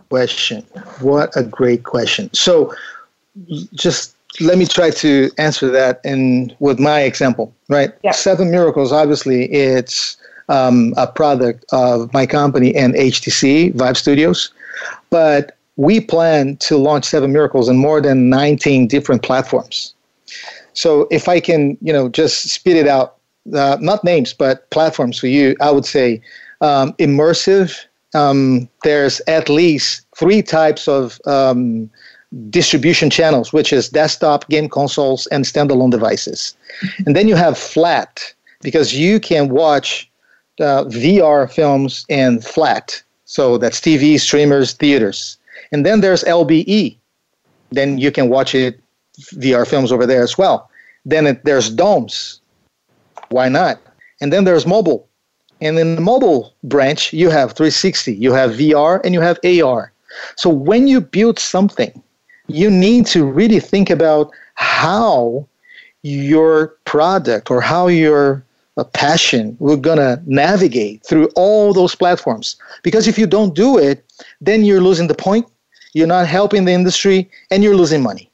question. 0.09 0.63
What 1.01 1.37
a 1.37 1.43
great 1.43 1.85
question. 1.85 2.33
So 2.33 2.75
just 3.75 4.15
let 4.39 4.59
me 4.59 4.67
try 4.67 4.91
to 4.91 5.31
answer 5.39 5.71
that 5.71 6.01
in 6.05 6.55
with 6.61 6.79
my 6.79 7.01
example, 7.01 7.53
right? 7.69 7.93
Yeah. 8.05 8.13
Seven 8.13 8.51
Miracles, 8.51 8.93
obviously, 8.93 9.51
it's 9.53 10.17
um, 10.49 10.95
a 10.97 11.07
product 11.07 11.65
of 11.73 12.13
my 12.13 12.27
company 12.27 12.75
and 12.75 12.95
HTC 12.95 13.75
Vive 13.75 13.97
Studios, 13.97 14.53
but 15.11 15.57
we 15.77 16.01
plan 16.01 16.57
to 16.59 16.77
launch 16.77 17.07
Seven 17.07 17.33
Miracles 17.33 17.69
in 17.69 17.79
more 17.79 18.01
than 18.01 18.29
19 18.29 18.87
different 18.87 19.23
platforms. 19.23 19.95
So 20.75 21.09
if 21.11 21.29
I 21.29 21.41
can, 21.41 21.77
you 21.81 21.93
know, 21.93 22.09
just 22.09 22.49
spit 22.51 22.77
it 22.77 22.87
out, 22.87 23.17
uh, 23.55 23.79
not 23.81 24.05
names, 24.05 24.33
but 24.33 24.69
platforms 24.71 25.19
for 25.19 25.27
you, 25.27 25.57
I 25.61 25.71
would 25.71 25.87
say 25.87 26.21
um, 26.61 26.93
immersive. 26.95 27.77
Um, 28.15 28.69
there's 28.83 29.21
at 29.27 29.49
least 29.49 30.07
three 30.17 30.43
types 30.43 30.89
of 30.89 31.21
um, 31.27 31.91
distribution 32.49 33.11
channels, 33.11 33.53
which 33.53 33.73
is 33.73 33.89
desktop, 33.89 34.49
game 34.49 34.69
consoles, 34.69 35.27
and 35.29 35.45
standalone 35.45 35.91
devices. 35.91 36.55
And 37.07 37.17
then 37.17 37.29
you 37.29 37.35
have 37.35 37.59
flat, 37.59 38.33
because 38.61 38.95
you 38.95 39.19
can 39.21 39.49
watch 39.49 40.11
uh, 40.61 40.85
VR 40.85 41.51
films 41.51 42.05
in 42.09 42.41
flat. 42.41 43.03
So 43.25 43.59
that's 43.59 43.81
TV, 43.81 44.19
streamers, 44.19 44.75
theaters. 44.75 45.39
And 45.73 45.87
then 45.87 46.01
there's 46.01 46.25
LBE. 46.25 46.97
Then 47.71 47.99
you 47.99 48.11
can 48.11 48.29
watch 48.29 48.55
it 48.55 48.81
VR 49.35 49.67
films 49.67 49.93
over 49.93 50.07
there 50.07 50.23
as 50.23 50.37
well. 50.37 50.71
Then 51.05 51.27
it, 51.27 51.45
there's 51.45 51.71
domes. 51.71 52.41
Why 53.31 53.49
not? 53.49 53.81
And 54.21 54.33
then 54.33 54.45
there's 54.45 54.67
mobile. 54.67 55.09
And 55.61 55.79
in 55.79 55.95
the 55.95 56.01
mobile 56.01 56.55
branch, 56.65 57.13
you 57.13 57.31
have 57.31 57.53
360, 57.53 58.15
you 58.15 58.33
have 58.33 58.53
VR, 58.53 59.01
and 59.05 59.15
you 59.15 59.21
have 59.21 59.39
AR. 59.45 59.93
So 60.37 60.51
when 60.51 60.89
you 60.89 61.01
build 61.01 61.39
something, 61.39 62.03
you 62.51 62.71
need 62.71 63.07
to 63.07 63.25
really 63.25 63.61
think 63.61 63.91
about 63.91 64.31
how 64.55 65.47
your 66.03 66.69
product 66.85 67.51
or 67.51 67.61
how 67.61 67.87
your 67.89 68.45
uh, 68.77 68.85
passion 68.85 69.57
we're 69.59 69.77
going 69.77 69.99
to 69.99 70.23
navigate 70.27 71.05
through 71.05 71.29
all 71.37 71.73
those 71.73 71.95
platforms. 71.95 72.57
Because 72.83 73.07
if 73.07 73.19
you 73.19 73.27
don't 73.27 73.55
do 73.55 73.79
it 73.79 74.05
then 74.41 74.65
you're 74.65 74.81
losing 74.81 75.07
the 75.07 75.15
point 75.15 75.47
you're 75.93 76.07
not 76.07 76.27
helping 76.27 76.65
the 76.65 76.73
industry 76.73 77.29
and 77.51 77.63
you're 77.63 77.77
losing 77.77 78.03
money. 78.03 78.31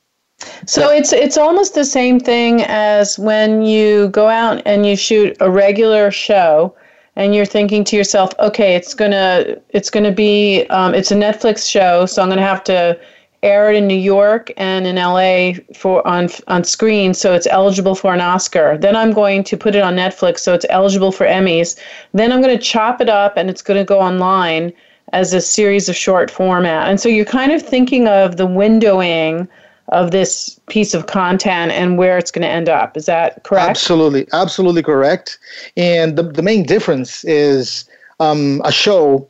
So 0.67 0.91
it's 0.91 1.13
it's 1.13 1.39
almost 1.39 1.75
the 1.75 1.85
same 1.85 2.21
thing 2.21 2.63
as 2.65 3.19
when 3.19 3.63
you 3.63 4.09
go 4.09 4.29
out 4.29 4.63
and 4.67 4.85
you 4.85 4.95
shoot 4.95 5.35
a 5.41 5.51
regular 5.51 6.11
show 6.11 6.75
and 7.17 7.35
you're 7.35 7.47
thinking 7.47 7.83
to 7.85 7.97
yourself 7.97 8.33
okay 8.39 8.77
it's 8.77 8.93
gonna 8.93 9.57
it's 9.71 9.89
gonna 9.89 10.13
be 10.13 10.67
um, 10.69 10.95
it's 10.95 11.11
a 11.11 11.15
netflix 11.15 11.69
show 11.69 12.05
so 12.05 12.23
i'm 12.23 12.29
gonna 12.29 12.43
have 12.43 12.63
to 12.63 12.99
air 13.47 13.71
it 13.71 13.77
in 13.77 13.87
New 13.87 13.95
York 13.95 14.53
and 14.57 14.87
in 14.87 14.97
LA 14.97 15.63
for 15.75 16.07
on 16.07 16.29
on 16.49 16.65
screen, 16.65 17.15
so 17.15 17.33
it's 17.33 17.47
eligible 17.47 17.95
for 17.95 18.13
an 18.13 18.21
Oscar. 18.21 18.77
Then 18.77 18.97
I'm 18.97 19.13
going 19.13 19.45
to 19.45 19.57
put 19.57 19.75
it 19.75 19.83
on 19.83 19.95
Netflix, 19.95 20.41
so 20.41 20.53
it's 20.53 20.67
eligible 20.69 21.13
for 21.13 21.27
Emmys. 21.27 21.79
Then 22.13 22.33
I'm 22.33 22.43
going 22.43 22.57
to 22.57 22.63
chop 22.63 23.01
it 23.01 23.09
up, 23.09 23.37
and 23.37 23.49
it's 23.49 23.63
going 23.63 23.79
to 23.79 23.85
go 23.85 24.01
online 24.01 24.73
as 25.13 25.33
a 25.33 25.41
series 25.41 25.89
of 25.89 25.97
short 25.97 26.31
format. 26.31 26.89
And 26.89 27.01
so 27.01 27.09
you're 27.09 27.25
kind 27.25 27.53
of 27.53 27.63
thinking 27.63 28.09
of 28.09 28.37
the 28.37 28.47
windowing 28.47 29.49
of 29.91 30.11
this 30.11 30.61
piece 30.69 30.95
of 30.95 31.07
content 31.07 31.71
and 31.71 31.97
where 31.97 32.19
it's 32.19 32.33
going 32.33 32.43
to 32.43 32.49
end 32.49 32.69
up. 32.69 32.97
Is 32.97 33.07
that 33.07 33.45
correct? 33.45 33.71
Absolutely, 33.71 34.27
absolutely 34.33 34.83
correct. 34.83 35.39
And 35.77 36.17
the 36.17 36.25
the 36.25 36.43
main 36.43 36.65
difference 36.65 37.25
is 37.25 37.89
um, 38.19 38.61
a 38.65 38.73
show 38.73 39.29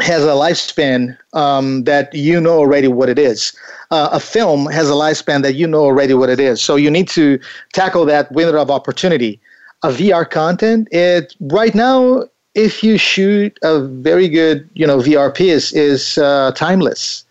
has 0.00 0.24
a 0.24 0.28
lifespan 0.28 1.16
um, 1.32 1.84
that 1.84 2.14
you 2.14 2.40
know 2.40 2.58
already 2.58 2.88
what 2.88 3.08
it 3.08 3.18
is. 3.18 3.52
Uh, 3.90 4.08
a 4.12 4.20
film 4.20 4.66
has 4.66 4.88
a 4.88 4.92
lifespan 4.92 5.42
that 5.42 5.54
you 5.54 5.66
know 5.66 5.82
already 5.82 6.14
what 6.14 6.28
it 6.28 6.38
is. 6.38 6.62
So 6.62 6.76
you 6.76 6.90
need 6.90 7.08
to 7.08 7.38
tackle 7.72 8.04
that 8.06 8.30
window 8.32 8.60
of 8.60 8.70
opportunity. 8.70 9.40
A 9.82 9.90
VR 9.90 10.28
content, 10.28 10.88
it 10.90 11.34
right 11.40 11.74
now, 11.74 12.24
if 12.54 12.82
you 12.82 12.98
shoot 12.98 13.58
a 13.62 13.80
very 13.80 14.28
good, 14.28 14.68
you 14.74 14.86
know, 14.86 14.98
VR 14.98 15.32
piece, 15.32 15.72
is 15.72 16.18
uh, 16.18 16.50
timeless. 16.56 17.24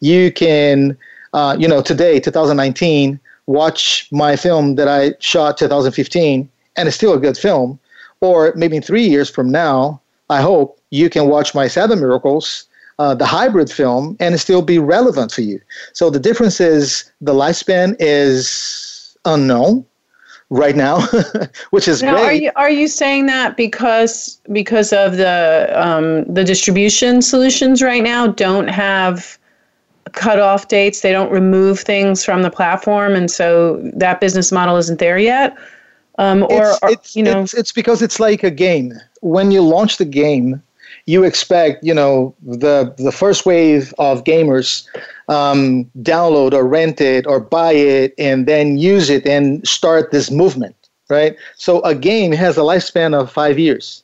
You 0.00 0.32
can, 0.32 0.96
uh, 1.34 1.56
you 1.58 1.68
know, 1.68 1.82
today, 1.82 2.18
2019, 2.18 3.20
watch 3.46 4.08
my 4.10 4.36
film 4.36 4.76
that 4.76 4.88
I 4.88 5.12
shot 5.20 5.58
2015, 5.58 6.48
and 6.76 6.88
it's 6.88 6.96
still 6.96 7.12
a 7.12 7.18
good 7.20 7.36
film. 7.36 7.78
Or 8.22 8.54
maybe 8.56 8.80
three 8.80 9.04
years 9.06 9.28
from 9.28 9.50
now, 9.50 10.00
I 10.30 10.40
hope 10.40 10.79
you 10.90 11.08
can 11.08 11.28
watch 11.28 11.54
my 11.54 11.68
Seven 11.68 12.00
Miracles, 12.00 12.66
uh, 12.98 13.14
the 13.14 13.26
hybrid 13.26 13.70
film, 13.70 14.16
and 14.20 14.38
still 14.38 14.62
be 14.62 14.78
relevant 14.78 15.32
for 15.32 15.40
you. 15.40 15.60
So 15.92 16.10
the 16.10 16.20
difference 16.20 16.60
is 16.60 17.10
the 17.20 17.32
lifespan 17.32 17.96
is 17.98 19.16
unknown 19.24 19.86
right 20.50 20.76
now, 20.76 21.00
which 21.70 21.88
is 21.88 22.02
now, 22.02 22.16
great. 22.16 22.24
Are 22.24 22.32
you 22.32 22.52
are 22.56 22.70
you 22.70 22.88
saying 22.88 23.26
that 23.26 23.56
because 23.56 24.40
because 24.52 24.92
of 24.92 25.16
the 25.16 25.70
um, 25.74 26.24
the 26.24 26.44
distribution 26.44 27.22
solutions 27.22 27.82
right 27.82 28.02
now 28.02 28.26
don't 28.26 28.68
have 28.68 29.38
cutoff 30.12 30.68
dates? 30.68 31.00
They 31.00 31.12
don't 31.12 31.30
remove 31.30 31.80
things 31.80 32.24
from 32.24 32.42
the 32.42 32.50
platform, 32.50 33.14
and 33.14 33.30
so 33.30 33.80
that 33.94 34.20
business 34.20 34.52
model 34.52 34.76
isn't 34.76 34.98
there 34.98 35.18
yet. 35.18 35.56
Um, 36.18 36.42
or, 36.42 36.48
it's, 36.50 36.78
it's, 36.82 37.16
you 37.16 37.22
know, 37.22 37.42
it's, 37.42 37.54
it's 37.54 37.72
because 37.72 38.02
it's 38.02 38.20
like 38.20 38.44
a 38.44 38.50
game. 38.50 38.92
When 39.22 39.50
you 39.50 39.62
launch 39.62 39.96
the 39.96 40.04
game, 40.04 40.62
you 41.06 41.24
expect 41.24 41.82
you 41.84 41.94
know 41.94 42.34
the 42.42 42.94
the 42.98 43.12
first 43.12 43.46
wave 43.46 43.94
of 43.98 44.24
gamers 44.24 44.86
um, 45.28 45.84
download 46.00 46.52
or 46.52 46.66
rent 46.66 47.00
it 47.00 47.26
or 47.26 47.40
buy 47.40 47.72
it 47.72 48.14
and 48.18 48.46
then 48.46 48.78
use 48.78 49.10
it 49.10 49.26
and 49.26 49.66
start 49.66 50.10
this 50.10 50.30
movement 50.30 50.76
right 51.08 51.36
so 51.56 51.80
a 51.82 51.94
game 51.94 52.32
has 52.32 52.56
a 52.56 52.62
lifespan 52.62 53.14
of 53.18 53.30
five 53.30 53.58
years 53.58 54.02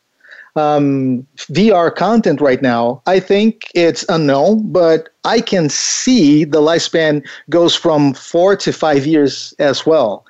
um, 0.57 1.27
VR 1.37 1.95
content 1.95 2.41
right 2.41 2.63
now, 2.63 3.03
I 3.07 3.21
think 3.21 3.71
it's 3.75 4.05
unknown, 4.09 4.73
but 4.73 5.11
I 5.25 5.41
can 5.41 5.69
see 5.69 6.45
the 6.45 6.61
lifespan 6.61 7.27
goes 7.51 7.75
from 7.75 8.15
four 8.15 8.57
to 8.57 8.73
five 8.73 9.07
years 9.07 9.55
as 9.59 9.85
well. 9.85 10.25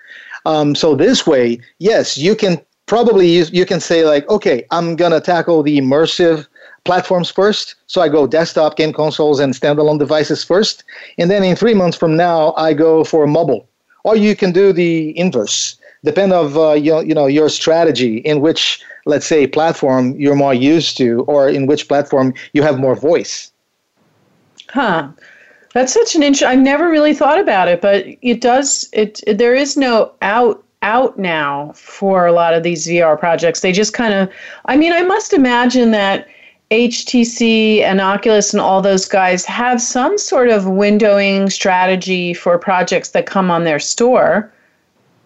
Um, 0.44 0.74
so 0.74 0.94
this 0.94 1.26
way, 1.26 1.60
yes, 1.78 2.18
you 2.18 2.34
can 2.34 2.60
probably 2.86 3.28
use, 3.28 3.52
you 3.52 3.66
can 3.66 3.80
say 3.80 4.04
like, 4.04 4.28
okay, 4.28 4.64
I'm 4.70 4.96
gonna 4.96 5.20
tackle 5.20 5.62
the 5.62 5.78
immersive 5.78 6.46
platforms 6.86 7.30
first. 7.30 7.74
So 7.86 8.00
I 8.00 8.08
go 8.08 8.26
desktop, 8.26 8.76
game 8.76 8.92
consoles, 8.92 9.40
and 9.40 9.52
standalone 9.52 9.98
devices 9.98 10.42
first. 10.42 10.84
And 11.18 11.30
then 11.30 11.44
in 11.44 11.56
three 11.56 11.74
months 11.74 11.96
from 11.96 12.16
now, 12.16 12.54
I 12.56 12.72
go 12.72 13.04
for 13.04 13.26
mobile. 13.26 13.68
Or 14.04 14.16
you 14.16 14.36
can 14.36 14.52
do 14.52 14.72
the 14.72 15.18
inverse, 15.18 15.76
depend 16.04 16.32
of 16.32 16.56
uh, 16.56 16.72
you, 16.72 16.92
know, 16.92 17.00
you 17.00 17.14
know 17.14 17.26
your 17.26 17.48
strategy 17.48 18.18
in 18.18 18.40
which, 18.40 18.80
let's 19.04 19.26
say, 19.26 19.46
platform 19.46 20.14
you're 20.16 20.36
more 20.36 20.54
used 20.54 20.96
to, 20.98 21.22
or 21.22 21.48
in 21.48 21.66
which 21.66 21.88
platform 21.88 22.32
you 22.52 22.62
have 22.62 22.78
more 22.78 22.94
voice. 22.94 23.50
Huh. 24.70 25.08
That's 25.74 25.92
such 25.92 26.14
an 26.14 26.22
interesting. 26.22 26.48
I've 26.48 26.64
never 26.64 26.88
really 26.88 27.12
thought 27.12 27.38
about 27.38 27.68
it, 27.68 27.82
but 27.82 28.06
it 28.22 28.40
does. 28.40 28.88
It, 28.92 29.20
it 29.26 29.38
there 29.38 29.54
is 29.54 29.76
no 29.76 30.12
out 30.22 30.62
out 30.82 31.18
now 31.18 31.72
for 31.74 32.26
a 32.26 32.32
lot 32.32 32.54
of 32.54 32.62
these 32.62 32.86
VR 32.86 33.18
projects. 33.18 33.60
They 33.60 33.72
just 33.72 33.92
kind 33.92 34.14
of. 34.14 34.30
I 34.66 34.76
mean, 34.76 34.92
I 34.92 35.02
must 35.02 35.32
imagine 35.32 35.90
that 35.90 36.28
HTC 36.70 37.80
and 37.80 38.00
Oculus 38.00 38.52
and 38.52 38.60
all 38.60 38.82
those 38.82 39.06
guys 39.06 39.44
have 39.44 39.80
some 39.80 40.18
sort 40.18 40.48
of 40.48 40.64
windowing 40.64 41.50
strategy 41.50 42.34
for 42.34 42.58
projects 42.58 43.10
that 43.10 43.26
come 43.26 43.50
on 43.50 43.64
their 43.64 43.78
store, 43.78 44.52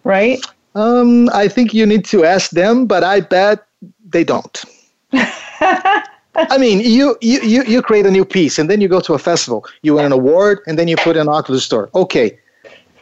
right? 0.03 0.39
Um, 0.75 1.29
I 1.33 1.47
think 1.47 1.73
you 1.73 1.85
need 1.85 2.05
to 2.05 2.23
ask 2.23 2.51
them, 2.51 2.85
but 2.85 3.03
I 3.03 3.21
bet 3.21 3.65
they 4.07 4.23
don't. 4.23 4.63
I 5.13 6.57
mean, 6.57 6.79
you, 6.81 7.17
you, 7.21 7.41
you, 7.41 7.63
you 7.63 7.81
create 7.81 8.05
a 8.05 8.11
new 8.11 8.23
piece 8.23 8.59
and 8.59 8.69
then 8.69 8.79
you 8.79 8.87
go 8.87 8.99
to 9.01 9.13
a 9.13 9.19
festival, 9.19 9.65
you 9.81 9.95
win 9.95 10.05
an 10.05 10.11
award, 10.11 10.59
and 10.67 10.77
then 10.77 10.87
you 10.87 10.95
put 10.95 11.15
in 11.15 11.23
an 11.23 11.29
Oculus 11.29 11.63
store. 11.63 11.89
Okay. 11.95 12.37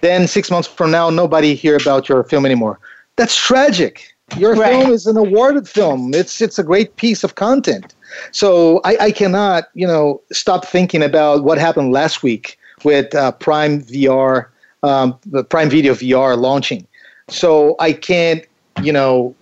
Then 0.01 0.27
six 0.27 0.49
months 0.49 0.67
from 0.67 0.91
now, 0.91 1.09
nobody 1.09 1.55
hear 1.55 1.75
about 1.75 2.07
your 2.07 2.23
film 2.23 2.45
anymore. 2.45 2.79
That's 3.17 3.35
tragic. 3.35 4.15
Your 4.37 4.55
right. 4.55 4.71
film 4.71 4.91
is 4.91 5.05
an 5.07 5.17
awarded 5.17 5.67
film. 5.67 6.13
It's 6.13 6.39
it's 6.41 6.57
a 6.57 6.63
great 6.63 6.95
piece 6.95 7.23
of 7.23 7.35
content. 7.35 7.95
So 8.31 8.81
I, 8.83 8.97
I 8.99 9.11
cannot, 9.11 9.69
you 9.73 9.87
know, 9.87 10.21
stop 10.31 10.65
thinking 10.65 11.03
about 11.03 11.43
what 11.43 11.57
happened 11.57 11.91
last 11.91 12.23
week 12.23 12.57
with 12.83 13.13
uh, 13.15 13.31
Prime 13.33 13.81
VR, 13.81 14.47
um, 14.83 15.17
the 15.25 15.43
Prime 15.43 15.69
Video 15.69 15.93
VR 15.93 16.37
launching. 16.37 16.87
So 17.27 17.75
I 17.79 17.93
can't, 17.93 18.43
you 18.81 18.91
know, 18.91 19.35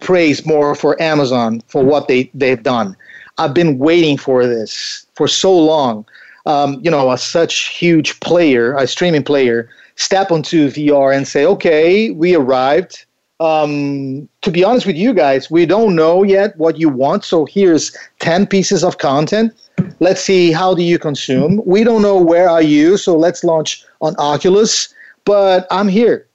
praise 0.00 0.44
more 0.46 0.74
for 0.74 1.00
Amazon 1.00 1.62
for 1.68 1.84
what 1.84 2.08
they 2.08 2.30
they've 2.34 2.62
done. 2.62 2.96
I've 3.38 3.54
been 3.54 3.78
waiting 3.78 4.16
for 4.16 4.46
this 4.46 5.06
for 5.14 5.28
so 5.28 5.56
long. 5.56 6.04
Um, 6.46 6.80
you 6.82 6.90
know, 6.90 7.10
a 7.10 7.18
such 7.18 7.68
huge 7.68 8.18
player, 8.20 8.74
a 8.74 8.86
streaming 8.86 9.22
player, 9.22 9.68
step 9.96 10.30
onto 10.30 10.68
VR 10.68 11.14
and 11.14 11.28
say, 11.28 11.44
"Okay, 11.44 12.10
we 12.10 12.34
arrived 12.34 13.04
um, 13.40 14.28
to 14.42 14.50
be 14.50 14.62
honest 14.64 14.86
with 14.86 14.96
you 14.96 15.14
guys, 15.14 15.50
we 15.50 15.66
don't 15.66 15.96
know 15.96 16.22
yet 16.22 16.56
what 16.58 16.78
you 16.78 16.88
want. 16.88 17.24
So 17.24 17.46
here's 17.46 17.96
10 18.20 18.46
pieces 18.46 18.84
of 18.84 18.98
content. 18.98 19.52
Let's 20.00 20.20
see 20.20 20.52
how 20.52 20.74
do 20.74 20.82
you 20.82 20.98
consume. 20.98 21.62
We 21.64 21.84
don't 21.84 22.02
know 22.02 22.18
where 22.20 22.48
are 22.48 22.62
you, 22.62 22.96
so 22.98 23.16
let's 23.16 23.42
launch 23.42 23.84
on 24.02 24.14
Oculus. 24.18 24.94
But 25.24 25.66
I'm 25.70 25.88
here. 25.88 26.26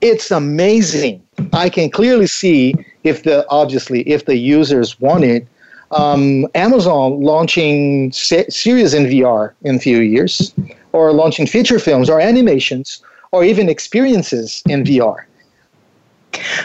It's 0.00 0.30
amazing. 0.30 1.22
I 1.52 1.68
can 1.68 1.90
clearly 1.90 2.26
see 2.26 2.74
if 3.04 3.22
the 3.24 3.46
obviously 3.50 4.02
if 4.02 4.24
the 4.26 4.36
users 4.36 4.98
want 5.00 5.24
it. 5.24 5.46
um, 5.92 6.46
Amazon 6.54 7.22
launching 7.22 8.10
se- 8.12 8.48
series 8.50 8.92
in 8.94 9.04
VR 9.04 9.52
in 9.62 9.76
a 9.76 9.78
few 9.78 10.00
years, 10.00 10.52
or 10.92 11.12
launching 11.12 11.46
feature 11.46 11.78
films 11.78 12.10
or 12.10 12.20
animations, 12.20 13.02
or 13.32 13.44
even 13.44 13.68
experiences 13.68 14.62
in 14.68 14.82
VR. 14.84 15.24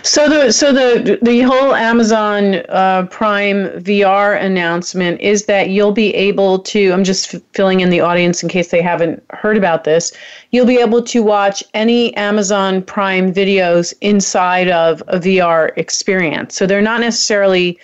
So 0.03 0.27
the 0.27 0.51
so 0.51 0.73
the 0.73 1.19
the 1.21 1.41
whole 1.41 1.73
Amazon 1.75 2.55
uh, 2.69 3.07
Prime 3.09 3.67
VR 3.81 4.41
announcement 4.41 5.21
is 5.21 5.45
that 5.45 5.69
you'll 5.69 5.91
be 5.91 6.13
able 6.15 6.59
to. 6.59 6.91
I'm 6.91 7.03
just 7.03 7.33
f- 7.33 7.41
filling 7.53 7.79
in 7.79 7.89
the 7.89 8.01
audience 8.01 8.43
in 8.43 8.49
case 8.49 8.69
they 8.69 8.81
haven't 8.81 9.23
heard 9.29 9.57
about 9.57 9.83
this. 9.83 10.11
You'll 10.51 10.65
be 10.65 10.79
able 10.79 11.03
to 11.03 11.23
watch 11.23 11.63
any 11.73 12.15
Amazon 12.17 12.81
Prime 12.81 13.33
videos 13.33 13.93
inside 14.01 14.67
of 14.69 15.01
a 15.07 15.19
VR 15.19 15.71
experience. 15.77 16.55
So 16.55 16.65
they're 16.65 16.81
not 16.81 16.99
necessarily 16.99 17.79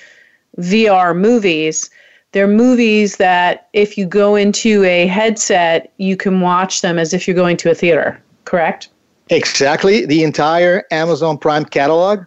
VR 0.59 1.15
movies. 1.15 1.89
They're 2.31 2.47
movies 2.47 3.17
that 3.17 3.69
if 3.73 3.97
you 3.97 4.05
go 4.05 4.35
into 4.35 4.83
a 4.83 5.07
headset, 5.07 5.93
you 5.97 6.17
can 6.17 6.41
watch 6.41 6.81
them 6.81 6.99
as 6.99 7.13
if 7.13 7.27
you're 7.27 7.35
going 7.35 7.57
to 7.57 7.71
a 7.71 7.75
theater. 7.75 8.21
Correct? 8.45 8.89
Exactly. 9.29 10.05
The 10.05 10.23
entire 10.23 10.85
Amazon 10.91 11.37
Prime 11.37 11.65
catalog 11.65 12.25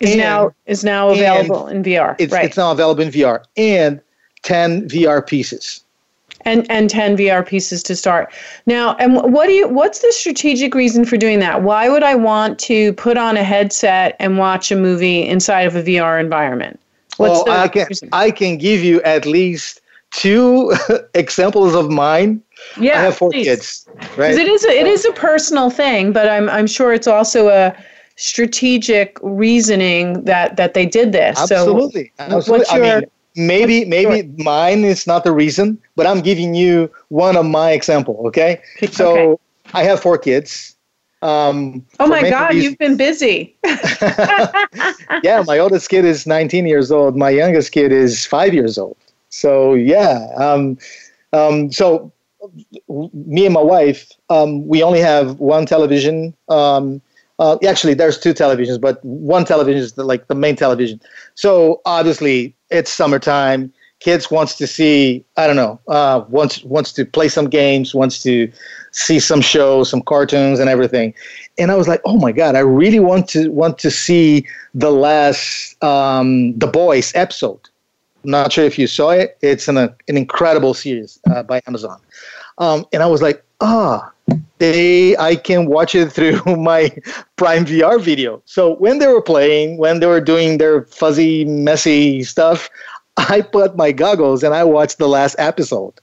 is 0.00 0.16
now 0.16 0.52
is 0.66 0.82
now 0.82 1.10
available 1.10 1.66
in 1.66 1.82
VR. 1.82 2.16
It's, 2.18 2.32
right. 2.32 2.44
it's 2.44 2.56
now 2.56 2.72
available 2.72 3.02
in 3.02 3.10
VR 3.10 3.44
and 3.56 4.00
10 4.42 4.88
VR 4.88 5.26
pieces. 5.26 5.84
And 6.46 6.68
and 6.70 6.88
10 6.88 7.18
VR 7.18 7.46
pieces 7.46 7.82
to 7.82 7.94
start. 7.94 8.32
Now, 8.64 8.96
and 8.96 9.14
what 9.14 9.46
do 9.46 9.52
you 9.52 9.68
what's 9.68 9.98
the 9.98 10.10
strategic 10.12 10.74
reason 10.74 11.04
for 11.04 11.18
doing 11.18 11.38
that? 11.40 11.62
Why 11.62 11.90
would 11.90 12.02
I 12.02 12.14
want 12.14 12.58
to 12.60 12.94
put 12.94 13.18
on 13.18 13.36
a 13.36 13.44
headset 13.44 14.16
and 14.18 14.38
watch 14.38 14.72
a 14.72 14.76
movie 14.76 15.26
inside 15.26 15.66
of 15.66 15.76
a 15.76 15.82
VR 15.82 16.18
environment? 16.18 16.80
What's 17.18 17.44
well, 17.44 17.60
I 17.60 17.68
can 17.68 17.86
reason? 17.88 18.08
I 18.12 18.30
can 18.30 18.56
give 18.56 18.82
you 18.82 19.02
at 19.02 19.26
least 19.26 19.82
two 20.12 20.74
examples 21.14 21.74
of 21.74 21.90
mine 21.90 22.42
yeah, 22.78 22.98
I 22.98 23.02
have 23.02 23.16
four 23.16 23.30
please. 23.30 23.46
kids. 23.46 23.88
Right. 24.16 24.36
It 24.36 24.48
is 24.48 24.64
a, 24.64 24.70
it 24.70 24.86
is 24.86 25.04
a 25.04 25.12
personal 25.12 25.70
thing, 25.70 26.12
but 26.12 26.28
I'm 26.28 26.48
I'm 26.48 26.66
sure 26.66 26.92
it's 26.92 27.06
also 27.06 27.48
a 27.48 27.74
strategic 28.16 29.18
reasoning 29.22 30.24
that 30.24 30.56
that 30.56 30.74
they 30.74 30.86
did 30.86 31.12
this. 31.12 31.38
Absolutely. 31.38 32.12
So 32.18 32.24
Absolutely. 32.24 32.58
What's 32.58 32.72
your, 32.72 32.84
I 32.84 33.00
mean, 33.00 33.10
maybe 33.36 33.84
maybe 33.84 34.28
mine 34.42 34.84
is 34.84 35.06
not 35.06 35.24
the 35.24 35.32
reason, 35.32 35.80
but 35.96 36.06
I'm 36.06 36.20
giving 36.20 36.54
you 36.54 36.90
one 37.08 37.36
of 37.36 37.46
my 37.46 37.72
example. 37.72 38.22
Okay. 38.26 38.60
So 38.92 39.16
okay. 39.16 39.42
I 39.74 39.84
have 39.84 40.00
four 40.00 40.18
kids. 40.18 40.76
Um, 41.22 41.84
oh 41.98 42.06
my 42.06 42.28
God, 42.30 42.54
reasons. 42.54 42.64
you've 42.64 42.78
been 42.78 42.96
busy. 42.96 43.56
yeah, 45.22 45.42
my 45.46 45.58
oldest 45.58 45.90
kid 45.90 46.04
is 46.04 46.26
19 46.26 46.66
years 46.66 46.90
old. 46.90 47.14
My 47.16 47.28
youngest 47.28 47.72
kid 47.72 47.92
is 47.92 48.24
five 48.24 48.54
years 48.54 48.78
old. 48.78 48.96
So 49.28 49.74
yeah, 49.74 50.28
um, 50.36 50.78
um, 51.32 51.70
so 51.70 52.10
me 53.12 53.44
and 53.44 53.54
my 53.54 53.62
wife, 53.62 54.10
um, 54.28 54.66
we 54.66 54.82
only 54.82 55.00
have 55.00 55.38
one 55.38 55.66
television. 55.66 56.34
Um, 56.48 57.00
uh, 57.38 57.56
actually, 57.66 57.94
there's 57.94 58.18
two 58.18 58.34
televisions, 58.34 58.80
but 58.80 59.02
one 59.04 59.44
television 59.44 59.80
is 59.80 59.92
the, 59.94 60.04
like 60.04 60.26
the 60.28 60.34
main 60.34 60.56
television. 60.56 61.00
So 61.34 61.80
obviously, 61.86 62.54
it's 62.70 62.90
summertime. 62.92 63.72
Kids 64.00 64.30
wants 64.30 64.54
to 64.56 64.66
see, 64.66 65.24
I 65.36 65.46
don't 65.46 65.56
know, 65.56 65.78
uh, 65.88 66.24
wants 66.28 66.64
wants 66.64 66.92
to 66.94 67.04
play 67.04 67.28
some 67.28 67.48
games, 67.50 67.94
wants 67.94 68.22
to 68.22 68.50
see 68.92 69.18
some 69.20 69.42
shows, 69.42 69.90
some 69.90 70.00
cartoons, 70.00 70.58
and 70.58 70.70
everything. 70.70 71.12
And 71.58 71.70
I 71.70 71.76
was 71.76 71.86
like, 71.86 72.00
oh 72.06 72.16
my 72.18 72.32
god, 72.32 72.56
I 72.56 72.60
really 72.60 72.98
want 73.00 73.28
to 73.30 73.50
want 73.50 73.78
to 73.80 73.90
see 73.90 74.46
the 74.74 74.90
last 74.90 75.82
um, 75.84 76.58
The 76.58 76.66
Boys 76.66 77.12
episode. 77.14 77.60
I'm 78.24 78.30
not 78.30 78.52
sure 78.52 78.64
if 78.64 78.78
you 78.78 78.86
saw 78.86 79.10
it. 79.10 79.38
It's 79.42 79.68
an, 79.68 79.76
an 79.78 79.92
incredible 80.08 80.74
series 80.74 81.18
uh, 81.30 81.42
by 81.42 81.60
Amazon. 81.66 82.00
Um, 82.60 82.86
and 82.92 83.02
I 83.02 83.06
was 83.06 83.22
like, 83.22 83.42
ah, 83.60 84.12
they 84.58 85.16
I 85.16 85.34
can 85.34 85.66
watch 85.66 85.94
it 85.94 86.12
through 86.12 86.40
my 86.56 86.90
Prime 87.36 87.64
VR 87.64 88.00
video. 88.00 88.42
So 88.44 88.76
when 88.76 88.98
they 88.98 89.08
were 89.08 89.22
playing, 89.22 89.78
when 89.78 89.98
they 89.98 90.06
were 90.06 90.20
doing 90.20 90.58
their 90.58 90.84
fuzzy, 90.84 91.44
messy 91.44 92.22
stuff, 92.22 92.70
I 93.16 93.40
put 93.40 93.76
my 93.76 93.90
goggles 93.92 94.42
and 94.42 94.54
I 94.54 94.62
watched 94.64 94.98
the 94.98 95.08
last 95.08 95.34
episode. 95.38 95.94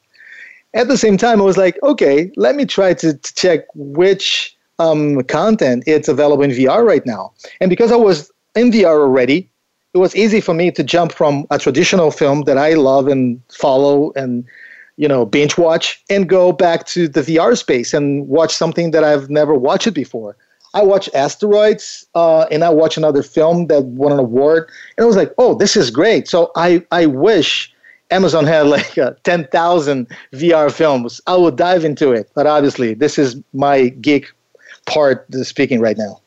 At 0.73 0.87
the 0.89 0.97
same 0.97 1.17
time, 1.17 1.39
I 1.39 1.45
was 1.45 1.57
like, 1.57 1.79
okay, 1.81 2.31
let 2.35 2.55
me 2.55 2.65
try 2.65 2.93
to, 2.95 3.13
to 3.13 3.35
check 3.35 3.61
which 3.73 4.55
um, 4.79 5.23
content 5.23 5.83
it's 5.87 6.07
available 6.07 6.43
in 6.43 6.51
VR 6.51 6.85
right 6.85 7.05
now. 7.05 7.33
And 7.61 7.69
because 7.69 7.91
I 7.91 7.95
was 7.95 8.31
in 8.55 8.71
VR 8.71 8.99
already, 8.99 9.49
it 9.93 9.99
was 9.99 10.15
easy 10.15 10.41
for 10.41 10.53
me 10.53 10.69
to 10.71 10.83
jump 10.83 11.11
from 11.13 11.47
a 11.49 11.57
traditional 11.57 12.11
film 12.11 12.43
that 12.43 12.57
I 12.57 12.73
love 12.73 13.07
and 13.07 13.41
follow 13.49 14.11
and 14.15 14.45
you 14.97 15.07
know, 15.07 15.25
binge 15.25 15.57
watch 15.57 16.03
and 16.09 16.27
go 16.27 16.51
back 16.51 16.85
to 16.87 17.07
the 17.07 17.21
VR 17.21 17.57
space 17.57 17.93
and 17.93 18.27
watch 18.27 18.53
something 18.53 18.91
that 18.91 19.03
I've 19.03 19.29
never 19.29 19.53
watched 19.53 19.93
before. 19.93 20.35
I 20.73 20.83
watched 20.83 21.09
Asteroids 21.13 22.05
uh, 22.13 22.45
and 22.51 22.63
I 22.63 22.69
watched 22.69 22.97
another 22.97 23.23
film 23.23 23.67
that 23.67 23.83
won 23.85 24.11
an 24.11 24.19
award, 24.19 24.69
and 24.97 25.03
I 25.03 25.07
was 25.07 25.15
like, 25.15 25.33
oh, 25.37 25.55
this 25.55 25.75
is 25.75 25.89
great. 25.89 26.27
So 26.27 26.51
I, 26.55 26.83
I 26.91 27.05
wish 27.05 27.73
Amazon 28.11 28.45
had 28.45 28.67
like 28.67 28.97
uh, 28.97 29.11
10,000 29.23 30.07
VR 30.33 30.71
films. 30.71 31.21
I 31.27 31.35
would 31.35 31.55
dive 31.55 31.85
into 31.85 32.11
it, 32.11 32.29
but 32.35 32.47
obviously, 32.47 32.93
this 32.93 33.17
is 33.17 33.41
my 33.53 33.89
geek 33.89 34.31
part 34.85 35.25
speaking 35.43 35.79
right 35.79 35.97
now. 35.97 36.21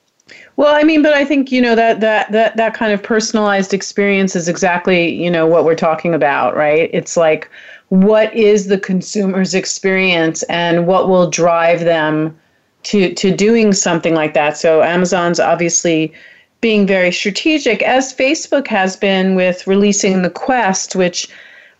Well, 0.57 0.75
I 0.75 0.83
mean, 0.83 1.03
but 1.03 1.15
I 1.15 1.25
think 1.25 1.51
you 1.51 1.61
know 1.61 1.75
that 1.75 2.01
that 2.01 2.31
that 2.33 2.57
that 2.57 2.75
kind 2.75 2.93
of 2.93 3.03
personalized 3.03 3.73
experience 3.73 4.37
is 4.37 4.49
exactly 4.49 5.11
you 5.11 5.31
know 5.31 5.47
what 5.47 5.65
we're 5.65 5.75
talking 5.75 6.15
about, 6.15 6.55
right? 6.55 6.91
It's 6.93 7.17
like 7.17 7.51
what 7.91 8.35
is 8.35 8.67
the 8.67 8.79
consumer's 8.79 9.55
experience 9.55 10.43
and 10.45 10.87
what 10.87 11.09
will 11.09 11.29
drive 11.29 11.81
them 11.81 12.37
to 12.85 13.13
to 13.15 13.31
doing 13.35 13.73
something 13.73 14.15
like 14.15 14.33
that. 14.35 14.57
So 14.57 14.83
Amazon's 14.83 15.39
obviously 15.39 16.13
being 16.61 16.87
very 16.87 17.13
strategic 17.13 17.83
as 17.83 18.15
Facebook 18.15 18.67
has 18.69 18.97
been 18.97 19.35
with 19.35 19.67
releasing 19.67 20.23
the 20.23 20.31
Quest, 20.31 20.95
which 20.95 21.29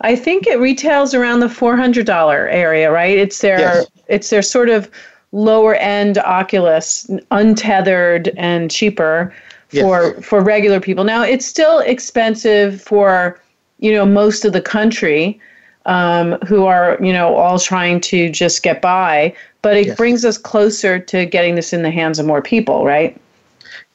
I 0.01 0.15
think 0.15 0.47
it 0.47 0.59
retails 0.59 1.13
around 1.13 1.41
the 1.41 1.47
$400 1.47 2.09
area, 2.51 2.91
right? 2.91 3.17
It's 3.17 3.39
their 3.39 3.59
yes. 3.59 3.87
it's 4.07 4.29
their 4.29 4.41
sort 4.41 4.69
of 4.69 4.89
lower 5.31 5.75
end 5.75 6.17
Oculus, 6.17 7.09
untethered 7.31 8.33
and 8.35 8.69
cheaper 8.69 9.33
for 9.69 10.13
yes. 10.13 10.25
for 10.25 10.41
regular 10.41 10.81
people. 10.81 11.03
Now, 11.03 11.23
it's 11.23 11.45
still 11.45 11.79
expensive 11.79 12.81
for, 12.81 13.39
you 13.79 13.93
know, 13.93 14.05
most 14.05 14.43
of 14.43 14.51
the 14.51 14.61
country 14.61 15.39
um, 15.85 16.33
who 16.47 16.65
are 16.65 16.97
you 17.01 17.13
know 17.13 17.35
all 17.35 17.59
trying 17.59 18.01
to 18.01 18.29
just 18.29 18.63
get 18.63 18.81
by. 18.81 19.33
But 19.61 19.77
it 19.77 19.87
yes. 19.87 19.97
brings 19.97 20.25
us 20.25 20.37
closer 20.37 20.97
to 20.97 21.25
getting 21.25 21.55
this 21.55 21.71
in 21.71 21.83
the 21.83 21.91
hands 21.91 22.17
of 22.17 22.25
more 22.25 22.41
people 22.41 22.85
right? 22.85 23.19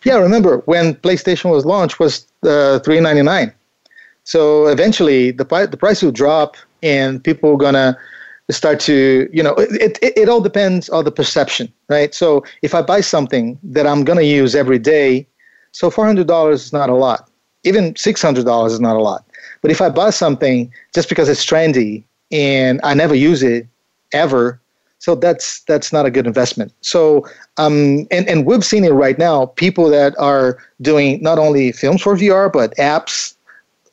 Yeah 0.05 0.16
remember 0.18 0.59
when 0.66 0.95
playstation 0.95 1.51
was 1.51 1.64
launched 1.64 1.99
was 1.99 2.26
uh, 2.45 2.78
399 2.80 3.53
so 4.22 4.68
eventually 4.68 5.32
the, 5.32 5.45
the 5.68 5.76
price 5.76 6.01
will 6.01 6.12
drop 6.12 6.57
and 6.82 7.22
people 7.24 7.55
are 7.55 7.57
gonna 7.57 7.99
start 8.49 8.78
to 8.80 9.28
you 9.32 9.43
know 9.43 9.55
it, 9.55 9.99
it, 10.01 10.12
it 10.16 10.28
all 10.28 10.41
depends 10.41 10.89
on 10.91 11.05
the 11.05 11.11
perception 11.11 11.72
right? 11.89 12.14
So 12.14 12.45
if 12.62 12.72
i 12.72 12.82
buy 12.82 13.01
something 13.01 13.59
that 13.64 13.84
i'm 13.84 14.05
gonna 14.05 14.22
use 14.22 14.55
every 14.55 14.78
day 14.78 15.26
so 15.76 15.91
$400 15.91 16.53
is 16.53 16.72
not 16.72 16.89
a 16.89 16.95
lot. 16.95 17.28
Even 17.64 17.93
$600 17.93 18.66
is 18.68 18.80
not 18.80 18.97
a 18.97 19.03
lot 19.03 19.26
but 19.62 19.70
if 19.70 19.80
I 19.80 19.88
buy 19.88 20.11
something 20.11 20.72
just 20.94 21.09
because 21.09 21.28
it's 21.28 21.44
trendy 21.44 22.04
and 22.30 22.80
I 22.82 22.94
never 22.94 23.14
use 23.14 23.42
it 23.42 23.66
ever, 24.12 24.61
so 24.98 25.14
that's 25.14 25.61
that's 25.62 25.92
not 25.92 26.07
a 26.07 26.11
good 26.11 26.26
investment. 26.26 26.72
So 26.80 27.26
um, 27.59 28.07
and 28.11 28.28
and 28.28 28.46
we've 28.46 28.64
seen 28.64 28.84
it 28.84 28.92
right 28.92 29.18
now. 29.18 29.46
People 29.46 29.88
that 29.90 30.14
are 30.18 30.59
doing 30.80 31.22
not 31.22 31.38
only 31.38 31.72
films 31.72 32.02
for 32.02 32.16
VR 32.16 32.52
but 32.52 32.74
apps 32.76 33.34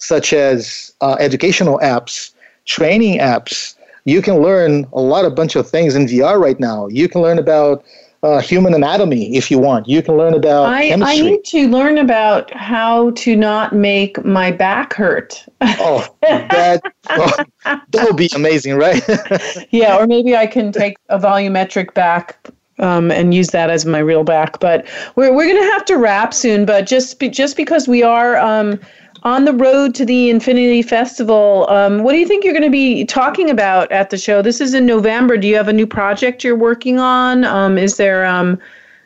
such 0.03 0.33
as 0.33 0.93
uh, 1.01 1.15
educational 1.19 1.79
apps, 1.79 2.31
training 2.65 3.19
apps. 3.19 3.75
You 4.05 4.21
can 4.21 4.41
learn 4.41 4.85
a 4.91 4.99
lot 4.99 5.23
of 5.23 5.33
bunch 5.33 5.55
of 5.55 5.69
things 5.69 5.95
in 5.95 6.07
VR 6.07 6.39
right 6.39 6.59
now. 6.59 6.87
You 6.87 7.07
can 7.07 7.21
learn 7.21 7.39
about 7.39 7.85
uh, 8.23 8.39
human 8.39 8.73
anatomy 8.73 9.35
if 9.35 9.51
you 9.51 9.59
want. 9.59 9.87
You 9.87 10.01
can 10.01 10.17
learn 10.17 10.33
about 10.33 10.67
I, 10.67 10.87
chemistry. 10.87 11.27
I 11.27 11.29
need 11.29 11.43
to 11.45 11.67
learn 11.67 11.97
about 11.97 12.51
how 12.53 13.11
to 13.11 13.35
not 13.35 13.73
make 13.73 14.23
my 14.23 14.51
back 14.51 14.93
hurt. 14.93 15.45
oh, 15.61 16.07
that, 16.21 16.81
oh, 17.09 17.31
that 17.65 18.05
would 18.05 18.17
be 18.17 18.29
amazing, 18.33 18.75
right? 18.75 19.03
yeah, 19.71 19.97
or 19.97 20.07
maybe 20.07 20.35
I 20.35 20.47
can 20.47 20.71
take 20.71 20.97
a 21.09 21.19
volumetric 21.19 21.93
back 21.93 22.49
um, 22.79 23.11
and 23.11 23.33
use 23.33 23.49
that 23.49 23.69
as 23.69 23.85
my 23.85 23.99
real 23.99 24.23
back. 24.23 24.59
But 24.59 24.87
we're, 25.15 25.33
we're 25.33 25.47
going 25.47 25.61
to 25.61 25.71
have 25.71 25.85
to 25.85 25.97
wrap 25.97 26.33
soon. 26.33 26.65
But 26.65 26.87
just 26.87 27.19
be, 27.19 27.29
just 27.29 27.57
because 27.57 27.87
we 27.87 28.03
are 28.03 28.37
um, 28.37 28.79
on 29.23 29.45
the 29.45 29.53
road 29.53 29.95
to 29.95 30.05
the 30.05 30.29
Infinity 30.29 30.81
Festival, 30.81 31.65
um, 31.69 32.03
what 32.03 32.11
do 32.11 32.19
you 32.19 32.27
think 32.27 32.43
you're 32.43 32.53
going 32.53 32.63
to 32.63 32.69
be 32.69 33.05
talking 33.05 33.49
about 33.49 33.91
at 33.91 34.09
the 34.09 34.17
show? 34.17 34.41
This 34.41 34.59
is 34.59 34.73
in 34.73 34.85
November. 34.85 35.37
Do 35.37 35.47
you 35.47 35.55
have 35.55 35.67
a 35.67 35.73
new 35.73 35.87
project 35.87 36.43
you're 36.43 36.57
working 36.57 36.99
on? 36.99 37.45
Um, 37.45 37.77
is 37.77 37.97
there, 37.97 38.25
um, 38.25 38.59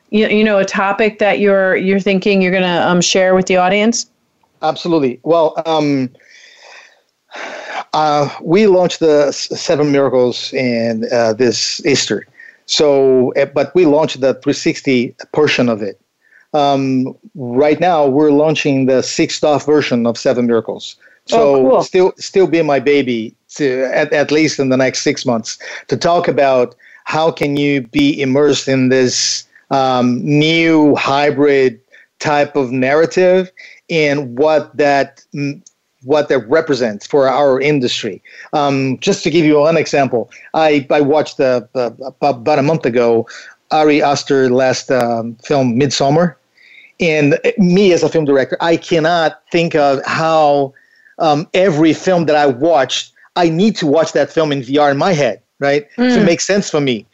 you, 0.09 0.27
you 0.27 0.43
know, 0.43 0.57
a 0.57 0.65
topic 0.65 1.19
that 1.19 1.39
you're 1.39 1.75
you're 1.75 1.99
thinking 1.99 2.41
you're 2.41 2.51
going 2.51 2.63
to 2.63 2.87
um, 2.87 3.01
share 3.01 3.35
with 3.35 3.45
the 3.45 3.57
audience? 3.57 4.09
Absolutely. 4.63 5.19
Well, 5.23 5.53
um, 5.67 6.09
uh, 7.93 8.29
we 8.41 8.67
launched 8.67 8.99
the 8.99 9.31
Seven 9.31 9.91
Miracles 9.91 10.51
in 10.53 11.05
uh, 11.11 11.33
this 11.33 11.85
Easter. 11.85 12.25
So, 12.65 13.29
eh, 13.31 13.45
but 13.45 13.73
we 13.75 13.85
launched 13.85 14.19
the 14.19 14.33
360 14.33 15.15
portion 15.31 15.69
of 15.69 15.81
it. 15.81 15.99
Um, 16.53 17.15
right 17.35 17.79
now, 17.79 18.07
we're 18.07 18.31
launching 18.31 18.85
the 18.85 19.01
6DoF 19.01 19.65
version 19.65 20.07
of 20.07 20.17
Seven 20.17 20.47
Miracles. 20.47 20.95
So, 21.25 21.55
oh, 21.55 21.69
cool. 21.69 21.83
still, 21.83 22.13
still 22.17 22.47
be 22.47 22.61
my 22.61 22.79
baby 22.79 23.35
to 23.55 23.89
at, 23.93 24.11
at 24.13 24.31
least 24.31 24.59
in 24.59 24.69
the 24.69 24.77
next 24.77 25.01
six 25.01 25.25
months 25.25 25.57
to 25.87 25.97
talk 25.97 26.27
about 26.27 26.75
how 27.03 27.31
can 27.31 27.57
you 27.57 27.81
be 27.81 28.21
immersed 28.21 28.67
in 28.67 28.89
this 28.89 29.45
um, 29.71 30.23
new 30.23 30.95
hybrid 30.95 31.79
type 32.19 32.55
of 32.55 32.71
narrative 32.71 33.51
and 33.89 34.37
what 34.37 34.75
that 34.75 35.23
what 36.03 36.29
that 36.29 36.47
represents 36.47 37.05
for 37.05 37.27
our 37.27 37.59
industry. 37.59 38.21
Um, 38.53 38.97
just 38.99 39.23
to 39.23 39.29
give 39.29 39.45
you 39.45 39.59
one 39.59 39.77
example, 39.77 40.29
I, 40.53 40.87
I 40.89 41.01
watched 41.01 41.39
uh, 41.39 41.61
uh, 41.75 41.91
about 42.21 42.59
a 42.59 42.63
month 42.63 42.85
ago 42.85 43.27
Ari 43.71 44.01
Aster 44.01 44.49
last 44.49 44.91
um, 44.91 45.35
film 45.43 45.79
Midsommar. 45.79 46.35
and 46.99 47.39
me 47.57 47.93
as 47.93 48.03
a 48.03 48.09
film 48.09 48.25
director, 48.25 48.57
I 48.59 48.77
cannot 48.77 49.41
think 49.51 49.75
of 49.75 50.03
how 50.05 50.73
um, 51.19 51.47
every 51.53 51.93
film 51.93 52.25
that 52.25 52.35
I 52.35 52.47
watched, 52.47 53.13
I 53.35 53.49
need 53.49 53.75
to 53.77 53.87
watch 53.87 54.13
that 54.13 54.31
film 54.31 54.51
in 54.51 54.61
VR 54.61 54.91
in 54.91 54.97
my 54.97 55.13
head, 55.13 55.41
right, 55.59 55.87
mm. 55.97 56.13
to 56.15 56.23
make 56.23 56.41
sense 56.41 56.69
for 56.69 56.81
me 56.81 57.05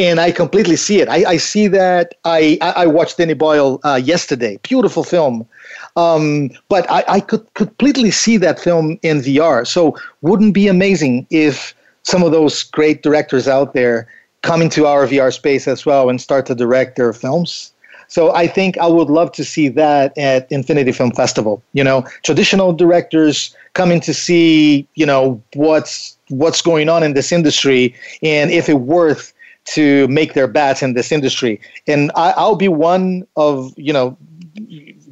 and 0.00 0.18
I 0.18 0.30
completely 0.30 0.76
see 0.76 1.00
it. 1.00 1.08
I, 1.08 1.24
I 1.32 1.36
see 1.36 1.68
that. 1.68 2.14
I, 2.24 2.58
I 2.62 2.86
watched 2.86 3.18
Danny 3.18 3.34
Boyle 3.34 3.80
uh, 3.84 4.00
yesterday. 4.02 4.58
Beautiful 4.62 5.04
film. 5.04 5.46
Um, 5.94 6.50
but 6.70 6.90
I, 6.90 7.04
I 7.06 7.20
could 7.20 7.52
completely 7.52 8.10
see 8.10 8.38
that 8.38 8.58
film 8.58 8.98
in 9.02 9.20
VR. 9.20 9.66
So 9.66 9.98
wouldn't 10.22 10.54
be 10.54 10.68
amazing 10.68 11.26
if 11.30 11.74
some 12.02 12.22
of 12.22 12.32
those 12.32 12.62
great 12.62 13.02
directors 13.02 13.46
out 13.46 13.74
there 13.74 14.08
come 14.42 14.62
into 14.62 14.86
our 14.86 15.06
VR 15.06 15.32
space 15.32 15.68
as 15.68 15.84
well 15.84 16.08
and 16.08 16.20
start 16.20 16.46
to 16.46 16.54
direct 16.54 16.96
their 16.96 17.12
films. 17.12 17.72
So 18.08 18.34
I 18.34 18.48
think 18.48 18.76
I 18.78 18.86
would 18.86 19.08
love 19.08 19.30
to 19.32 19.44
see 19.44 19.68
that 19.68 20.16
at 20.18 20.50
Infinity 20.50 20.90
Film 20.92 21.12
Festival. 21.12 21.62
You 21.74 21.84
know, 21.84 22.04
traditional 22.24 22.72
directors 22.72 23.54
coming 23.74 24.00
to 24.00 24.12
see, 24.12 24.88
you 24.94 25.06
know, 25.06 25.40
what's 25.54 26.16
what's 26.28 26.62
going 26.62 26.88
on 26.88 27.02
in 27.02 27.14
this 27.14 27.30
industry 27.32 27.94
and 28.22 28.50
if 28.50 28.68
it 28.68 28.80
worth 28.80 29.32
to 29.66 30.08
make 30.08 30.34
their 30.34 30.48
bets 30.48 30.82
in 30.82 30.94
this 30.94 31.12
industry. 31.12 31.60
And 31.86 32.10
I, 32.16 32.32
I'll 32.36 32.56
be 32.56 32.68
one 32.68 33.26
of, 33.36 33.72
you 33.76 33.92
know, 33.92 34.16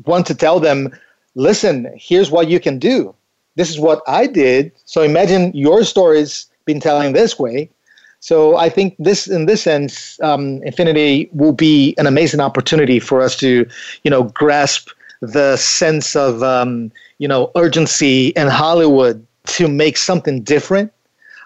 one 0.04 0.24
to 0.24 0.34
tell 0.34 0.58
them, 0.58 0.92
listen, 1.34 1.92
here's 1.96 2.30
what 2.30 2.48
you 2.48 2.58
can 2.58 2.78
do. 2.78 3.14
This 3.56 3.70
is 3.70 3.78
what 3.78 4.02
I 4.06 4.26
did. 4.26 4.72
So 4.84 5.02
imagine 5.02 5.52
your 5.54 5.84
stories 5.84 6.46
being 6.64 6.80
telling 6.80 7.12
this 7.12 7.38
way. 7.38 7.70
So 8.20 8.56
I 8.56 8.68
think 8.68 8.96
this, 8.98 9.26
in 9.28 9.46
this 9.46 9.62
sense, 9.62 10.18
um, 10.22 10.62
Infinity 10.64 11.28
will 11.32 11.52
be 11.52 11.94
an 11.98 12.06
amazing 12.06 12.40
opportunity 12.40 12.98
for 12.98 13.22
us 13.22 13.36
to, 13.36 13.66
you 14.02 14.10
know, 14.10 14.24
grasp 14.24 14.90
the 15.20 15.56
sense 15.56 16.16
of, 16.16 16.42
um, 16.42 16.90
you 17.18 17.28
know, 17.28 17.50
urgency 17.56 18.28
in 18.30 18.48
Hollywood 18.48 19.24
to 19.46 19.68
make 19.68 19.96
something 19.96 20.42
different 20.42 20.92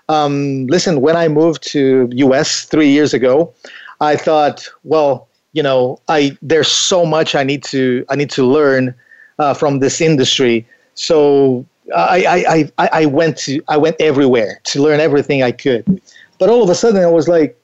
um, 0.09 0.66
listen, 0.66 1.01
when 1.01 1.16
I 1.16 1.29
moved 1.29 1.62
to 1.73 2.09
US 2.12 2.64
three 2.64 2.89
years 2.89 3.14
ago, 3.14 3.53
I 4.01 4.16
thought, 4.16 4.68
well, 4.85 5.29
you 5.53 5.62
know, 5.62 5.99
I 6.09 6.37
there's 6.43 6.68
so 6.68 7.05
much 7.05 7.35
I 7.35 7.45
need 7.45 7.62
to 7.64 8.05
I 8.11 8.16
need 8.16 8.31
to 8.31 8.45
learn 8.45 8.95
uh, 9.39 9.55
from 9.55 9.79
this 9.79 10.01
industry. 10.01 10.66
So 10.95 11.64
I, 11.95 12.25
I, 12.27 12.73
I, 12.79 12.89
I 13.03 13.07
went 13.07 13.37
to 13.39 13.62
I 13.68 13.77
went 13.77 13.97
everywhere 14.01 14.61
to 14.64 14.83
learn 14.83 15.01
everything 15.01 15.43
I 15.43 15.53
could. 15.53 16.01
But 16.43 16.51
all 16.51 16.64
of 16.64 16.70
a 16.70 16.74
sudden 16.74 17.01
I 17.01 17.07
was 17.07 17.28
like, 17.28 17.57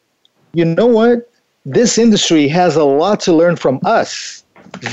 you 0.52 0.64
know 0.64 0.86
what? 0.86 1.28
This 1.66 1.98
industry 1.98 2.46
has 2.46 2.76
a 2.76 2.84
lot 2.84 3.18
to 3.22 3.32
learn 3.32 3.56
from 3.56 3.80
us, 3.84 4.44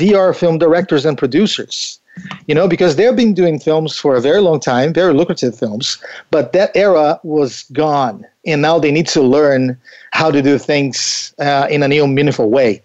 VR 0.02 0.36
film 0.36 0.58
directors 0.58 1.06
and 1.06 1.16
producers 1.16 2.00
you 2.48 2.56
know, 2.56 2.68
because 2.68 2.96
they've 2.96 3.16
been 3.16 3.36
doing 3.36 3.60
films 3.60 4.00
for 4.00 4.16
a 4.16 4.22
very 4.22 4.42
long 4.42 4.60
time, 4.60 4.92
very 4.92 5.14
lucrative 5.14 5.56
films, 5.56 6.02
but 6.32 6.52
that 6.54 6.76
era 6.76 7.20
was 7.24 7.64
gone. 7.74 8.26
And 8.48 8.62
now 8.64 8.80
they 8.80 8.92
need 8.92 9.08
to 9.10 9.22
learn 9.22 9.80
how 10.14 10.32
to 10.32 10.42
do 10.42 10.58
things 10.58 11.36
uh, 11.40 11.68
in 11.70 11.84
a 11.84 11.88
new, 11.88 12.08
meaningful 12.08 12.50
way. 12.50 12.82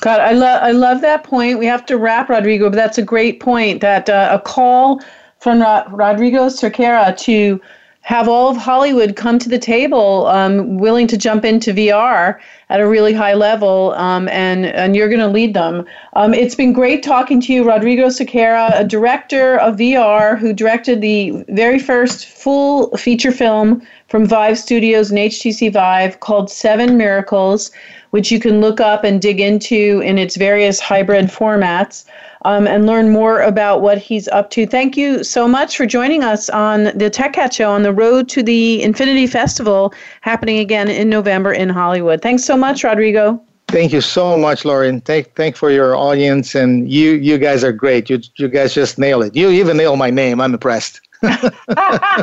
God, 0.00 0.20
I 0.20 0.32
love 0.32 0.62
I 0.62 0.70
love 0.70 1.00
that 1.00 1.24
point. 1.24 1.58
We 1.58 1.66
have 1.66 1.86
to 1.86 1.96
wrap, 1.96 2.28
Rodrigo, 2.28 2.70
but 2.70 2.76
that's 2.76 2.98
a 2.98 3.02
great 3.02 3.40
point. 3.40 3.80
That 3.80 4.08
uh, 4.08 4.28
a 4.30 4.38
call 4.38 5.00
from 5.40 5.60
Ro- 5.60 5.84
Rodrigo 5.90 6.46
Cerqueira 6.46 7.16
to 7.18 7.60
have 8.06 8.28
all 8.28 8.48
of 8.48 8.56
Hollywood 8.56 9.16
come 9.16 9.36
to 9.36 9.48
the 9.48 9.58
table, 9.58 10.28
um, 10.28 10.78
willing 10.78 11.08
to 11.08 11.16
jump 11.16 11.44
into 11.44 11.74
VR 11.74 12.38
at 12.70 12.80
a 12.80 12.86
really 12.86 13.12
high 13.12 13.34
level, 13.34 13.94
um, 13.96 14.28
and 14.28 14.66
and 14.66 14.94
you're 14.94 15.08
going 15.08 15.18
to 15.18 15.26
lead 15.26 15.54
them. 15.54 15.84
Um, 16.12 16.32
it's 16.32 16.54
been 16.54 16.72
great 16.72 17.02
talking 17.02 17.40
to 17.40 17.52
you, 17.52 17.64
Rodrigo 17.68 18.06
Cerqueira, 18.06 18.70
a 18.78 18.84
director 18.84 19.58
of 19.58 19.78
VR 19.78 20.38
who 20.38 20.52
directed 20.52 21.00
the 21.00 21.44
very 21.48 21.80
first 21.80 22.26
full 22.26 22.96
feature 22.96 23.32
film 23.32 23.82
from 24.06 24.24
Vive 24.24 24.56
Studios 24.56 25.10
and 25.10 25.18
HTC 25.18 25.72
Vive 25.72 26.20
called 26.20 26.48
Seven 26.48 26.96
Miracles, 26.96 27.72
which 28.10 28.30
you 28.30 28.38
can 28.38 28.60
look 28.60 28.80
up 28.80 29.02
and 29.02 29.20
dig 29.20 29.40
into 29.40 30.00
in 30.04 30.16
its 30.16 30.36
various 30.36 30.78
hybrid 30.78 31.26
formats 31.26 32.04
um, 32.46 32.68
and 32.68 32.86
learn 32.86 33.10
more 33.10 33.40
about 33.40 33.82
what 33.82 33.98
he's 33.98 34.28
up 34.28 34.50
to. 34.50 34.66
Thank 34.66 34.96
you 34.96 35.24
so 35.24 35.48
much 35.48 35.76
for 35.76 35.84
joining 35.84 36.22
us 36.22 36.48
on 36.48 36.84
the 36.96 37.10
Tech 37.10 37.32
Cat 37.32 37.52
Show 37.52 37.72
on 37.72 37.82
the 37.82 37.92
road 37.92 38.28
to 38.30 38.42
the 38.42 38.80
Infinity 38.82 39.26
Festival 39.26 39.92
happening 40.20 40.60
again 40.60 40.88
in 40.88 41.10
November 41.10 41.52
in 41.52 41.68
Hollywood. 41.68 42.22
Thanks 42.22 42.44
so 42.44 42.56
much, 42.56 42.84
Rodrigo. 42.84 43.42
Thank 43.66 43.92
you 43.92 44.00
so 44.00 44.38
much, 44.38 44.64
Lauren. 44.64 45.00
Thank 45.00 45.34
thank 45.34 45.56
for 45.56 45.72
your 45.72 45.96
audience, 45.96 46.54
and 46.54 46.88
you 46.88 47.14
you 47.14 47.36
guys 47.36 47.64
are 47.64 47.72
great. 47.72 48.08
You 48.08 48.20
you 48.36 48.46
guys 48.46 48.72
just 48.72 48.96
nail 48.96 49.22
it. 49.22 49.34
You 49.34 49.50
even 49.50 49.76
nail 49.76 49.96
my 49.96 50.08
name. 50.08 50.40
I'm 50.40 50.54
impressed. 50.54 51.00
I 51.22 52.16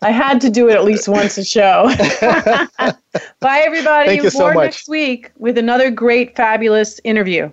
had 0.00 0.40
to 0.40 0.48
do 0.48 0.70
it 0.70 0.76
at 0.76 0.84
least 0.84 1.08
once 1.08 1.36
a 1.36 1.44
show. 1.44 1.90
Bye, 3.40 3.60
everybody. 3.66 4.08
Thank 4.08 4.18
you 4.18 4.22
More 4.22 4.30
so 4.30 4.52
much. 4.54 4.64
next 4.64 4.88
week 4.88 5.30
with 5.36 5.58
another 5.58 5.90
great, 5.90 6.34
fabulous 6.34 7.00
interview. 7.04 7.52